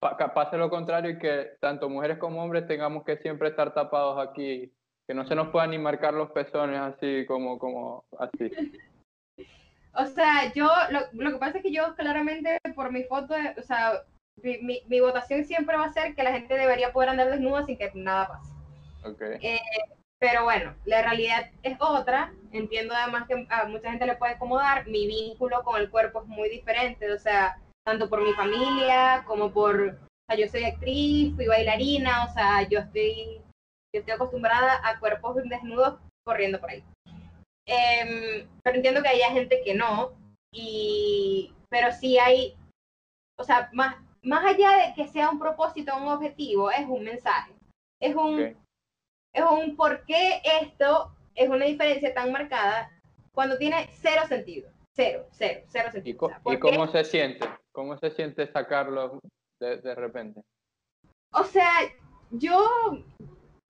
pase 0.00 0.56
lo 0.56 0.70
contrario 0.70 1.10
y 1.10 1.18
que 1.18 1.56
tanto 1.60 1.88
mujeres 1.88 2.18
como 2.18 2.42
hombres 2.42 2.68
tengamos 2.68 3.04
que 3.04 3.16
siempre 3.18 3.48
estar 3.48 3.74
tapados 3.74 4.26
aquí, 4.26 4.72
que 5.06 5.14
no 5.14 5.26
se 5.26 5.34
nos 5.34 5.48
puedan 5.48 5.70
ni 5.70 5.78
marcar 5.78 6.14
los 6.14 6.30
pezones 6.30 6.80
así 6.80 7.26
como, 7.26 7.58
como 7.58 8.04
así. 8.18 8.50
O 9.94 10.04
sea, 10.04 10.52
yo, 10.54 10.70
lo, 10.90 11.00
lo 11.12 11.32
que 11.32 11.38
pasa 11.38 11.56
es 11.56 11.64
que 11.64 11.72
yo 11.72 11.96
claramente 11.96 12.58
por 12.76 12.92
mi 12.92 13.02
foto, 13.04 13.34
o 13.56 13.62
sea, 13.62 14.04
mi, 14.42 14.82
mi, 14.86 15.00
votación 15.00 15.44
siempre 15.44 15.76
va 15.76 15.86
a 15.86 15.92
ser 15.92 16.14
que 16.14 16.22
la 16.22 16.32
gente 16.32 16.54
debería 16.54 16.92
poder 16.92 17.10
andar 17.10 17.30
desnuda 17.30 17.64
sin 17.64 17.76
que 17.76 17.90
nada 17.94 18.28
pase. 18.28 18.52
Okay. 19.04 19.38
Eh, 19.42 19.60
pero 20.18 20.44
bueno, 20.44 20.74
la 20.84 21.02
realidad 21.02 21.50
es 21.62 21.76
otra. 21.80 22.32
Entiendo 22.52 22.94
además 22.94 23.26
que 23.28 23.46
a 23.48 23.66
mucha 23.66 23.90
gente 23.90 24.06
le 24.06 24.16
puede 24.16 24.32
acomodar. 24.32 24.86
Mi 24.86 25.06
vínculo 25.06 25.62
con 25.62 25.80
el 25.80 25.90
cuerpo 25.90 26.22
es 26.22 26.28
muy 26.28 26.48
diferente, 26.48 27.12
o 27.12 27.18
sea, 27.18 27.58
tanto 27.84 28.08
por 28.08 28.22
mi 28.22 28.32
familia 28.34 29.24
como 29.26 29.52
por, 29.52 29.80
o 29.80 30.26
sea, 30.28 30.36
yo 30.36 30.48
soy 30.48 30.64
actriz, 30.64 31.34
fui 31.34 31.46
bailarina, 31.46 32.24
o 32.24 32.32
sea, 32.32 32.68
yo 32.68 32.80
estoy, 32.80 33.40
yo 33.94 34.00
estoy 34.00 34.14
acostumbrada 34.14 34.80
a 34.84 34.98
cuerpos 34.98 35.36
desnudos 35.44 35.98
corriendo 36.24 36.60
por 36.60 36.70
ahí. 36.70 36.84
Eh, 37.66 38.46
pero 38.62 38.76
entiendo 38.76 39.02
que 39.02 39.08
haya 39.08 39.30
gente 39.30 39.62
que 39.64 39.74
no, 39.74 40.12
y, 40.52 41.52
pero 41.68 41.92
sí 41.92 42.18
hay, 42.18 42.56
o 43.38 43.44
sea, 43.44 43.70
más, 43.72 43.96
más 44.22 44.44
allá 44.44 44.70
de 44.76 44.94
que 44.94 45.08
sea 45.08 45.30
un 45.30 45.38
propósito 45.38 45.94
o 45.94 46.02
un 46.02 46.08
objetivo, 46.08 46.70
es 46.70 46.86
un 46.86 47.04
mensaje. 47.04 47.52
Es 48.00 48.14
un, 48.14 48.34
okay. 48.34 48.56
es 49.34 49.44
un 49.50 49.76
por 49.76 50.04
qué 50.04 50.40
esto 50.62 51.12
es 51.34 51.48
una 51.48 51.64
diferencia 51.64 52.12
tan 52.14 52.32
marcada 52.32 52.90
cuando 53.32 53.58
tiene 53.58 53.88
cero 53.92 54.22
sentido. 54.28 54.70
Cero, 54.94 55.26
cero, 55.30 55.60
cero 55.68 55.90
sentido. 55.92 56.30
¿Y, 56.46 56.54
¿y 56.54 56.58
cómo 56.58 56.86
se 56.88 57.04
siente? 57.04 57.48
¿Cómo 57.72 57.96
se 57.98 58.10
siente 58.10 58.50
sacarlo 58.50 59.20
de, 59.60 59.76
de 59.76 59.94
repente? 59.94 60.40
O 61.32 61.44
sea, 61.44 61.72
yo 62.30 63.04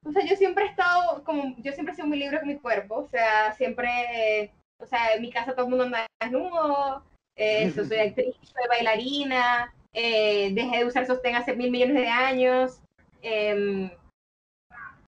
o 0.09 0.13
sea, 0.13 0.25
yo 0.25 0.37
siempre 0.37 0.65
he 0.65 0.69
estado 0.69 1.23
como, 1.25 1.55
yo 1.59 1.73
siempre 1.73 1.93
he 1.93 1.97
sido 1.97 2.09
muy 2.09 2.19
libre 2.19 2.39
con 2.39 2.49
mi 2.49 2.59
cuerpo, 2.59 2.97
o 2.97 3.09
sea, 3.09 3.53
siempre, 3.53 4.53
o 4.81 4.87
sea, 4.87 5.15
en 5.15 5.23
mi 5.23 5.31
casa 5.31 5.53
todo 5.53 5.65
el 5.65 5.71
mundo 5.71 5.85
anda 5.85 6.07
desnudo, 6.23 7.05
eh, 7.37 7.71
soy 7.71 7.99
actriz, 7.99 8.35
soy 8.43 8.69
bailarina, 8.69 9.75
eh, 10.01 10.51
dejé 10.55 10.79
de 10.79 10.85
usar 10.85 11.07
sostén 11.07 11.35
hace 11.35 11.57
mil 11.57 11.73
millones 11.73 11.97
de 11.97 12.09
años. 12.09 12.81
Eh, 13.23 13.91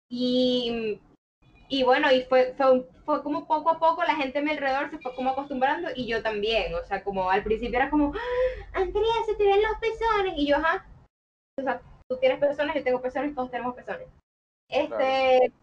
y, 0.09 1.01
y 1.68 1.82
bueno, 1.84 2.11
y 2.11 2.22
fue, 2.22 2.55
fue, 2.57 2.84
fue, 3.05 3.22
como 3.22 3.47
poco 3.47 3.70
a 3.70 3.78
poco 3.78 4.03
la 4.03 4.16
gente 4.16 4.41
a 4.41 4.43
mi 4.43 4.51
alrededor 4.51 4.91
se 4.91 4.99
fue 4.99 5.14
como 5.14 5.30
acostumbrando 5.30 5.91
y 5.95 6.09
yo 6.09 6.24
también. 6.24 6.74
O 6.74 6.84
sea, 6.84 7.05
como 7.05 7.30
al 7.30 7.45
principio 7.45 7.78
era 7.78 7.88
como, 7.88 8.12
¡Ah, 8.12 8.80
Andrea, 8.80 9.24
se 9.26 9.36
te 9.36 9.45
ven 9.45 9.62
los 9.62 9.78
pezones. 9.78 10.34
Y 10.36 10.49
yo, 10.49 10.57
ajá. 10.57 10.84
O 11.57 11.62
sea, 11.62 11.80
tú 12.09 12.18
tienes 12.18 12.41
pezones, 12.41 12.74
yo 12.74 12.82
tengo 12.82 13.01
pezones, 13.01 13.32
todos 13.32 13.51
tenemos 13.53 13.76
pezones. 13.76 14.09
Este. 14.68 14.88
Claro. 14.88 15.55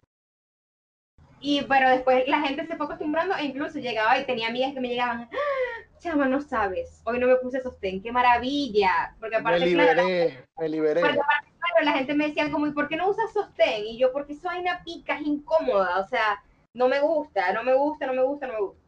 Y 1.42 1.62
pero 1.64 1.90
después 1.90 2.28
la 2.30 2.40
gente 2.40 2.66
se 2.66 2.78
fue 2.78 2.86
acostumbrando 2.86 3.36
e 3.36 3.44
incluso 3.44 3.78
llegaba 3.80 4.18
y 4.18 4.26
tenía 4.26 4.48
amigas 4.48 4.74
que 4.74 4.80
me 4.80 4.88
llegaban, 4.88 5.30
¡Ah, 5.32 5.87
chama, 6.00 6.28
no 6.28 6.42
sabes, 6.42 7.02
hoy 7.06 7.20
no 7.20 7.28
me 7.28 7.36
puse 7.38 7.62
sostén, 7.62 8.02
qué 8.02 8.12
maravilla. 8.12 9.16
Porque 9.20 9.36
aparte, 9.36 9.60
me 9.60 9.66
liberé, 9.66 9.94
claro, 9.94 10.46
me 10.60 10.70
liberé. 10.70 11.02
Porque 11.02 11.20
aparte, 11.20 11.52
claro, 11.60 11.86
la 11.86 11.94
gente 11.94 12.14
me 12.14 12.28
decía 12.28 12.52
como, 12.52 12.68
¿y 12.68 12.72
por 12.72 12.88
qué 12.88 12.96
no 12.96 13.10
usas 13.10 13.32
sostén? 13.34 13.86
Y 13.86 13.98
yo, 13.98 14.12
porque 14.12 14.34
eso 14.34 14.48
vaina 14.48 14.82
pica, 14.84 15.16
es 15.16 15.26
incómoda, 15.26 16.00
o 16.00 16.08
sea, 16.08 16.44
no 16.74 16.88
me 16.88 17.00
gusta, 17.00 17.52
no 17.54 17.64
me 17.64 17.74
gusta, 17.74 18.08
no 18.08 18.14
me 18.14 18.24
gusta, 18.24 18.48
no 18.48 18.54
me 18.54 18.60
gusta. 18.60 18.82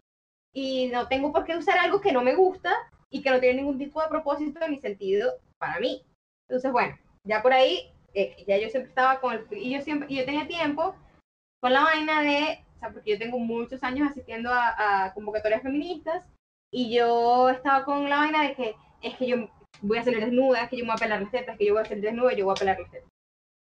Y 0.53 0.87
no 0.87 1.07
tengo 1.07 1.31
por 1.31 1.45
qué 1.45 1.57
usar 1.57 1.77
algo 1.77 2.01
que 2.01 2.11
no 2.11 2.21
me 2.21 2.35
gusta 2.35 2.73
y 3.09 3.21
que 3.21 3.29
no 3.29 3.39
tiene 3.39 3.61
ningún 3.61 3.77
tipo 3.77 4.01
de 4.01 4.07
propósito 4.07 4.67
ni 4.67 4.77
sentido 4.77 5.33
para 5.57 5.79
mí. 5.79 6.03
Entonces, 6.47 6.71
bueno, 6.71 6.97
ya 7.23 7.41
por 7.41 7.53
ahí, 7.53 7.91
eh, 8.13 8.43
ya 8.47 8.57
yo 8.57 8.69
siempre 8.69 8.89
estaba 8.89 9.19
con 9.19 9.33
el, 9.33 9.45
y 9.51 9.71
yo 9.73 9.81
siempre, 9.81 10.07
y 10.09 10.17
yo 10.17 10.25
tenía 10.25 10.47
tiempo 10.47 10.95
con 11.61 11.73
la 11.73 11.83
vaina 11.83 12.21
de, 12.21 12.63
o 12.75 12.79
sea, 12.79 12.91
porque 12.91 13.11
yo 13.11 13.19
tengo 13.19 13.37
muchos 13.39 13.83
años 13.83 14.09
asistiendo 14.09 14.51
a, 14.51 15.05
a, 15.05 15.13
convocatorias 15.13 15.61
feministas 15.61 16.23
y 16.71 16.95
yo 16.95 17.49
estaba 17.49 17.83
con 17.85 18.09
la 18.09 18.17
vaina 18.17 18.43
de 18.43 18.55
que 18.55 18.75
es 19.01 19.15
que 19.15 19.27
yo 19.27 19.49
voy 19.81 19.97
a 19.97 20.03
salir 20.03 20.19
desnuda, 20.19 20.63
es 20.63 20.69
que 20.69 20.77
yo 20.77 20.83
me 20.83 20.91
voy 20.91 20.97
a 20.97 21.03
pelar 21.03 21.21
las 21.21 21.31
tetas, 21.31 21.53
es 21.53 21.57
que 21.57 21.65
yo 21.65 21.73
voy 21.73 21.81
a 21.81 21.85
salir 21.85 22.03
desnuda, 22.03 22.33
yo 22.33 22.45
voy 22.45 22.53
a 22.55 22.59
pelar 22.59 22.79
las 22.79 22.91
tetas. 22.91 23.09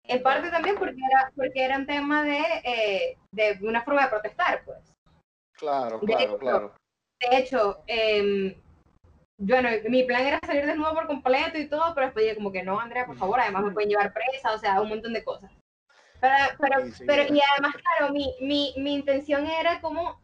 En 0.03 0.23
parte 0.23 0.49
también 0.49 0.75
porque 0.75 0.97
era, 1.11 1.31
porque 1.35 1.63
era 1.63 1.77
un 1.77 1.85
tema 1.85 2.23
de, 2.23 2.41
eh, 2.63 3.17
de 3.31 3.59
una 3.61 3.83
forma 3.83 4.03
de 4.03 4.09
protestar, 4.09 4.63
pues. 4.65 4.79
Claro, 5.53 5.99
claro, 5.99 6.17
de 6.17 6.23
hecho, 6.23 6.37
claro. 6.37 6.73
De 7.19 7.37
hecho, 7.37 7.83
eh, 7.85 8.61
bueno, 9.37 9.69
mi 9.87 10.03
plan 10.03 10.25
era 10.25 10.39
salir 10.45 10.65
desnudo 10.65 10.93
por 10.93 11.07
completo 11.07 11.57
y 11.57 11.69
todo, 11.69 11.93
pero 11.93 12.07
después 12.07 12.25
dije 12.25 12.35
como 12.35 12.51
que 12.51 12.63
no, 12.63 12.79
Andrea, 12.79 13.05
por 13.05 13.17
favor, 13.17 13.39
además 13.39 13.65
me 13.65 13.71
pueden 13.71 13.89
llevar 13.89 14.13
presa, 14.13 14.53
o 14.53 14.57
sea, 14.57 14.81
un 14.81 14.89
montón 14.89 15.13
de 15.13 15.23
cosas. 15.23 15.51
Pero, 16.19 16.35
pero, 16.59 16.85
Sí, 16.85 16.91
sí, 16.91 17.03
pero 17.05 17.23
y 17.23 17.39
además, 17.51 17.75
claro, 17.75 18.13
mi, 18.13 18.35
mi, 18.41 18.73
mi 18.77 18.95
intención 18.95 19.45
era 19.45 19.79
como 19.79 20.19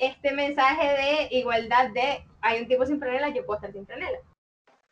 este 0.00 0.32
mensaje 0.32 0.88
de 0.88 1.28
igualdad 1.36 1.90
de 1.90 2.24
hay 2.40 2.62
un 2.62 2.68
tipo 2.68 2.86
sin 2.86 2.98
franela, 2.98 3.28
yo 3.28 3.44
puedo 3.44 3.58
estar 3.58 3.72
sin 3.72 3.86
franela. 3.86 4.18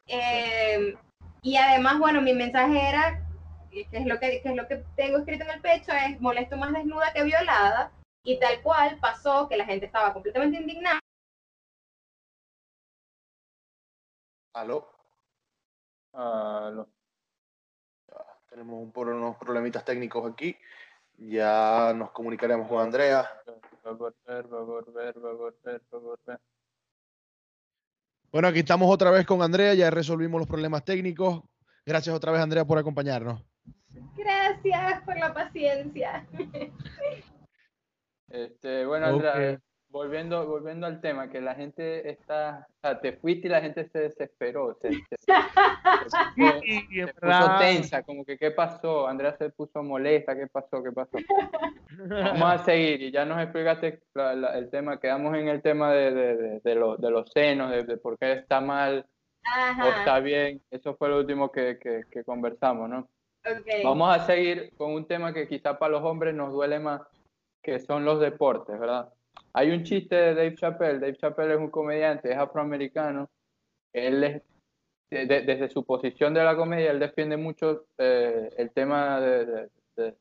Eh, 0.06 0.94
y 1.42 1.56
además, 1.56 1.98
bueno, 1.98 2.20
mi 2.20 2.34
mensaje 2.34 2.78
era, 2.88 3.26
y 3.70 3.84
que 3.86 3.96
es 3.98 4.06
lo 4.06 4.18
que, 4.20 4.42
que 4.42 4.48
es 4.48 4.54
lo 4.56 4.68
que 4.68 4.84
tengo 4.96 5.18
escrito 5.18 5.44
en 5.44 5.50
el 5.50 5.60
pecho, 5.60 5.92
es 5.92 6.20
molesto 6.20 6.56
más 6.56 6.72
desnuda 6.72 7.12
que 7.12 7.22
violada, 7.24 7.92
y 8.22 8.38
tal 8.38 8.60
cual 8.62 8.98
pasó 9.00 9.48
que 9.48 9.56
la 9.56 9.64
gente 9.64 9.86
estaba 9.86 10.12
completamente 10.12 10.60
indignada. 10.60 11.00
Aló. 14.54 14.90
Lo- 16.12 16.88
Tenemos 18.50 18.74
un, 18.82 19.08
unos 19.08 19.36
problemitas 19.36 19.84
técnicos 19.84 20.30
aquí. 20.30 20.56
Ya 21.16 21.92
nos 21.94 22.10
comunicaremos 22.10 22.68
con 22.68 22.80
Andrea. 22.82 23.28
Va 23.88 23.94
a 23.94 23.96
volver, 23.96 24.52
va 24.52 24.58
a 24.58 24.62
volver, 24.62 25.24
va 25.24 25.30
a 25.30 25.34
volver, 25.34 25.82
va 25.92 25.98
a 25.98 26.00
volver. 26.00 26.40
Bueno, 28.30 28.48
aquí 28.48 28.58
estamos 28.58 28.90
otra 28.92 29.10
vez 29.10 29.26
con 29.26 29.42
Andrea. 29.42 29.74
Ya 29.74 29.90
resolvimos 29.90 30.40
los 30.40 30.48
problemas 30.48 30.84
técnicos. 30.84 31.42
Gracias 31.86 32.14
otra 32.14 32.32
vez, 32.32 32.42
Andrea, 32.42 32.66
por 32.66 32.78
acompañarnos. 32.78 33.42
Gracias 34.14 35.02
por 35.04 35.18
la 35.18 35.32
paciencia. 35.32 36.26
Este, 38.28 38.84
bueno, 38.84 39.06
Andrea. 39.06 39.58
Volviendo, 39.90 40.46
volviendo 40.46 40.86
al 40.86 41.00
tema, 41.00 41.28
que 41.30 41.40
la 41.40 41.54
gente 41.54 42.10
está, 42.10 42.66
o 42.68 42.80
sea, 42.80 43.00
te 43.00 43.12
fuiste 43.14 43.48
y 43.48 43.50
la 43.50 43.60
gente 43.60 43.88
se 43.88 43.98
desesperó, 44.00 44.74
se, 44.80 44.92
se- 44.92 45.16
se 45.18 45.26
puso, 46.36 46.64
Y, 46.64 46.80
se 47.00 47.14
puso 47.14 47.58
tensa, 47.58 48.02
como 48.02 48.24
que 48.24 48.36
qué 48.38 48.50
pasó, 48.50 49.06
Andrea 49.08 49.36
se 49.36 49.50
puso 49.50 49.82
molesta, 49.82 50.36
qué 50.36 50.46
pasó, 50.46 50.82
qué 50.82 50.92
pasó. 50.92 51.18
Vamos 52.08 52.52
a 52.52 52.58
seguir 52.64 53.02
y 53.02 53.10
ya 53.10 53.24
nos 53.24 53.40
explicaste 53.42 54.02
la- 54.14 54.34
la- 54.34 54.58
el 54.58 54.70
tema, 54.70 55.00
quedamos 55.00 55.34
en 55.36 55.48
el 55.48 55.62
tema 55.62 55.92
de, 55.92 56.12
de, 56.12 56.36
de, 56.36 56.60
de 56.60 56.74
lo- 56.74 56.96
de 56.96 57.10
los 57.10 57.30
senos, 57.32 57.70
de, 57.70 57.84
de 57.84 57.96
por 57.96 58.18
qué 58.18 58.32
está 58.32 58.60
mal 58.60 59.06
o 59.82 59.88
está 59.88 60.20
bien, 60.20 60.60
eso 60.70 60.94
fue 60.96 61.08
lo 61.08 61.18
último 61.18 61.50
que, 61.50 61.78
que, 61.78 62.02
que 62.10 62.24
conversamos, 62.24 62.88
¿no? 62.90 62.98
ok. 63.46 63.66
Vamos 63.84 64.14
a 64.14 64.26
seguir 64.26 64.72
con 64.76 64.92
un 64.92 65.06
tema 65.06 65.32
que 65.32 65.48
quizá 65.48 65.78
para 65.78 65.92
los 65.92 66.02
hombres 66.04 66.34
nos 66.34 66.52
duele 66.52 66.78
más, 66.78 67.00
que 67.62 67.78
son 67.80 68.04
los 68.04 68.20
deportes, 68.20 68.78
¿verdad? 68.78 69.08
Hay 69.54 69.70
un 69.70 69.82
chiste 69.84 70.14
de 70.14 70.34
Dave 70.34 70.54
Chappelle. 70.54 71.00
Dave 71.00 71.16
Chappelle 71.16 71.54
es 71.54 71.58
un 71.58 71.70
comediante, 71.70 72.30
es 72.30 72.38
afroamericano. 72.38 73.28
Él 73.92 74.22
es, 74.24 74.42
de- 75.10 75.26
de- 75.26 75.40
desde 75.42 75.70
su 75.70 75.84
posición 75.84 76.34
de 76.34 76.44
la 76.44 76.54
comedia, 76.54 76.90
él 76.90 76.98
defiende 77.00 77.36
mucho 77.36 77.86
eh, 77.98 78.50
el 78.58 78.70
tema 78.70 79.20
de, 79.20 79.46
de- 79.46 79.68
de- 79.96 80.14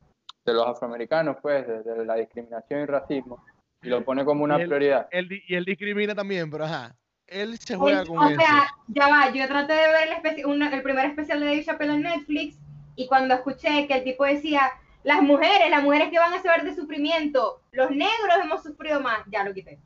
de 0.46 0.54
los 0.54 0.66
afroamericanos, 0.66 1.38
pues, 1.42 1.68
de, 1.68 1.84
de 1.84 2.06
la 2.06 2.16
discriminación 2.16 2.82
y 2.82 2.86
racismo, 2.86 3.44
y 3.82 3.90
lo 3.90 4.04
pone 4.06 4.24
como 4.24 4.46
una 4.46 4.58
Y 4.58 4.62
él- 4.62 4.68
prioridad. 4.68 5.08
Él 5.12 5.28
y 5.46 5.56
él 5.56 5.66
discrimina 5.66 6.16
también, 6.16 6.50
pero 6.50 6.64
ajá. 6.64 6.96
Él 7.28 7.58
se 7.58 7.76
juega 7.76 8.00
El- 8.02 8.08
con 8.08 8.18
o 8.20 8.30
eso. 8.30 8.40
sea, 8.40 8.64
ya 8.88 9.08
va, 9.10 9.30
yo 9.34 9.46
traté 9.50 9.74
de 9.74 9.88
ver 9.90 10.08
el, 10.08 10.14
especi- 10.16 10.46
una- 10.46 10.74
el 10.74 10.82
primer 10.82 11.06
especial 11.06 11.42
de 11.42 11.48
Dave 11.48 11.64
Chappelle 11.66 11.94
en 11.96 12.02
Netflix 12.04 12.58
y 12.96 13.08
cuando 13.08 13.34
escuché 13.36 13.86
que 13.88 13.96
el 13.96 14.04
tipo 14.06 14.24
decía, 14.24 14.62
las 15.04 15.22
mujeres, 15.22 15.70
las 15.70 15.84
mujeres 15.84 16.10
que 16.10 16.20
van 16.20 16.34
a 16.34 16.42
saber 16.42 16.64
de 16.64 16.76
sufrimiento, 16.76 17.62
los 17.72 17.90
negros 17.92 18.38
hemos 18.44 18.64
sufrido 18.64 19.00
más, 19.00 19.20
ya 19.32 19.44
lo 19.44 19.54
quité. 19.54 19.80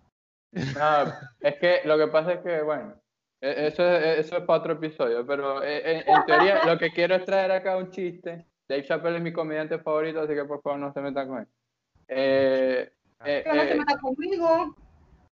No, 0.53 1.14
es 1.39 1.55
que 1.59 1.82
lo 1.86 1.97
que 1.97 2.07
pasa 2.07 2.34
es 2.34 2.39
que, 2.41 2.62
bueno, 2.62 2.93
e- 3.41 3.68
eso 3.68 3.86
es, 3.88 4.20
eso 4.26 4.38
es 4.38 4.43
para 4.43 4.59
otro 4.59 4.74
episodio, 4.74 5.26
pero 5.26 5.64
eh, 5.64 5.99
en, 6.01 6.09
en 6.16 6.26
teoría 6.26 6.66
lo 6.66 6.78
que 6.78 6.91
quiero 6.91 7.16
es 7.16 7.26
traer 7.26 7.51
acá 7.51 7.78
un 7.78 7.91
chiste. 7.91 8.45
Dave 8.68 8.86
Chappelle 8.86 9.18
es 9.18 9.24
mi 9.24 9.34
comediante 9.34 9.80
favorito, 9.80 10.22
así 10.22 10.34
que 10.34 10.45
por 10.45 10.62
favor 10.62 10.80
no 10.80 10.93
se 10.93 11.01
metan 11.01 11.28
con 11.28 11.39
él. 11.39 11.47
Eh, 12.07 12.91
eh, 13.26 13.43
no 13.45 13.62
se 13.62 13.72
eh, 13.74 13.99
conmigo. 14.01 14.76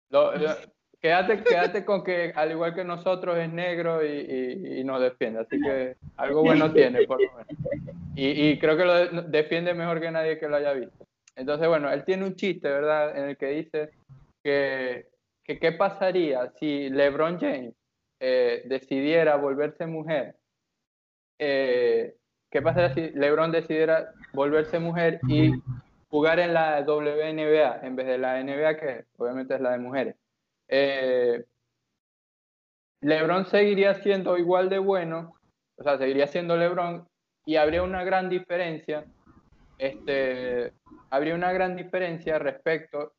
lo- 0.09 0.35
lo- 0.35 0.55
quédate, 1.01 1.43
quédate 1.43 1.85
con 1.85 2.03
que 2.03 2.31
al 2.35 2.51
igual 2.51 2.73
que 2.73 2.83
nosotros 2.83 3.37
es 3.37 3.51
negro 3.51 4.05
y, 4.05 4.83
nos 4.83 5.01
defiende, 5.01 5.39
así 5.39 5.59
que 5.59 5.95
algo 6.15 6.41
bueno 6.41 6.71
tiene 6.73 7.03
por 7.05 7.21
lo 7.21 7.31
menos. 7.33 7.47
Y, 8.15 8.57
creo 8.57 8.77
que 8.77 8.85
lo 8.85 8.93
de- 8.93 9.21
defiende 9.27 9.73
mejor 9.73 10.01
que 10.01 10.11
nadie 10.11 10.39
que 10.39 10.47
lo 10.47 10.55
haya 10.55 10.73
visto. 10.73 11.05
Entonces, 11.35 11.67
bueno, 11.67 11.91
él 11.91 12.03
tiene 12.03 12.25
un 12.25 12.35
chiste, 12.35 12.67
¿verdad? 12.67 13.15
En 13.15 13.29
el 13.29 13.37
que 13.37 13.47
dice 13.47 13.89
que, 14.43 15.07
que 15.43 15.59
qué 15.59 15.71
pasaría 15.71 16.51
si 16.59 16.89
LeBron 16.89 17.39
James 17.39 17.75
eh, 18.19 18.63
decidiera 18.65 19.35
volverse 19.35 19.85
mujer. 19.85 20.35
Eh, 21.37 22.15
¿Qué 22.49 22.61
pasaría 22.61 22.93
si 22.95 23.15
LeBron 23.15 23.51
decidiera 23.51 24.11
volverse 24.33 24.79
mujer 24.79 25.19
y 25.27 25.51
jugar 26.09 26.39
en 26.39 26.53
la 26.53 26.81
WNBA 26.81 27.81
en 27.83 27.95
vez 27.95 28.07
de 28.07 28.17
la 28.17 28.41
NBA, 28.41 28.77
que 28.77 29.05
obviamente 29.17 29.53
es 29.53 29.61
la 29.61 29.73
de 29.73 29.77
mujeres? 29.77 30.15
Eh, 30.67 31.45
LeBron 33.01 33.45
seguiría 33.45 33.95
siendo 33.95 34.37
igual 34.37 34.69
de 34.69 34.79
bueno, 34.79 35.35
o 35.77 35.83
sea, 35.83 35.97
seguiría 35.97 36.27
siendo 36.27 36.57
LeBron 36.57 37.07
y 37.45 37.55
habría 37.55 37.83
una 37.83 38.03
gran 38.03 38.29
diferencia, 38.29 39.05
este, 39.77 40.73
habría 41.09 41.35
una 41.35 41.53
gran 41.53 41.75
diferencia 41.75 42.39
respecto 42.39 43.13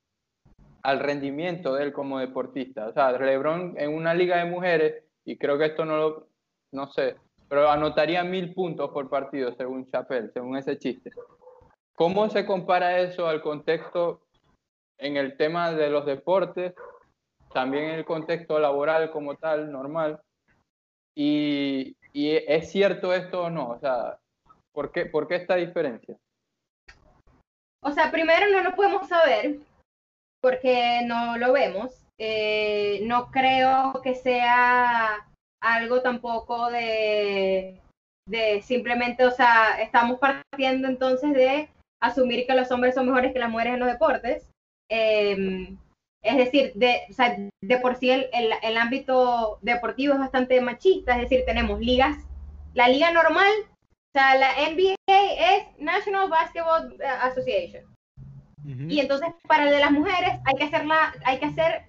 al 0.83 1.01
rendimiento 1.01 1.75
de 1.75 1.85
él 1.85 1.93
como 1.93 2.19
deportista. 2.19 2.89
O 2.89 2.93
sea, 2.93 3.13
LeBron 3.13 3.75
en 3.79 3.95
una 3.95 4.15
liga 4.15 4.39
de 4.39 4.51
mujeres, 4.51 5.05
y 5.25 5.37
creo 5.39 5.59
que 5.59 5.67
esto 5.67 5.85
no 5.85 5.97
lo, 5.97 6.29
no 6.73 6.89
sé, 6.89 7.17
pero 7.49 7.71
anotaría 7.71 8.25
mil 8.25 8.55
puntos 8.55 8.91
por 8.91 9.09
partido 9.09 9.53
según 9.53 9.87
Chappelle, 9.87 10.31
según 10.33 10.57
ese 10.57 10.79
chiste. 10.79 11.11
¿Cómo 11.95 12.29
se 12.29 12.47
compara 12.47 13.01
eso 13.01 13.27
al 13.27 13.41
contexto 13.43 14.23
en 14.99 15.17
el 15.17 15.37
tema 15.37 15.73
de 15.73 15.91
los 15.91 16.07
deportes, 16.07 16.75
también 17.53 17.85
en 17.85 17.95
el 17.97 18.05
contexto 18.05 18.59
laboral 18.59 19.11
como 19.11 19.37
tal, 19.37 19.71
normal? 19.71 20.21
Y, 21.15 21.97
y 22.13 22.31
es 22.31 22.71
cierto 22.71 23.13
esto 23.13 23.45
o 23.45 23.51
no, 23.51 23.71
o 23.71 23.79
sea, 23.79 24.19
¿por 24.73 24.93
qué, 24.93 25.07
por 25.07 25.27
qué 25.27 25.37
esta 25.37 25.57
diferencia? 25.57 26.17
O 27.83 27.91
sea, 27.93 28.11
primero 28.11 28.51
no 28.51 28.63
lo 28.63 28.75
podemos 28.75 29.09
saber 29.09 29.59
porque 30.41 31.01
no 31.05 31.37
lo 31.39 31.53
vemos. 31.53 32.05
Eh, 32.19 33.01
no 33.05 33.31
creo 33.31 34.01
que 34.03 34.15
sea 34.15 35.27
algo 35.61 36.03
tampoco 36.03 36.71
de, 36.71 37.81
de 38.27 38.63
simplemente, 38.63 39.25
o 39.25 39.31
sea, 39.31 39.81
estamos 39.81 40.19
partiendo 40.19 40.89
entonces 40.89 41.33
de 41.33 41.69
asumir 42.01 42.47
que 42.47 42.55
los 42.55 42.71
hombres 42.71 42.95
son 42.95 43.07
mejores 43.07 43.33
que 43.33 43.39
las 43.39 43.51
mujeres 43.51 43.75
en 43.75 43.81
los 43.81 43.89
deportes. 43.89 44.51
Eh, 44.91 45.77
es 46.23 46.37
decir, 46.37 46.73
de, 46.75 47.03
o 47.11 47.13
sea, 47.13 47.37
de 47.63 47.79
por 47.79 47.97
sí 47.97 48.11
el, 48.11 48.29
el, 48.33 48.53
el 48.63 48.77
ámbito 48.77 49.59
deportivo 49.63 50.15
es 50.15 50.21
bastante 50.21 50.61
machista, 50.61 51.15
es 51.15 51.23
decir, 51.23 51.45
tenemos 51.47 51.81
ligas, 51.81 52.17
la 52.75 52.89
liga 52.89 53.13
normal, 53.13 53.53
o 53.63 54.19
sea, 54.19 54.37
la 54.37 54.53
NBA 54.71 54.97
es 55.09 55.79
National 55.79 56.29
Basketball 56.29 56.97
eh, 57.01 57.07
Association. 57.07 57.85
Y 58.89 59.01
entonces 59.01 59.29
para 59.47 59.65
el 59.65 59.71
de 59.71 59.81
las 59.81 59.91
mujeres 59.91 60.41
hay 60.45 60.55
que 60.57 60.65
hacer 60.65 60.85
la, 60.85 61.15
hay 61.25 61.39
que 61.39 61.47
hacer 61.47 61.87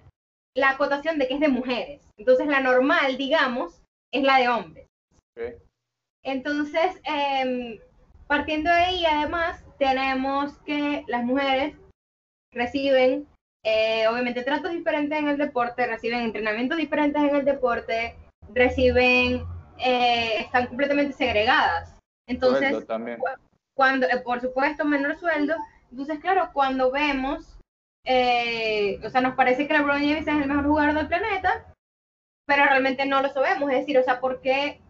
la 0.56 0.70
acotación 0.70 1.18
de 1.18 1.28
que 1.28 1.34
es 1.34 1.40
de 1.40 1.48
mujeres. 1.48 2.02
Entonces 2.16 2.46
la 2.46 2.60
normal, 2.60 3.18
digamos, 3.18 3.82
es 4.12 4.22
la 4.22 4.38
de 4.38 4.48
hombres. 4.48 4.86
Entonces, 6.22 7.00
em, 7.04 7.78
partiendo 8.26 8.70
de 8.70 8.76
ahí, 8.76 9.04
además, 9.04 9.64
tenemos 9.78 10.56
que 10.58 11.04
las 11.06 11.24
mujeres 11.24 11.76
reciben, 12.52 13.26
eh, 13.62 14.06
obviamente, 14.08 14.42
tratos 14.42 14.72
diferentes 14.72 15.18
en 15.18 15.28
el 15.28 15.36
deporte, 15.36 15.86
reciben 15.86 16.20
entrenamientos 16.20 16.78
diferentes 16.78 17.22
en 17.22 17.36
el 17.36 17.44
deporte, 17.44 18.16
reciben, 18.54 19.44
eh, 19.78 20.40
están 20.40 20.66
completamente 20.66 21.12
segregadas. 21.12 21.94
Entonces, 22.26 22.86
cuando, 23.74 24.06
eh, 24.06 24.20
por 24.24 24.40
supuesto, 24.40 24.84
menor 24.84 25.18
sueldo. 25.18 25.54
Entonces, 25.90 26.20
claro, 26.20 26.50
cuando 26.52 26.90
vemos, 26.90 27.58
eh, 28.04 29.00
o 29.04 29.10
sea, 29.10 29.20
nos 29.20 29.34
parece 29.34 29.66
que 29.66 29.74
LeBron 29.74 30.00
James 30.00 30.26
es 30.26 30.28
el 30.28 30.46
mejor 30.46 30.66
jugador 30.66 30.94
del 30.94 31.08
planeta, 31.08 31.66
pero 32.46 32.64
realmente 32.64 33.06
no 33.06 33.20
lo 33.22 33.28
sabemos. 33.30 33.70
Es 33.70 33.80
decir, 33.80 33.98
o 33.98 34.02
sea, 34.02 34.20
¿por 34.20 34.40
qué, 34.40 34.80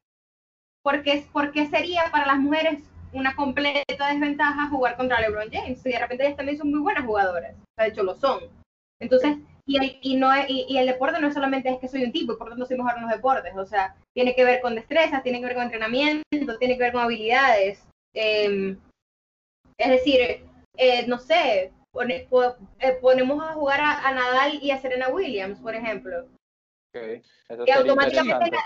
por 0.83 1.03
qué, 1.03 1.25
por 1.33 1.53
qué 1.53 1.67
sería 1.67 2.03
para 2.13 2.27
las 2.27 2.39
mujeres 2.39 2.83
una 3.13 3.35
completa 3.35 4.09
desventaja 4.09 4.69
jugar 4.69 4.97
contra 4.97 5.21
LeBron 5.21 5.51
James? 5.51 5.81
Si 5.81 5.91
de 5.91 5.99
repente 5.99 6.25
ellas 6.25 6.37
también 6.37 6.59
son 6.59 6.71
muy 6.71 6.81
buenas 6.81 7.05
jugadoras, 7.05 7.55
o 7.55 7.65
sea, 7.77 7.85
de 7.85 7.91
hecho 7.91 8.03
lo 8.03 8.15
son. 8.15 8.60
Entonces, 9.01 9.37
y 9.67 9.77
el, 9.79 9.99
y 10.03 10.17
no, 10.17 10.33
es- 10.33 10.49
y, 10.49 10.67
y 10.69 10.79
el 10.79 10.87
deporte 10.87 11.21
no 11.21 11.29
es 11.29 11.35
solamente 11.35 11.71
es 11.71 11.79
que 11.79 11.89
soy 11.89 12.05
un 12.05 12.13
tipo 12.13 12.33
y 12.33 12.37
por 12.37 12.49
tanto 12.49 12.67
soy 12.67 12.77
mejor 12.77 12.95
en 12.97 13.03
los 13.03 13.11
deportes, 13.11 13.53
o 13.57 13.65
sea, 13.67 13.95
tiene 14.15 14.35
que 14.35 14.45
ver 14.45 14.61
con 14.61 14.75
destrezas, 14.75 15.23
tiene 15.23 15.41
que 15.41 15.47
ver 15.47 15.55
con 15.55 15.65
entrenamiento, 15.65 16.25
tiene 16.59 16.77
que 16.77 16.83
ver 16.85 16.93
con 16.93 17.03
habilidades. 17.03 17.83
Eh, 18.15 18.77
es 19.79 19.89
decir, 19.91 20.45
eh, 20.77 21.07
no 21.07 21.19
sé, 21.19 21.73
pone- 21.93 22.27
po- 22.29 22.57
eh, 22.81 22.99
ponemos 23.01 23.43
a 23.43 23.55
jugar 23.55 23.81
a, 23.81 24.07
a 24.09 24.13
Nadal 24.13 24.59
y 24.63 24.71
a 24.71 24.79
Serena 24.79 25.09
Williams, 25.09 25.61
por 25.61 25.75
ejemplo. 25.75 26.27
Okay. 26.95 27.23
Eso 27.49 27.63
Y 27.65 27.67
sería 27.67 27.77
automáticamente. 27.77 28.57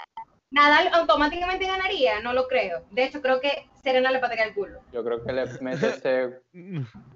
Nadal 0.51 0.89
automáticamente 0.93 1.67
ganaría, 1.67 2.21
no 2.21 2.33
lo 2.33 2.47
creo. 2.47 2.85
De 2.91 3.05
hecho, 3.05 3.21
creo 3.21 3.41
que 3.41 3.69
Serena 3.83 4.11
le 4.13 4.21
patearía 4.21 4.47
el 4.47 4.55
culo. 4.55 4.81
Yo 4.93 5.05
creo 5.05 5.25
que 5.25 5.33
le 5.33 5.47
mete 5.61 5.89
ese, 5.89 6.41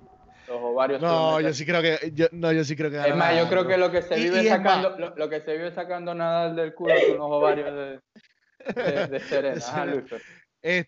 los 0.49 0.61
ovarios. 0.61 1.01
No, 1.01 1.40
yo 1.40 1.53
sí 1.53 1.64
creo 1.64 1.82
que. 1.82 2.12
Yo, 2.14 2.26
no, 2.32 2.51
yo 2.53 2.64
sí 2.64 2.74
creo 2.74 2.90
que. 2.90 2.99
Es 2.99 3.14
más, 3.14 3.36
yo 3.36 3.49
creo 3.49 3.66
que 3.66 3.76
lo 3.76 3.90
que 3.90 4.03
se 4.03 4.18
Y- 4.18 4.24
vive 4.24 4.42
y 4.42 4.49
sacando, 4.49 4.99
lo, 4.99 5.14
lo 5.14 5.28
que 5.28 5.40
se 5.40 5.53
vive 5.53 5.70
sacando 5.70 6.14
Nadal 6.14 6.57
del 6.57 6.74
culo 6.74 6.94
son 7.07 7.18
los 7.18 7.26
ovarios 7.30 7.72
de, 7.74 8.82
de, 8.82 9.07
de 9.07 9.20
Serena. 9.20 9.57
Ajá, 9.66 9.86
Lucho. 9.86 10.16
Eh, 10.62 10.86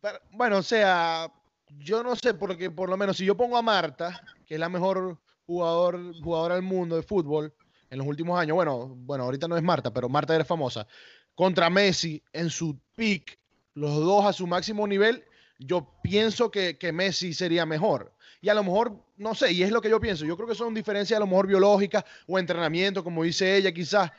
pero, 0.00 0.18
bueno, 0.32 0.58
o 0.58 0.62
sea, 0.62 1.30
yo 1.78 2.02
no 2.02 2.16
sé, 2.16 2.34
porque 2.34 2.70
por 2.70 2.88
lo 2.88 2.96
menos 2.96 3.16
si 3.16 3.24
yo 3.24 3.36
pongo 3.36 3.56
a 3.56 3.62
Marta, 3.62 4.20
que 4.46 4.54
es 4.54 4.60
la 4.60 4.68
mejor 4.68 5.18
jugador, 5.46 6.00
jugadora 6.22 6.54
del 6.56 6.64
mundo 6.64 6.96
de 6.96 7.02
fútbol 7.02 7.54
en 7.90 7.98
los 7.98 8.06
últimos 8.06 8.40
años, 8.40 8.54
bueno, 8.54 8.94
bueno, 8.96 9.24
ahorita 9.24 9.46
no 9.46 9.56
es 9.56 9.62
Marta, 9.62 9.92
pero 9.92 10.08
Marta 10.08 10.34
era 10.34 10.44
famosa, 10.44 10.86
contra 11.34 11.68
Messi 11.70 12.22
en 12.32 12.50
su 12.50 12.78
peak, 12.96 13.38
los 13.74 13.94
dos 13.96 14.24
a 14.24 14.32
su 14.32 14.46
máximo 14.46 14.86
nivel, 14.86 15.24
yo 15.58 15.94
pienso 16.02 16.50
que, 16.50 16.78
que 16.78 16.92
Messi 16.92 17.32
sería 17.34 17.64
mejor. 17.66 18.11
Y 18.42 18.48
a 18.48 18.54
lo 18.54 18.64
mejor, 18.64 18.96
no 19.18 19.36
sé, 19.36 19.52
y 19.52 19.62
es 19.62 19.70
lo 19.70 19.80
que 19.80 19.88
yo 19.88 20.00
pienso, 20.00 20.24
yo 20.24 20.36
creo 20.36 20.48
que 20.48 20.56
son 20.56 20.74
diferencias 20.74 21.16
a 21.16 21.20
lo 21.20 21.28
mejor 21.28 21.46
biológicas 21.46 22.04
o 22.26 22.40
entrenamiento, 22.40 23.04
como 23.04 23.22
dice 23.22 23.56
ella 23.56 23.70
quizás, 23.72 24.10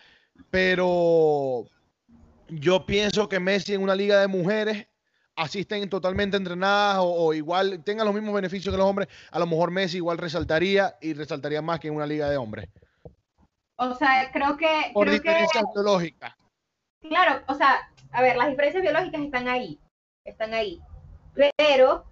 pero 0.49 1.65
yo 2.47 2.85
pienso 2.85 3.27
que 3.27 3.41
Messi 3.41 3.73
en 3.73 3.83
una 3.83 3.95
liga 3.95 4.21
de 4.21 4.27
mujeres 4.27 4.87
asisten 5.35 5.89
totalmente 5.89 6.37
entrenadas 6.37 6.99
o, 6.99 7.11
o 7.11 7.33
igual 7.33 7.83
tengan 7.83 8.05
los 8.05 8.15
mismos 8.15 8.33
beneficios 8.33 8.73
que 8.73 8.77
los 8.77 8.87
hombres, 8.87 9.09
a 9.29 9.39
lo 9.39 9.45
mejor 9.45 9.71
Messi 9.71 9.97
igual 9.97 10.17
resaltaría 10.17 10.95
y 11.01 11.13
resaltaría 11.13 11.61
más 11.61 11.81
que 11.81 11.89
en 11.89 11.95
una 11.95 12.07
liga 12.07 12.29
de 12.29 12.37
hombres. 12.37 12.69
O 13.75 13.93
sea, 13.95 14.31
creo 14.31 14.55
que, 14.55 14.91
Por 14.93 15.07
creo 15.07 15.21
que 15.21 15.27
diferencias 15.27 15.65
biológicas. 15.75 16.33
Claro, 17.01 17.43
o 17.49 17.55
sea, 17.55 17.91
a 18.13 18.21
ver, 18.21 18.37
las 18.37 18.47
diferencias 18.47 18.83
biológicas 18.83 19.21
están 19.21 19.49
ahí, 19.49 19.77
están 20.23 20.53
ahí. 20.53 20.79
Pero 21.57 22.05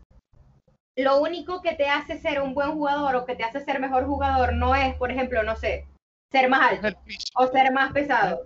lo 0.98 1.22
único 1.22 1.62
que 1.62 1.74
te 1.74 1.88
hace 1.88 2.18
ser 2.18 2.42
un 2.42 2.54
buen 2.54 2.74
jugador 2.74 3.16
o 3.16 3.26
que 3.26 3.36
te 3.36 3.44
hace 3.44 3.62
ser 3.62 3.80
mejor 3.80 4.06
jugador 4.06 4.54
no 4.54 4.76
es, 4.76 4.96
por 4.96 5.12
ejemplo, 5.12 5.44
no 5.44 5.56
sé, 5.56 5.88
ser 6.32 6.50
más 6.50 6.72
alto 6.72 7.00
o 7.36 7.48
ser 7.48 7.72
más 7.72 7.92
pesado. 7.94 8.42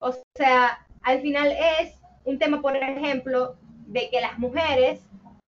O 0.00 0.12
sea, 0.36 0.86
al 1.02 1.20
final 1.20 1.52
es 1.52 1.98
un 2.24 2.38
tema, 2.38 2.60
por 2.60 2.76
ejemplo, 2.76 3.56
de 3.86 4.10
que 4.10 4.20
las 4.20 4.38
mujeres 4.38 5.00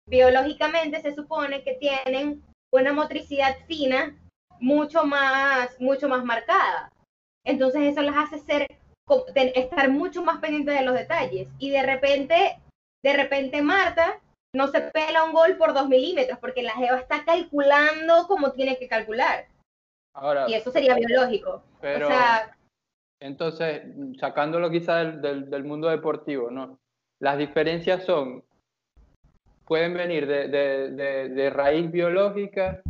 biológicamente 0.07 1.01
se 1.01 1.13
supone 1.13 1.63
que 1.63 1.75
tienen 1.75 2.43
una 2.73 2.93
motricidad 2.93 3.57
fina 3.67 4.17
mucho 4.59 5.05
más, 5.05 5.79
mucho 5.79 6.07
más 6.07 6.23
marcada. 6.23 6.91
Entonces 7.45 7.83
eso 7.83 8.01
las 8.01 8.15
hace 8.17 8.39
ser, 8.39 8.67
estar 9.35 9.89
mucho 9.89 10.23
más 10.23 10.39
pendientes 10.39 10.75
de 10.75 10.85
los 10.85 10.95
detalles. 10.95 11.47
Y 11.59 11.69
de 11.71 11.83
repente, 11.83 12.59
de 13.03 13.13
repente 13.13 13.61
Marta 13.61 14.19
no 14.53 14.67
se 14.67 14.81
pela 14.81 15.23
un 15.23 15.33
gol 15.33 15.57
por 15.57 15.73
dos 15.73 15.87
milímetros 15.87 16.37
porque 16.39 16.61
la 16.63 16.73
Jeva 16.73 16.97
está 16.97 17.23
calculando 17.25 18.27
como 18.27 18.51
tiene 18.51 18.77
que 18.77 18.87
calcular. 18.87 19.45
Ahora, 20.13 20.45
Y 20.49 20.53
eso 20.55 20.71
sería 20.71 20.95
biológico. 20.95 21.63
pero 21.79 22.07
o 22.07 22.11
sea, 22.11 22.55
entonces, 23.21 23.83
sacándolo 24.19 24.69
quizá 24.69 24.97
del, 24.97 25.21
del, 25.21 25.49
del 25.49 25.63
mundo 25.63 25.87
deportivo, 25.89 26.49
¿no? 26.51 26.79
Las 27.19 27.37
diferencias 27.37 28.03
son, 28.03 28.43
pueden 29.65 29.93
venir 29.93 30.27
de, 30.27 30.47
de, 30.47 30.89
de, 30.91 31.29
de 31.29 31.49
raíz 31.49 31.89
biológica, 31.91 32.81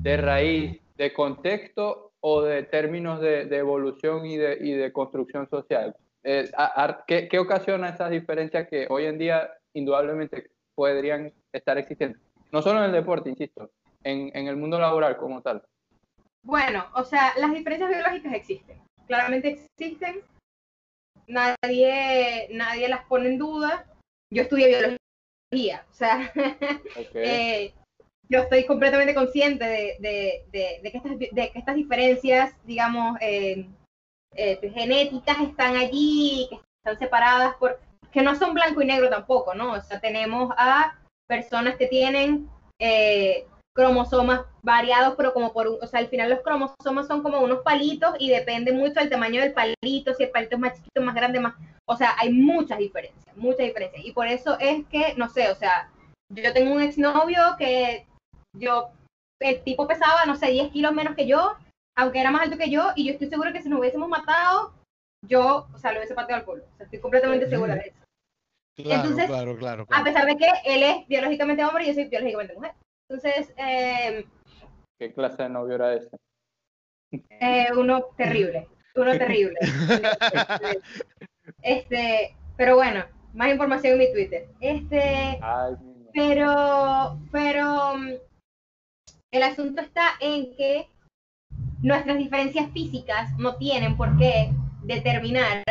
de 0.00 0.16
raíz 0.16 0.80
de 0.96 1.12
contexto 1.12 2.12
o 2.20 2.40
de 2.42 2.62
términos 2.62 3.20
de, 3.20 3.44
de 3.46 3.56
evolución 3.58 4.24
y 4.24 4.36
de, 4.38 4.56
y 4.60 4.72
de 4.72 4.92
construcción 4.92 5.50
social. 5.50 5.94
Eh, 6.22 6.50
a- 6.56 6.84
a- 6.84 7.04
¿qué, 7.06 7.28
¿Qué 7.28 7.38
ocasiona 7.38 7.90
esas 7.90 8.10
diferencias 8.10 8.66
que 8.68 8.86
hoy 8.88 9.04
en 9.04 9.18
día 9.18 9.50
indudablemente 9.74 10.50
podrían 10.74 11.32
estar 11.52 11.78
existiendo? 11.78 12.18
No 12.52 12.62
solo 12.62 12.78
en 12.80 12.86
el 12.86 12.92
deporte, 12.92 13.30
insisto, 13.30 13.70
en, 14.04 14.30
en 14.36 14.46
el 14.48 14.56
mundo 14.56 14.78
laboral 14.78 15.16
como 15.16 15.40
tal. 15.42 15.62
Bueno, 16.44 16.86
o 16.94 17.04
sea, 17.04 17.32
las 17.38 17.52
diferencias 17.52 17.90
biológicas 17.90 18.32
existen. 18.34 18.78
Claramente 19.06 19.48
existen. 19.78 20.22
Nadie, 21.26 22.48
nadie 22.50 22.88
las 22.88 23.04
pone 23.06 23.28
en 23.28 23.38
duda. 23.38 23.86
Yo 24.32 24.42
estudié 24.42 24.68
biología, 24.68 25.86
o 25.90 25.94
sea, 25.94 26.32
eh, 27.14 27.72
yo 28.28 28.40
estoy 28.40 28.66
completamente 28.66 29.14
consciente 29.14 29.64
de, 29.64 29.96
de- 30.00 30.44
de- 30.50 30.80
de 30.82 30.90
que, 30.90 30.96
estas, 30.98 31.18
de 31.18 31.50
que 31.52 31.58
estas 31.58 31.76
diferencias, 31.76 32.54
digamos, 32.64 33.16
eh, 33.20 33.66
eh, 34.34 34.70
genéticas 34.74 35.40
están 35.40 35.76
allí, 35.76 36.46
que 36.50 36.56
están 36.84 36.98
separadas 36.98 37.54
por, 37.56 37.78
que 38.14 38.22
no 38.22 38.36
son 38.36 38.54
blanco 38.54 38.80
y 38.80 38.86
negro 38.86 39.10
tampoco, 39.10 39.54
¿no? 39.54 39.72
O 39.72 39.80
sea, 39.80 39.98
tenemos 39.98 40.54
a 40.56 40.96
personas 41.28 41.74
que 41.74 41.88
tienen 41.88 42.48
eh, 42.80 43.44
cromosomas 43.74 44.42
variados, 44.62 45.14
pero 45.16 45.34
como 45.34 45.52
por 45.52 45.66
un, 45.66 45.78
o 45.82 45.86
sea, 45.88 45.98
al 45.98 46.06
final 46.06 46.30
los 46.30 46.40
cromosomas 46.42 47.08
son 47.08 47.24
como 47.24 47.40
unos 47.40 47.62
palitos 47.62 48.14
y 48.20 48.30
depende 48.30 48.72
mucho 48.72 49.00
del 49.00 49.10
tamaño 49.10 49.40
del 49.40 49.52
palito, 49.52 50.14
si 50.14 50.22
el 50.22 50.30
palito 50.30 50.54
es 50.54 50.60
más 50.60 50.74
chiquito, 50.74 51.02
más 51.02 51.16
grande, 51.16 51.40
más, 51.40 51.56
o 51.86 51.96
sea, 51.96 52.14
hay 52.16 52.32
muchas 52.32 52.78
diferencias, 52.78 53.36
muchas 53.36 53.66
diferencias. 53.66 54.04
Y 54.04 54.12
por 54.12 54.28
eso 54.28 54.56
es 54.60 54.86
que, 54.86 55.14
no 55.16 55.28
sé, 55.28 55.50
o 55.50 55.56
sea, 55.56 55.90
yo 56.32 56.52
tengo 56.52 56.72
un 56.72 56.82
exnovio 56.82 57.40
que 57.58 58.06
yo, 58.56 58.90
el 59.40 59.60
tipo 59.64 59.88
pesaba, 59.88 60.24
no 60.24 60.36
sé, 60.36 60.52
10 60.52 60.70
kilos 60.70 60.92
menos 60.92 61.16
que 61.16 61.26
yo, 61.26 61.56
aunque 61.96 62.20
era 62.20 62.30
más 62.30 62.42
alto 62.42 62.58
que 62.58 62.70
yo, 62.70 62.92
y 62.94 63.06
yo 63.06 63.12
estoy 63.12 63.26
segura 63.26 63.52
que 63.52 63.60
si 63.60 63.68
nos 63.68 63.80
hubiésemos 63.80 64.08
matado, 64.08 64.72
yo, 65.26 65.66
o 65.74 65.78
sea, 65.78 65.90
lo 65.90 65.98
hubiese 65.98 66.14
pateado 66.14 66.40
al 66.40 66.46
culo. 66.46 66.62
O 66.62 66.76
sea, 66.76 66.84
estoy 66.84 67.00
completamente 67.00 67.48
segura 67.48 67.74
de 67.74 67.88
eso. 67.88 68.03
Claro, 68.76 69.02
Entonces, 69.02 69.26
claro, 69.26 69.56
claro, 69.56 69.86
A 69.90 70.02
pesar 70.02 70.26
de 70.26 70.36
que 70.36 70.46
él 70.64 70.82
es 70.82 71.06
biológicamente 71.06 71.64
hombre 71.64 71.84
y 71.84 71.86
yo 71.88 71.94
soy 71.94 72.04
biológicamente 72.06 72.54
mujer. 72.54 72.72
Entonces, 73.08 73.54
eh, 73.56 74.26
¿Qué 74.98 75.12
clase 75.12 75.44
de 75.44 75.48
novio 75.48 75.76
era 75.76 75.94
ese? 75.94 76.16
eh, 77.40 77.68
uno 77.76 78.04
terrible, 78.16 78.66
uno 78.96 79.12
terrible. 79.18 79.58
Este, 81.62 82.36
pero 82.56 82.74
bueno, 82.74 83.04
más 83.32 83.50
información 83.50 83.92
en 83.92 83.98
mi 83.98 84.12
Twitter. 84.12 84.48
Este, 84.60 85.38
Ay, 85.40 85.74
pero, 86.12 87.18
pero 87.30 87.96
mm, 87.96 88.12
el 89.32 89.42
asunto 89.42 89.82
está 89.82 90.12
en 90.20 90.54
que 90.56 90.88
nuestras 91.82 92.18
diferencias 92.18 92.70
físicas 92.72 93.36
no 93.38 93.56
tienen 93.56 93.96
por 93.96 94.16
qué 94.16 94.50
determinar, 94.82 95.62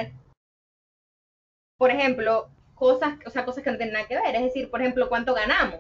por 1.77 1.89
ejemplo, 1.89 2.49
cosas, 2.83 3.17
o 3.25 3.29
sea, 3.29 3.45
cosas 3.45 3.63
que 3.63 3.71
no 3.71 3.77
tienen 3.77 3.93
nada 3.93 4.07
que 4.07 4.19
ver. 4.19 4.35
Es 4.35 4.43
decir, 4.43 4.69
por 4.69 4.81
ejemplo, 4.81 5.07
cuánto 5.07 5.33
ganamos. 5.33 5.79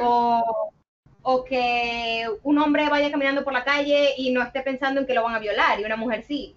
O, 0.00 0.70
o 1.22 1.44
que 1.44 2.24
un 2.44 2.58
hombre 2.58 2.88
vaya 2.88 3.10
caminando 3.10 3.42
por 3.42 3.52
la 3.52 3.64
calle 3.64 4.14
y 4.16 4.30
no 4.30 4.40
esté 4.40 4.62
pensando 4.62 5.00
en 5.00 5.06
que 5.06 5.14
lo 5.14 5.24
van 5.24 5.34
a 5.34 5.40
violar 5.40 5.80
y 5.80 5.84
una 5.84 5.96
mujer 5.96 6.22
sí. 6.22 6.56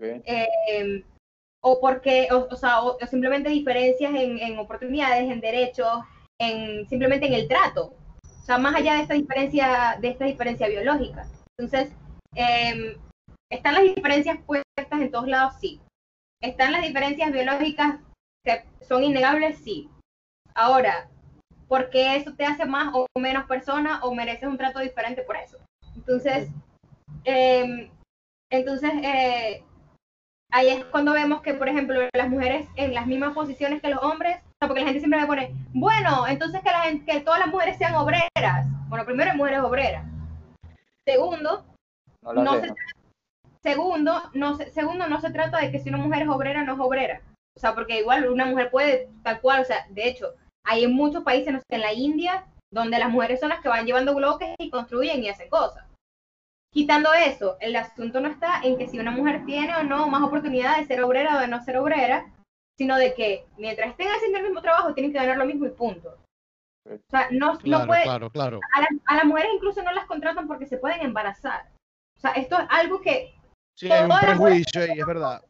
Eh, 0.00 1.04
o 1.60 1.80
porque, 1.80 2.28
o, 2.30 2.46
o 2.48 2.56
sea, 2.56 2.82
o, 2.82 2.96
o 2.96 3.06
simplemente 3.06 3.48
diferencias 3.48 4.14
en, 4.14 4.38
en 4.38 4.58
oportunidades, 4.60 5.28
en 5.28 5.40
derechos, 5.40 6.04
en 6.40 6.88
simplemente 6.88 7.26
en 7.26 7.34
el 7.34 7.48
trato. 7.48 7.92
O 8.22 8.44
sea, 8.46 8.58
más 8.58 8.76
allá 8.76 8.94
de 8.94 9.02
esta 9.02 9.14
diferencia, 9.14 9.98
de 10.00 10.08
esta 10.08 10.24
diferencia 10.24 10.68
biológica. 10.68 11.26
Entonces, 11.58 11.92
eh, 12.36 12.96
están 13.50 13.74
las 13.74 13.82
diferencias 13.82 14.38
puestas 14.46 15.00
en 15.00 15.10
todos 15.10 15.26
lados, 15.26 15.54
sí. 15.60 15.80
Están 16.40 16.70
las 16.70 16.82
diferencias 16.82 17.32
biológicas 17.32 17.98
que 18.56 18.84
son 18.84 19.04
innegables, 19.04 19.58
sí. 19.58 19.88
Ahora, 20.54 21.08
porque 21.68 22.16
eso 22.16 22.34
te 22.34 22.44
hace 22.44 22.64
más 22.64 22.92
o 22.94 23.06
menos 23.18 23.46
persona 23.46 24.00
o 24.02 24.14
mereces 24.14 24.48
un 24.48 24.58
trato 24.58 24.80
diferente 24.80 25.22
por 25.22 25.36
eso. 25.36 25.58
Entonces, 25.94 26.50
eh, 27.24 27.90
entonces 28.50 28.90
eh, 29.02 29.62
ahí 30.50 30.68
es 30.68 30.84
cuando 30.86 31.12
vemos 31.12 31.42
que, 31.42 31.54
por 31.54 31.68
ejemplo, 31.68 32.00
las 32.14 32.28
mujeres 32.28 32.66
en 32.76 32.94
las 32.94 33.06
mismas 33.06 33.34
posiciones 33.34 33.82
que 33.82 33.90
los 33.90 34.02
hombres, 34.02 34.38
o 34.38 34.52
sea, 34.58 34.68
porque 34.68 34.80
la 34.80 34.86
gente 34.86 35.00
siempre 35.00 35.20
me 35.20 35.26
pone, 35.26 35.54
bueno, 35.72 36.26
entonces 36.26 36.62
que, 36.62 36.70
la 36.70 36.80
gente, 36.80 37.12
que 37.12 37.20
todas 37.20 37.40
las 37.40 37.48
mujeres 37.48 37.76
sean 37.76 37.94
obreras. 37.94 38.66
Bueno, 38.88 39.04
primero, 39.04 39.34
mujeres 39.34 39.60
obreras. 39.60 40.04
Segundo, 41.06 41.64
No 42.22 42.32
no 42.32 42.60
dejo. 42.60 42.74
Segundo, 43.62 44.22
no 44.34 44.56
se, 44.56 44.70
segundo, 44.70 45.08
no 45.08 45.20
se 45.20 45.30
trata 45.30 45.58
de 45.58 45.70
que 45.70 45.80
si 45.80 45.88
una 45.88 45.98
mujer 45.98 46.22
es 46.22 46.28
obrera, 46.28 46.62
no 46.62 46.74
es 46.74 46.80
obrera. 46.80 47.20
O 47.58 47.60
sea, 47.60 47.74
porque 47.74 47.98
igual 47.98 48.28
una 48.30 48.46
mujer 48.46 48.70
puede, 48.70 49.10
tal 49.24 49.40
cual, 49.40 49.62
o 49.62 49.64
sea, 49.64 49.84
de 49.90 50.06
hecho, 50.08 50.32
hay 50.64 50.84
en 50.84 50.92
muchos 50.92 51.24
países, 51.24 51.52
no 51.52 51.58
sé, 51.58 51.64
en 51.70 51.80
la 51.80 51.92
India, 51.92 52.46
donde 52.72 53.00
las 53.00 53.10
mujeres 53.10 53.40
son 53.40 53.48
las 53.48 53.60
que 53.60 53.68
van 53.68 53.84
llevando 53.84 54.14
bloques 54.14 54.54
y 54.60 54.70
construyen 54.70 55.24
y 55.24 55.28
hacen 55.28 55.48
cosas. 55.48 55.84
Quitando 56.72 57.12
eso, 57.14 57.56
el 57.60 57.74
asunto 57.74 58.20
no 58.20 58.28
está 58.28 58.60
en 58.62 58.78
que 58.78 58.86
si 58.86 59.00
una 59.00 59.10
mujer 59.10 59.44
tiene 59.44 59.74
o 59.74 59.82
no 59.82 60.06
más 60.08 60.22
oportunidad 60.22 60.76
de 60.78 60.84
ser 60.86 61.02
obrera 61.02 61.36
o 61.36 61.40
de 61.40 61.48
no 61.48 61.60
ser 61.64 61.78
obrera, 61.78 62.32
sino 62.78 62.96
de 62.96 63.12
que 63.14 63.44
mientras 63.56 63.90
estén 63.90 64.06
haciendo 64.08 64.38
el 64.38 64.44
mismo 64.44 64.62
trabajo 64.62 64.94
tienen 64.94 65.10
que 65.12 65.18
ganar 65.18 65.36
lo 65.36 65.46
mismo 65.46 65.66
y 65.66 65.70
punto. 65.70 66.16
O 66.88 66.96
sea, 67.10 67.26
no, 67.32 67.54
no 67.54 67.58
Claro, 67.58 67.86
puede, 67.88 68.02
claro, 68.04 68.30
claro. 68.30 68.60
a, 68.72 68.80
la- 68.82 68.88
a 69.06 69.16
las 69.16 69.24
mujeres 69.24 69.50
incluso 69.52 69.82
no 69.82 69.90
las 69.92 70.06
contratan 70.06 70.46
porque 70.46 70.66
se 70.66 70.78
pueden 70.78 71.00
embarazar. 71.00 71.66
O 72.16 72.20
sea, 72.20 72.30
esto 72.32 72.56
es 72.56 72.66
algo 72.70 73.00
que 73.00 73.34
Sí, 73.76 73.90
hay 73.90 74.04
un 74.04 74.16
prejuicio 74.20 74.82
ahí, 74.82 75.00
es 75.00 75.06
verdad. 75.06 75.42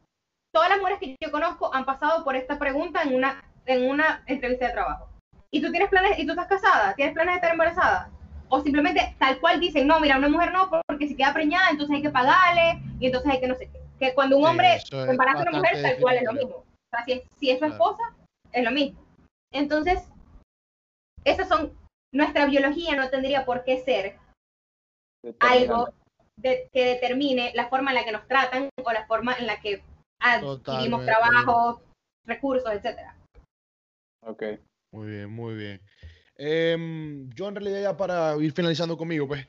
Todas 0.53 0.69
las 0.69 0.79
mujeres 0.79 0.99
que 0.99 1.15
yo 1.21 1.31
conozco 1.31 1.73
han 1.73 1.85
pasado 1.85 2.23
por 2.23 2.35
esta 2.35 2.57
pregunta 2.57 3.01
en 3.03 3.15
una, 3.15 3.43
en 3.65 3.89
una 3.89 4.23
entrevista 4.25 4.67
de 4.67 4.73
trabajo. 4.73 5.09
¿Y 5.51 5.61
tú 5.61 5.71
tienes 5.71 5.89
planes, 5.89 6.17
y 6.19 6.25
tú 6.25 6.31
estás 6.33 6.47
casada? 6.47 6.93
¿Tienes 6.95 7.13
planes 7.13 7.33
de 7.33 7.37
estar 7.37 7.51
embarazada? 7.51 8.09
O 8.49 8.61
simplemente 8.61 9.15
tal 9.19 9.39
cual 9.39 9.59
dicen, 9.59 9.87
no, 9.87 9.99
mira, 9.99 10.17
una 10.17 10.29
mujer 10.29 10.51
no, 10.51 10.69
porque 10.87 11.07
si 11.07 11.15
queda 11.15 11.33
preñada, 11.33 11.69
entonces 11.69 11.95
hay 11.95 12.01
que 12.01 12.09
pagarle, 12.09 12.81
y 12.99 13.07
entonces 13.07 13.31
hay 13.31 13.39
que 13.39 13.47
no 13.47 13.55
sé 13.55 13.69
qué. 13.71 13.79
Que 13.99 14.13
cuando 14.13 14.37
un 14.37 14.43
Sí, 14.43 14.49
hombre 14.49 14.79
embaraza 14.91 15.39
a 15.39 15.41
una 15.41 15.51
mujer, 15.59 15.81
tal 15.81 15.97
cual 15.99 16.17
es 16.17 16.23
lo 16.23 16.33
mismo. 16.33 16.55
O 16.55 16.65
sea, 16.91 17.05
si 17.05 17.11
es, 17.13 17.21
si 17.37 17.49
es 17.49 17.59
su 17.59 17.65
Claro. 17.65 17.73
esposa, 17.73 18.03
es 18.51 18.63
lo 18.63 18.71
mismo. 18.71 18.99
Entonces, 19.51 20.07
esas 21.25 21.47
son, 21.47 21.77
nuestra 22.13 22.45
biología 22.45 22.95
no 22.95 23.09
tendría 23.09 23.45
por 23.45 23.63
qué 23.63 23.79
ser 23.83 24.17
algo 25.39 25.89
de- 26.37 26.69
que 26.71 26.85
determine 26.85 27.51
la 27.55 27.67
forma 27.67 27.91
en 27.91 27.95
la 27.95 28.03
que 28.05 28.11
nos 28.11 28.27
tratan 28.27 28.69
o 28.83 28.91
la 28.91 29.05
forma 29.05 29.33
en 29.33 29.47
la 29.47 29.59
que 29.59 29.83
adquirimos 30.19 30.59
Totalmente. 30.59 31.05
trabajo, 31.05 31.81
recursos, 32.25 32.71
etcétera. 32.71 33.15
Ok. 34.21 34.43
Muy 34.91 35.07
bien, 35.07 35.29
muy 35.29 35.55
bien. 35.55 35.81
Em, 36.35 37.29
yo 37.31 37.47
en 37.47 37.55
realidad 37.55 37.81
ya 37.81 37.97
para 37.97 38.35
ir 38.37 38.51
finalizando 38.53 38.97
conmigo, 38.97 39.27
pues, 39.27 39.45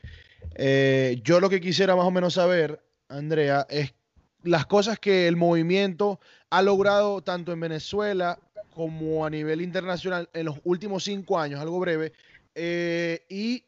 eh, 0.55 1.21
yo 1.23 1.41
lo 1.41 1.49
que 1.49 1.61
quisiera 1.61 1.97
más 1.97 2.05
o 2.05 2.11
menos 2.11 2.35
saber, 2.35 2.83
Andrea, 3.09 3.67
es 3.71 3.95
las 4.43 4.67
cosas 4.67 4.99
que 4.99 5.29
el 5.29 5.37
movimiento 5.37 6.21
ha 6.51 6.63
logrado 6.63 7.23
tanto 7.23 7.53
en 7.53 7.61
Venezuela 7.61 8.39
como 8.75 9.25
a 9.27 9.31
nivel 9.31 9.61
internacional 9.61 10.29
en 10.33 10.47
los 10.47 10.59
últimos 10.65 11.05
cinco 11.05 11.39
años, 11.39 11.61
algo 11.61 11.79
breve, 11.79 12.13
eh, 12.55 13.25
y 13.29 13.65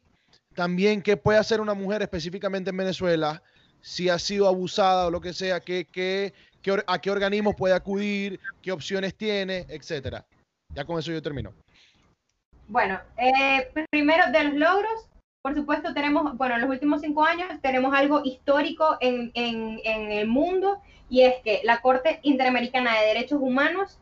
también 0.55 1.01
qué 1.01 1.17
puede 1.17 1.39
hacer 1.39 1.61
una 1.61 1.73
mujer 1.73 2.01
específicamente 2.01 2.69
en 2.69 2.77
Venezuela 2.77 3.41
si 3.81 4.09
ha 4.09 4.17
sido 4.17 4.47
abusada 4.47 5.07
o 5.07 5.11
lo 5.11 5.21
que 5.21 5.33
sea, 5.33 5.59
qué, 5.59 5.85
qué, 5.91 6.33
a 6.87 6.99
qué 6.99 7.11
organismos 7.11 7.55
puede 7.55 7.73
acudir, 7.73 8.39
qué 8.61 8.71
opciones 8.71 9.15
tiene, 9.15 9.65
etcétera. 9.69 10.25
Ya 10.73 10.85
con 10.85 10.99
eso 10.99 11.11
yo 11.11 11.21
termino. 11.21 11.53
Bueno, 12.67 12.99
eh, 13.17 13.71
primero 13.91 14.31
de 14.31 14.43
los 14.45 14.53
logros, 14.53 15.07
por 15.43 15.53
supuesto 15.53 15.93
tenemos, 15.93 16.37
bueno, 16.37 16.55
en 16.55 16.61
los 16.61 16.69
últimos 16.69 17.01
cinco 17.01 17.23
años 17.25 17.49
tenemos 17.61 17.93
algo 17.93 18.21
histórico 18.23 18.97
en, 19.01 19.31
en, 19.33 19.79
en 19.83 20.11
el 20.11 20.27
mundo 20.27 20.81
y 21.09 21.21
es 21.21 21.35
que 21.43 21.61
la 21.63 21.81
Corte 21.81 22.19
Interamericana 22.23 22.99
de 22.99 23.07
Derechos 23.07 23.39
Humanos 23.41 23.99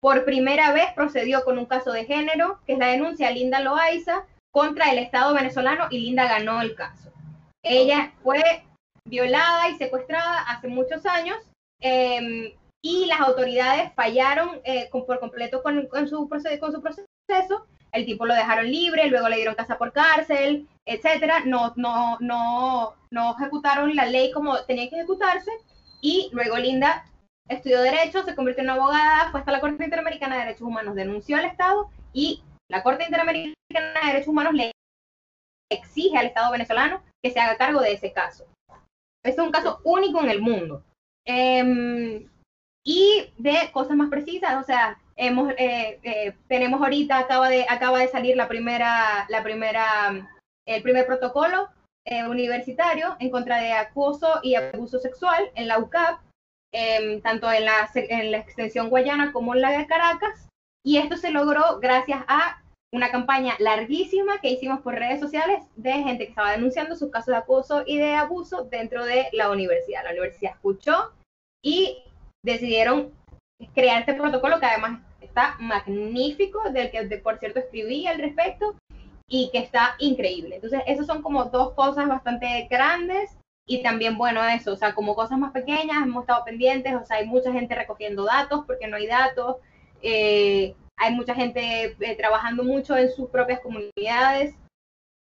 por 0.00 0.24
primera 0.24 0.72
vez 0.72 0.92
procedió 0.94 1.44
con 1.44 1.58
un 1.58 1.66
caso 1.66 1.90
de 1.90 2.04
género, 2.04 2.60
que 2.66 2.74
es 2.74 2.78
la 2.78 2.88
denuncia 2.88 3.28
de 3.28 3.34
Linda 3.34 3.60
Loaiza 3.60 4.24
contra 4.52 4.90
el 4.92 4.98
Estado 4.98 5.34
venezolano 5.34 5.86
y 5.90 5.98
Linda 5.98 6.28
ganó 6.28 6.60
el 6.60 6.74
caso. 6.74 7.10
Ella 7.62 8.12
fue 8.22 8.64
violada 9.06 9.68
y 9.70 9.76
secuestrada 9.76 10.42
hace 10.42 10.68
muchos 10.68 11.04
años 11.06 11.36
eh, 11.84 12.56
y 12.82 13.06
las 13.06 13.20
autoridades 13.20 13.92
fallaron 13.94 14.60
eh, 14.64 14.88
con, 14.90 15.04
por 15.04 15.20
completo 15.20 15.62
con, 15.62 15.88
su 16.08 16.28
proceso, 16.28 17.66
el 17.92 18.06
tipo 18.06 18.24
lo 18.26 18.34
dejaron 18.34 18.70
libre, 18.70 19.08
luego 19.08 19.28
le 19.28 19.36
dieron 19.36 19.54
casa 19.54 19.76
por 19.76 19.92
cárcel, 19.92 20.66
etcétera, 20.86 21.44
no, 21.44 21.74
no, 21.76 22.16
no, 22.20 22.94
no 23.10 23.36
ejecutaron 23.38 23.94
la 23.94 24.06
ley 24.06 24.32
como 24.32 24.64
tenía 24.64 24.88
que 24.88 24.96
ejecutarse, 24.96 25.50
y 26.00 26.30
luego 26.32 26.56
Linda 26.56 27.04
estudió 27.48 27.82
Derecho, 27.82 28.24
se 28.24 28.34
convirtió 28.34 28.64
en 28.64 28.70
abogada, 28.70 29.30
fue 29.30 29.40
hasta 29.40 29.52
la 29.52 29.60
Corte 29.60 29.84
Interamericana 29.84 30.36
de 30.36 30.44
Derechos 30.44 30.68
Humanos, 30.68 30.94
denunció 30.94 31.36
al 31.36 31.44
Estado, 31.44 31.90
y 32.12 32.42
la 32.70 32.82
Corte 32.82 33.04
Interamericana 33.04 34.00
de 34.00 34.06
Derechos 34.06 34.28
Humanos 34.28 34.54
le 34.54 34.72
exige 35.70 36.16
al 36.16 36.26
Estado 36.26 36.50
venezolano 36.50 37.02
que 37.22 37.30
se 37.30 37.40
haga 37.40 37.58
cargo 37.58 37.80
de 37.80 37.92
ese 37.92 38.12
caso. 38.12 38.46
Es 39.22 39.38
un 39.38 39.50
caso 39.50 39.80
único 39.84 40.22
en 40.22 40.30
el 40.30 40.40
mundo. 40.40 40.82
Eh, 41.26 42.26
y 42.84 43.32
de 43.38 43.70
cosas 43.72 43.96
más 43.96 44.10
precisas, 44.10 44.62
o 44.62 44.62
sea, 44.62 44.98
hemos, 45.16 45.52
eh, 45.56 45.98
eh, 46.02 46.34
tenemos 46.48 46.82
ahorita, 46.82 47.18
acaba 47.18 47.48
de, 47.48 47.66
acaba 47.68 47.98
de 47.98 48.08
salir 48.08 48.36
la 48.36 48.48
primera, 48.48 49.26
la 49.30 49.42
primera, 49.42 50.28
el 50.66 50.82
primer 50.82 51.06
protocolo 51.06 51.68
eh, 52.04 52.26
universitario 52.26 53.16
en 53.20 53.30
contra 53.30 53.58
de 53.58 53.72
acoso 53.72 54.40
y 54.42 54.54
abuso 54.54 54.98
sexual 54.98 55.50
en 55.54 55.68
la 55.68 55.78
UCAP, 55.78 56.20
eh, 56.72 57.20
tanto 57.22 57.50
en 57.50 57.64
la, 57.64 57.88
en 57.94 58.30
la 58.30 58.38
extensión 58.38 58.90
guayana 58.90 59.32
como 59.32 59.54
en 59.54 59.62
la 59.62 59.70
de 59.70 59.86
Caracas, 59.86 60.48
y 60.84 60.98
esto 60.98 61.16
se 61.16 61.30
logró 61.30 61.78
gracias 61.80 62.22
a 62.28 62.62
una 62.94 63.10
campaña 63.10 63.56
larguísima 63.58 64.40
que 64.40 64.50
hicimos 64.50 64.80
por 64.80 64.94
redes 64.94 65.18
sociales 65.18 65.64
de 65.74 65.92
gente 65.94 66.24
que 66.24 66.30
estaba 66.30 66.52
denunciando 66.52 66.94
sus 66.94 67.10
casos 67.10 67.32
de 67.32 67.36
acoso 67.36 67.82
y 67.84 67.98
de 67.98 68.14
abuso 68.14 68.68
dentro 68.70 69.04
de 69.04 69.26
la 69.32 69.50
universidad. 69.50 70.04
La 70.04 70.12
universidad 70.12 70.52
escuchó 70.52 71.10
y 71.60 72.04
decidieron 72.44 73.12
crear 73.74 73.98
este 73.98 74.14
protocolo 74.14 74.60
que 74.60 74.66
además 74.66 75.00
está 75.20 75.56
magnífico, 75.58 76.70
del 76.70 76.92
que 76.92 77.04
de, 77.06 77.18
por 77.18 77.40
cierto 77.40 77.58
escribí 77.58 78.06
al 78.06 78.18
respecto 78.18 78.76
y 79.28 79.50
que 79.50 79.58
está 79.58 79.96
increíble. 79.98 80.56
Entonces, 80.56 80.82
esos 80.86 81.06
son 81.06 81.20
como 81.20 81.46
dos 81.46 81.72
cosas 81.72 82.06
bastante 82.06 82.68
grandes 82.70 83.36
y 83.66 83.82
también, 83.82 84.16
bueno, 84.16 84.40
eso, 84.44 84.72
o 84.72 84.76
sea, 84.76 84.94
como 84.94 85.16
cosas 85.16 85.36
más 85.38 85.50
pequeñas, 85.50 86.04
hemos 86.04 86.22
estado 86.22 86.44
pendientes, 86.44 86.94
o 86.94 87.04
sea, 87.04 87.16
hay 87.16 87.26
mucha 87.26 87.50
gente 87.50 87.74
recogiendo 87.74 88.24
datos 88.24 88.62
porque 88.66 88.86
no 88.86 88.98
hay 88.98 89.08
datos, 89.08 89.56
eh, 90.00 90.76
hay 90.96 91.14
mucha 91.14 91.34
gente 91.34 91.96
eh, 91.98 92.16
trabajando 92.16 92.64
mucho 92.64 92.96
en 92.96 93.10
sus 93.10 93.28
propias 93.30 93.60
comunidades. 93.60 94.56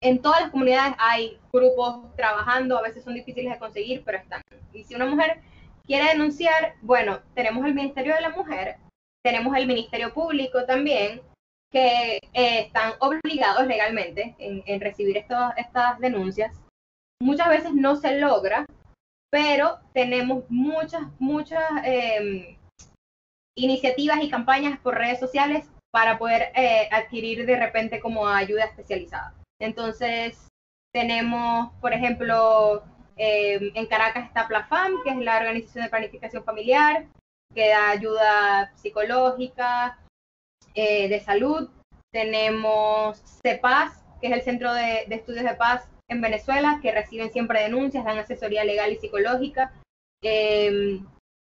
En 0.01 0.21
todas 0.21 0.41
las 0.41 0.51
comunidades 0.51 0.95
hay 0.97 1.39
grupos 1.53 2.15
trabajando, 2.15 2.77
a 2.77 2.81
veces 2.81 3.03
son 3.03 3.13
difíciles 3.13 3.53
de 3.53 3.59
conseguir, 3.59 4.03
pero 4.03 4.17
están. 4.17 4.41
Y 4.73 4.83
si 4.83 4.95
una 4.95 5.05
mujer 5.05 5.41
quiere 5.85 6.09
denunciar, 6.09 6.75
bueno, 6.81 7.19
tenemos 7.35 7.65
el 7.65 7.75
Ministerio 7.75 8.15
de 8.15 8.21
la 8.21 8.29
Mujer, 8.29 8.77
tenemos 9.23 9.55
el 9.55 9.67
Ministerio 9.67 10.13
Público 10.13 10.65
también, 10.65 11.21
que 11.71 12.17
eh, 12.33 12.59
están 12.61 12.93
obligados 12.99 13.65
legalmente 13.65 14.35
en, 14.39 14.63
en 14.65 14.81
recibir 14.81 15.17
estas 15.17 15.99
denuncias. 15.99 16.59
Muchas 17.21 17.49
veces 17.49 17.73
no 17.73 17.95
se 17.95 18.19
logra, 18.19 18.65
pero 19.31 19.79
tenemos 19.93 20.43
muchas, 20.49 21.03
muchas 21.19 21.63
eh, 21.85 22.57
iniciativas 23.57 24.23
y 24.23 24.29
campañas 24.29 24.79
por 24.79 24.95
redes 24.95 25.19
sociales 25.19 25.69
para 25.91 26.17
poder 26.17 26.51
eh, 26.55 26.87
adquirir 26.91 27.45
de 27.45 27.57
repente 27.57 27.99
como 27.99 28.27
ayuda 28.27 28.65
especializada. 28.65 29.33
Entonces, 29.59 30.47
tenemos, 30.93 31.71
por 31.81 31.93
ejemplo, 31.93 32.83
eh, 33.17 33.71
en 33.75 33.85
Caracas 33.87 34.25
está 34.25 34.47
PLAFAM, 34.47 35.03
que 35.03 35.11
es 35.11 35.17
la 35.17 35.37
Organización 35.37 35.83
de 35.83 35.89
Planificación 35.89 36.43
Familiar, 36.43 37.05
que 37.53 37.69
da 37.69 37.89
ayuda 37.89 38.71
psicológica, 38.75 39.99
eh, 40.73 41.09
de 41.09 41.19
salud. 41.19 41.69
Tenemos 42.11 43.21
CEPAS, 43.43 44.03
que 44.19 44.27
es 44.27 44.33
el 44.33 44.41
Centro 44.41 44.73
de, 44.73 45.05
Estudios 45.09 45.43
de 45.43 45.55
Paz 45.55 45.87
en 46.07 46.21
Venezuela, 46.21 46.79
que 46.81 46.91
reciben 46.91 47.31
siempre 47.31 47.61
denuncias, 47.61 48.03
dan 48.05 48.17
asesoría 48.17 48.63
legal 48.63 48.91
y 48.91 48.97
psicológica. 48.97 49.73
Eh, 50.23 50.99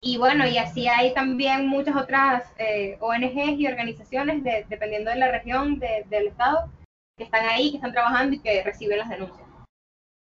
y 0.04 0.18
bueno, 0.18 0.46
y 0.48 0.58
así 0.58 0.88
hay 0.88 1.14
también 1.14 1.68
muchas 1.68 1.94
otras 1.94 2.52
eh, 2.58 2.98
ONGs 3.00 3.60
y 3.60 3.68
organizaciones, 3.68 4.42
de, 4.42 4.66
dependiendo 4.68 5.10
de 5.10 5.16
la 5.16 5.30
región 5.30 5.78
de, 5.78 6.04
del 6.10 6.26
estado, 6.26 6.68
que 7.16 7.22
están 7.22 7.48
ahí, 7.48 7.70
que 7.70 7.76
están 7.76 7.92
trabajando 7.92 8.34
y 8.34 8.40
que 8.40 8.64
reciben 8.64 8.98
las 8.98 9.08
denuncias. 9.08 9.46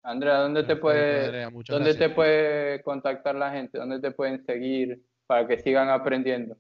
Andrea, 0.04 0.36
¿dónde 0.36 0.62
te 0.62 0.76
puede, 0.76 1.24
Andrea, 1.24 1.50
¿dónde 1.68 1.94
te 1.94 2.08
puede 2.10 2.80
contactar 2.82 3.34
la 3.34 3.50
gente? 3.50 3.76
¿Dónde 3.76 3.98
te 3.98 4.12
pueden 4.12 4.44
seguir 4.46 5.02
para 5.26 5.48
que 5.48 5.58
sigan 5.58 5.90
aprendiendo? 5.90 6.56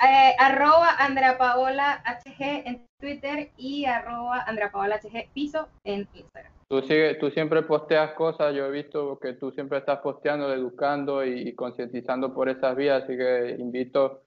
Eh, 0.00 0.34
arroba 0.38 0.96
Andrea 0.98 1.38
Paola 1.38 2.02
HG 2.04 2.66
en 2.66 2.86
Twitter 3.00 3.52
y 3.56 3.86
arroba 3.86 4.42
Andrea 4.42 4.70
Paola 4.70 5.00
HG 5.02 5.32
piso 5.32 5.70
en 5.82 6.06
Instagram. 6.12 6.57
Tú, 6.70 6.82
sigue, 6.82 7.14
tú 7.14 7.30
siempre 7.30 7.62
posteas 7.62 8.12
cosas, 8.12 8.54
yo 8.54 8.66
he 8.66 8.70
visto 8.70 9.18
que 9.18 9.32
tú 9.32 9.50
siempre 9.52 9.78
estás 9.78 10.00
posteando, 10.00 10.52
educando 10.52 11.24
y, 11.24 11.48
y 11.48 11.54
concientizando 11.54 12.34
por 12.34 12.50
esas 12.50 12.76
vías, 12.76 13.04
así 13.04 13.16
que 13.16 13.56
invito 13.58 14.22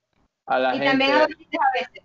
a 0.48 0.58
la 0.58 0.76
y 0.76 0.80
gente. 0.80 0.86
Y 0.86 0.90
también 0.90 1.12
a 1.12 1.28
veces. 1.28 2.04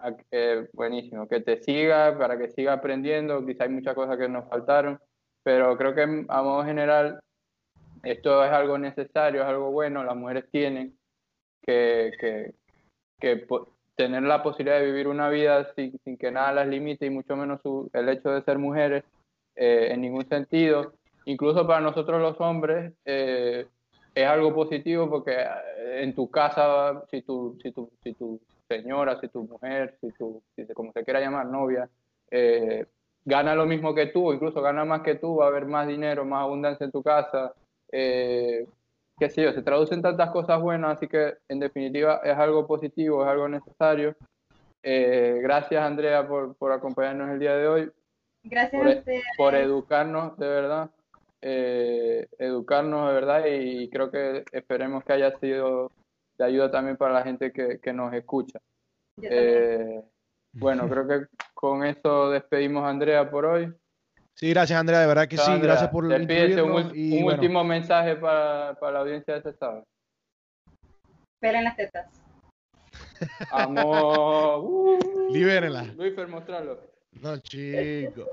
A, 0.00 0.14
eh, 0.30 0.68
buenísimo, 0.74 1.26
que 1.26 1.40
te 1.40 1.62
siga, 1.62 2.16
para 2.18 2.36
que 2.36 2.50
siga 2.50 2.74
aprendiendo, 2.74 3.44
quizá 3.44 3.64
hay 3.64 3.70
muchas 3.70 3.94
cosas 3.94 4.18
que 4.18 4.28
nos 4.28 4.48
faltaron, 4.48 5.00
pero 5.42 5.76
creo 5.78 5.94
que 5.94 6.02
a 6.02 6.42
modo 6.42 6.64
general 6.64 7.20
esto 8.02 8.44
es 8.44 8.50
algo 8.50 8.76
necesario, 8.76 9.40
es 9.40 9.48
algo 9.48 9.70
bueno, 9.70 10.04
las 10.04 10.16
mujeres 10.16 10.44
tienen 10.50 10.96
que, 11.62 12.12
que, 12.20 12.54
que 13.18 13.46
tener 13.96 14.22
la 14.22 14.42
posibilidad 14.42 14.78
de 14.78 14.86
vivir 14.86 15.08
una 15.08 15.28
vida 15.30 15.72
sin, 15.74 15.98
sin 16.04 16.16
que 16.16 16.30
nada 16.30 16.52
las 16.52 16.68
limite 16.68 17.06
y 17.06 17.10
mucho 17.10 17.36
menos 17.36 17.60
su, 17.62 17.90
el 17.92 18.08
hecho 18.08 18.30
de 18.30 18.42
ser 18.42 18.58
mujeres 18.58 19.02
eh, 19.58 19.88
en 19.92 20.00
ningún 20.00 20.26
sentido. 20.28 20.92
Incluso 21.24 21.66
para 21.66 21.80
nosotros 21.80 22.22
los 22.22 22.40
hombres 22.40 22.94
eh, 23.04 23.66
es 24.14 24.26
algo 24.26 24.54
positivo 24.54 25.08
porque 25.08 25.32
eh, 25.32 26.02
en 26.02 26.14
tu 26.14 26.30
casa, 26.30 27.04
si 27.10 27.22
tu, 27.22 27.56
si 27.62 27.70
tu, 27.70 27.90
si 28.02 28.14
tu 28.14 28.40
señora, 28.66 29.20
si 29.20 29.28
tu 29.28 29.44
mujer, 29.44 29.96
si 30.00 30.10
tu, 30.12 30.42
si 30.56 30.66
como 30.74 30.92
se 30.92 31.04
quiera 31.04 31.20
llamar, 31.20 31.46
novia, 31.46 31.88
eh, 32.30 32.86
gana 33.24 33.54
lo 33.54 33.66
mismo 33.66 33.94
que 33.94 34.06
tú, 34.06 34.32
incluso 34.32 34.60
gana 34.60 34.84
más 34.84 35.02
que 35.02 35.14
tú, 35.14 35.36
va 35.36 35.46
a 35.46 35.48
haber 35.48 35.66
más 35.66 35.86
dinero, 35.86 36.24
más 36.24 36.42
abundancia 36.42 36.84
en 36.84 36.90
tu 36.90 37.02
casa, 37.02 37.52
eh, 37.92 38.66
qué 39.18 39.30
sé 39.30 39.42
yo, 39.42 39.52
se 39.52 39.62
traducen 39.62 40.02
tantas 40.02 40.30
cosas 40.30 40.60
buenas, 40.60 40.96
así 40.96 41.06
que 41.06 41.34
en 41.48 41.60
definitiva 41.60 42.20
es 42.24 42.36
algo 42.36 42.66
positivo, 42.66 43.22
es 43.22 43.30
algo 43.30 43.48
necesario. 43.48 44.16
Gracias 44.82 45.82
Andrea 45.82 46.26
por, 46.26 46.56
por, 46.56 46.72
acompañarnos 46.72 47.30
el 47.30 47.38
día 47.38 47.54
de 47.56 47.68
hoy. 47.68 47.90
Gracias 48.42 48.80
por, 48.80 48.90
a 48.90 48.98
ustedes. 48.98 49.24
Por 49.36 49.54
educarnos, 49.54 50.36
de 50.38 50.48
verdad. 50.48 50.90
Eh, 51.40 52.26
educarnos, 52.38 53.08
de 53.08 53.14
verdad, 53.14 53.44
y 53.46 53.88
creo 53.90 54.10
que 54.10 54.44
esperemos 54.52 55.04
que 55.04 55.12
haya 55.12 55.36
sido 55.38 55.92
de 56.36 56.44
ayuda 56.44 56.70
también 56.70 56.96
para 56.96 57.14
la 57.14 57.22
gente 57.22 57.52
que, 57.52 57.78
que 57.80 57.92
nos 57.92 58.12
escucha. 58.12 58.58
Eh, 59.22 60.02
bueno, 60.52 60.88
creo 60.88 61.06
que 61.06 61.26
con 61.54 61.84
eso 61.84 62.30
despedimos 62.30 62.84
a 62.84 62.88
Andrea 62.88 63.30
por 63.30 63.44
hoy. 63.44 63.72
Sí, 64.34 64.50
gracias 64.50 64.78
Andrea, 64.78 65.00
de 65.00 65.06
verdad 65.08 65.26
que 65.26 65.36
sí, 65.36 65.58
gracias 65.60 65.90
por 65.90 66.04
incluirnos. 66.04 66.86
Un, 66.86 66.92
y, 66.94 67.22
un 67.22 67.32
último 67.32 67.64
mensaje 67.64 68.14
para, 68.16 68.74
para, 68.78 68.92
la 68.92 68.98
audiencia 69.00 69.34
de 69.34 69.38
este 69.38 69.50
estado. 69.50 69.84
Esperen 71.34 71.64
las 71.64 71.76
tetas. 71.76 72.06
Amor. 73.50 74.58
Uh, 74.64 74.98
Libérenla. 75.30 75.84
Luis, 75.96 76.14
mostrarlo. 76.28 76.87
No, 77.12 77.36
chico. 77.38 78.26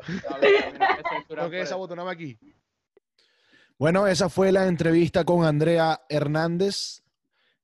Tengo 1.28 1.50
que 1.50 1.58
desabotonarme 1.58 2.12
aquí. 2.12 2.40
Bueno, 3.78 4.08
esa 4.08 4.30
fue 4.30 4.52
la 4.52 4.68
entrevista 4.68 5.24
con 5.26 5.44
Andrea 5.44 6.02
Hernández. 6.08 7.04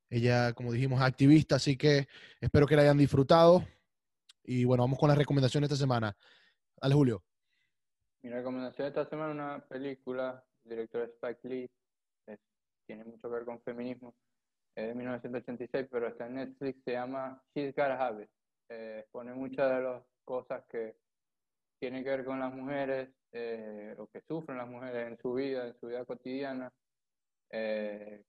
Ella, 0.09 0.51
como 0.53 0.73
dijimos, 0.73 0.99
es 0.99 1.05
activista, 1.05 1.55
así 1.55 1.77
que 1.77 2.07
espero 2.41 2.67
que 2.67 2.75
la 2.75 2.81
hayan 2.81 2.97
disfrutado. 2.97 3.65
Y 4.43 4.65
bueno, 4.65 4.83
vamos 4.83 4.99
con 4.99 5.07
las 5.07 5.17
recomendaciones 5.17 5.69
de 5.69 5.75
esta 5.75 5.83
semana. 5.83 6.15
Dale, 6.81 6.95
Julio. 6.95 7.23
Mi 8.23 8.29
recomendación 8.29 8.87
esta 8.87 9.05
semana 9.05 9.29
es 9.29 9.35
una 9.35 9.67
película 9.67 10.43
del 10.63 10.77
director 10.77 11.03
Spike 11.03 11.47
Lee. 11.47 11.71
tiene 12.85 13.05
mucho 13.05 13.29
que 13.29 13.35
ver 13.35 13.45
con 13.45 13.61
feminismo. 13.61 14.13
Es 14.75 14.87
de 14.87 14.95
1986, 14.95 15.87
pero 15.89 16.07
está 16.07 16.27
en 16.27 16.35
Netflix. 16.35 16.83
Se 16.83 16.91
llama 16.91 17.41
She's 17.55 17.73
Gotta 17.75 18.05
Have 18.05 18.23
It. 18.23 18.29
Eh, 18.69 19.07
pone 19.11 19.33
muchas 19.33 19.69
de 19.69 19.81
las 19.81 20.03
cosas 20.23 20.63
que 20.69 20.95
tienen 21.79 22.03
que 22.03 22.09
ver 22.11 22.25
con 22.25 22.39
las 22.39 22.53
mujeres 22.53 23.09
eh, 23.31 23.95
o 23.97 24.07
que 24.07 24.21
sufren 24.21 24.57
las 24.57 24.67
mujeres 24.67 25.07
en 25.07 25.17
su 25.17 25.33
vida, 25.33 25.67
en 25.67 25.79
su 25.79 25.87
vida 25.87 26.05
cotidiana. 26.05 26.71
Eh, 27.49 28.23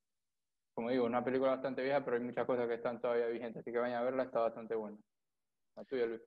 como 0.75 0.91
digo, 0.91 1.05
una 1.05 1.25
película 1.25 1.53
bastante 1.53 1.83
vieja, 1.83 2.05
pero 2.05 2.17
hay 2.17 2.23
muchas 2.23 2.47
cosas 2.47 2.67
que 2.67 2.75
están 2.75 3.01
todavía 3.01 3.27
vigentes, 3.27 3.61
así 3.61 3.71
que 3.71 3.79
vayan 3.79 4.01
a 4.01 4.05
verla, 4.05 4.23
está 4.23 4.41
bastante 4.41 4.75
buena. 4.75 4.97
La 5.77 5.85
tuya, 5.85 6.07
Luis. 6.07 6.21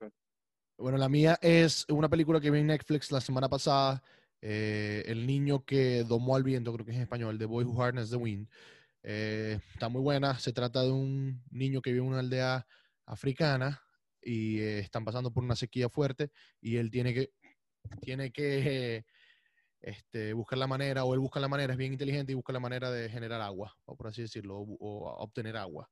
Bueno, 0.78 0.98
la 0.98 1.08
mía 1.08 1.38
es 1.40 1.84
una 1.88 2.08
película 2.08 2.40
que 2.40 2.50
vi 2.50 2.60
en 2.60 2.68
Netflix 2.68 3.10
la 3.10 3.20
semana 3.20 3.48
pasada, 3.48 4.02
eh, 4.42 5.02
El 5.06 5.26
niño 5.26 5.64
que 5.64 6.04
domó 6.04 6.36
al 6.36 6.44
viento, 6.44 6.72
creo 6.72 6.84
que 6.84 6.92
es 6.92 6.96
en 6.98 7.02
español, 7.04 7.38
The 7.38 7.46
Boy 7.46 7.64
Who 7.64 7.82
Harnessed 7.82 8.10
the 8.10 8.22
Wind. 8.22 8.48
Eh, 9.02 9.58
está 9.72 9.88
muy 9.88 10.02
buena, 10.02 10.38
se 10.38 10.52
trata 10.52 10.82
de 10.82 10.92
un 10.92 11.42
niño 11.50 11.80
que 11.80 11.92
vive 11.92 12.04
en 12.04 12.10
una 12.10 12.20
aldea 12.20 12.66
africana 13.06 13.85
y 14.26 14.58
eh, 14.58 14.80
están 14.80 15.04
pasando 15.04 15.30
por 15.30 15.44
una 15.44 15.54
sequía 15.54 15.88
fuerte 15.88 16.30
y 16.60 16.78
él 16.78 16.90
tiene 16.90 17.14
que, 17.14 17.30
tiene 18.00 18.32
que 18.32 19.04
este, 19.80 20.32
buscar 20.32 20.58
la 20.58 20.66
manera, 20.66 21.04
o 21.04 21.14
él 21.14 21.20
busca 21.20 21.38
la 21.38 21.48
manera, 21.48 21.72
es 21.72 21.78
bien 21.78 21.92
inteligente 21.92 22.32
y 22.32 22.34
busca 22.34 22.52
la 22.52 22.58
manera 22.58 22.90
de 22.90 23.08
generar 23.08 23.40
agua, 23.40 23.76
o 23.84 23.96
por 23.96 24.08
así 24.08 24.22
decirlo, 24.22 24.58
o, 24.58 25.10
obtener 25.18 25.56
agua. 25.56 25.88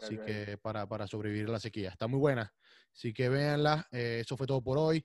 Así 0.00 0.16
que 0.16 0.56
para, 0.58 0.86
para, 0.86 1.08
sobrevivir 1.08 1.48
a 1.48 1.52
la 1.52 1.58
sequía. 1.58 1.90
Está 1.90 2.06
muy 2.06 2.20
buena. 2.20 2.54
Así 2.92 3.12
que 3.12 3.28
véanla. 3.28 3.84
Eh, 3.90 4.20
eso 4.20 4.36
fue 4.36 4.46
todo 4.46 4.62
por 4.62 4.78
hoy. 4.78 5.04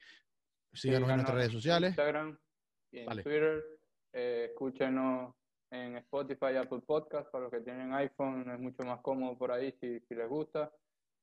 Síganos 0.71 1.09
en 1.09 1.15
nuestras 1.15 1.35
redes 1.35 1.51
sociales. 1.51 1.89
Instagram 1.89 2.37
y 2.91 2.99
en 2.99 3.07
Twitter. 3.07 3.63
Eh, 4.13 4.49
escúchenos 4.51 5.33
en 5.71 5.97
Spotify, 5.97 6.57
Apple 6.61 6.81
Podcast. 6.85 7.27
Para 7.31 7.45
los 7.45 7.51
que 7.51 7.61
tienen 7.61 7.91
iPhone 7.91 8.47
es 8.51 8.59
mucho 8.59 8.83
más 8.83 9.01
cómodo 9.01 9.35
por 9.35 9.51
ahí 9.51 9.75
si, 9.81 9.99
si 10.01 10.13
les 10.13 10.29
gusta. 10.29 10.71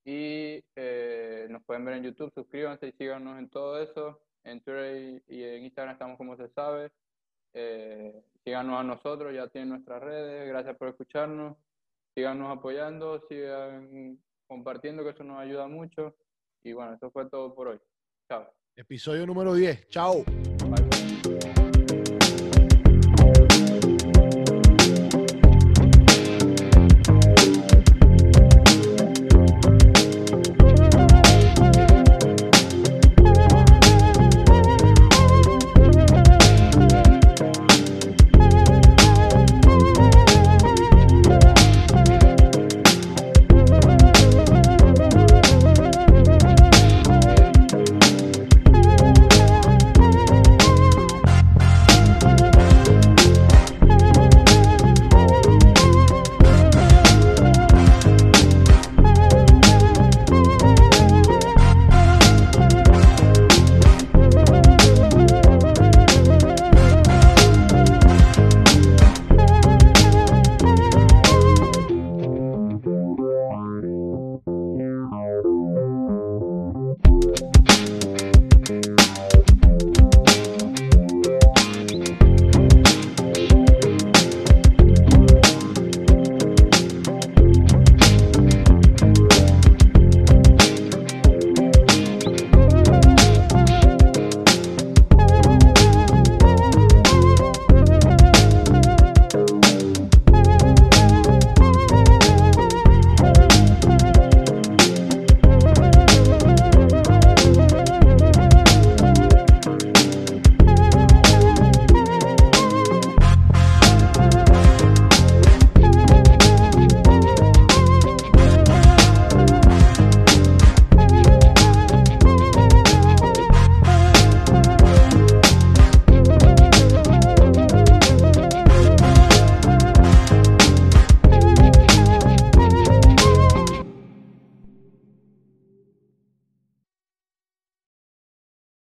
Y 0.05 0.65
eh, 0.77 1.47
nos 1.51 1.63
pueden 1.65 1.85
ver 1.85 1.97
en 1.97 2.05
YouTube. 2.05 2.33
Suscríbanse 2.35 2.89
y 2.89 2.93
síganos 2.93 3.39
en 3.39 3.49
todo 3.49 3.81
eso. 3.81 4.21
En 4.45 4.61
Twitter 4.61 5.23
y, 5.29 5.45
en 5.45 5.65
Instagram 5.65 5.93
estamos 5.93 6.17
como 6.17 6.37
se 6.37 6.49
sabe. 6.49 6.91
Eh, 7.53 8.23
síganos 8.45 8.81
a 8.81 8.85
nosotros, 8.85 9.35
ya 9.35 9.49
tienen 9.49 9.71
nuestras 9.71 10.03
redes. 10.03 10.49
Gracias 10.49 10.77
por 10.77 10.89
escucharnos. 10.89 11.57
Síganos 12.15 12.57
apoyando, 12.57 13.21
sigan 13.29 14.19
compartiendo, 14.47 15.05
que 15.05 15.11
eso 15.11 15.25
nos 15.25 15.39
ayuda 15.39 15.69
mucho. 15.69 16.17
Y 16.63 16.73
bueno, 16.73 16.95
eso 16.95 17.11
fue 17.11 17.27
todo 17.27 17.55
por 17.55 17.69
hoy. 17.69 17.81
Chao. 18.29 18.53
Episodio 18.77 19.27
número 19.27 19.55
10. 19.55 19.89
Chao. 19.89 20.25
Bye. 20.25 21.00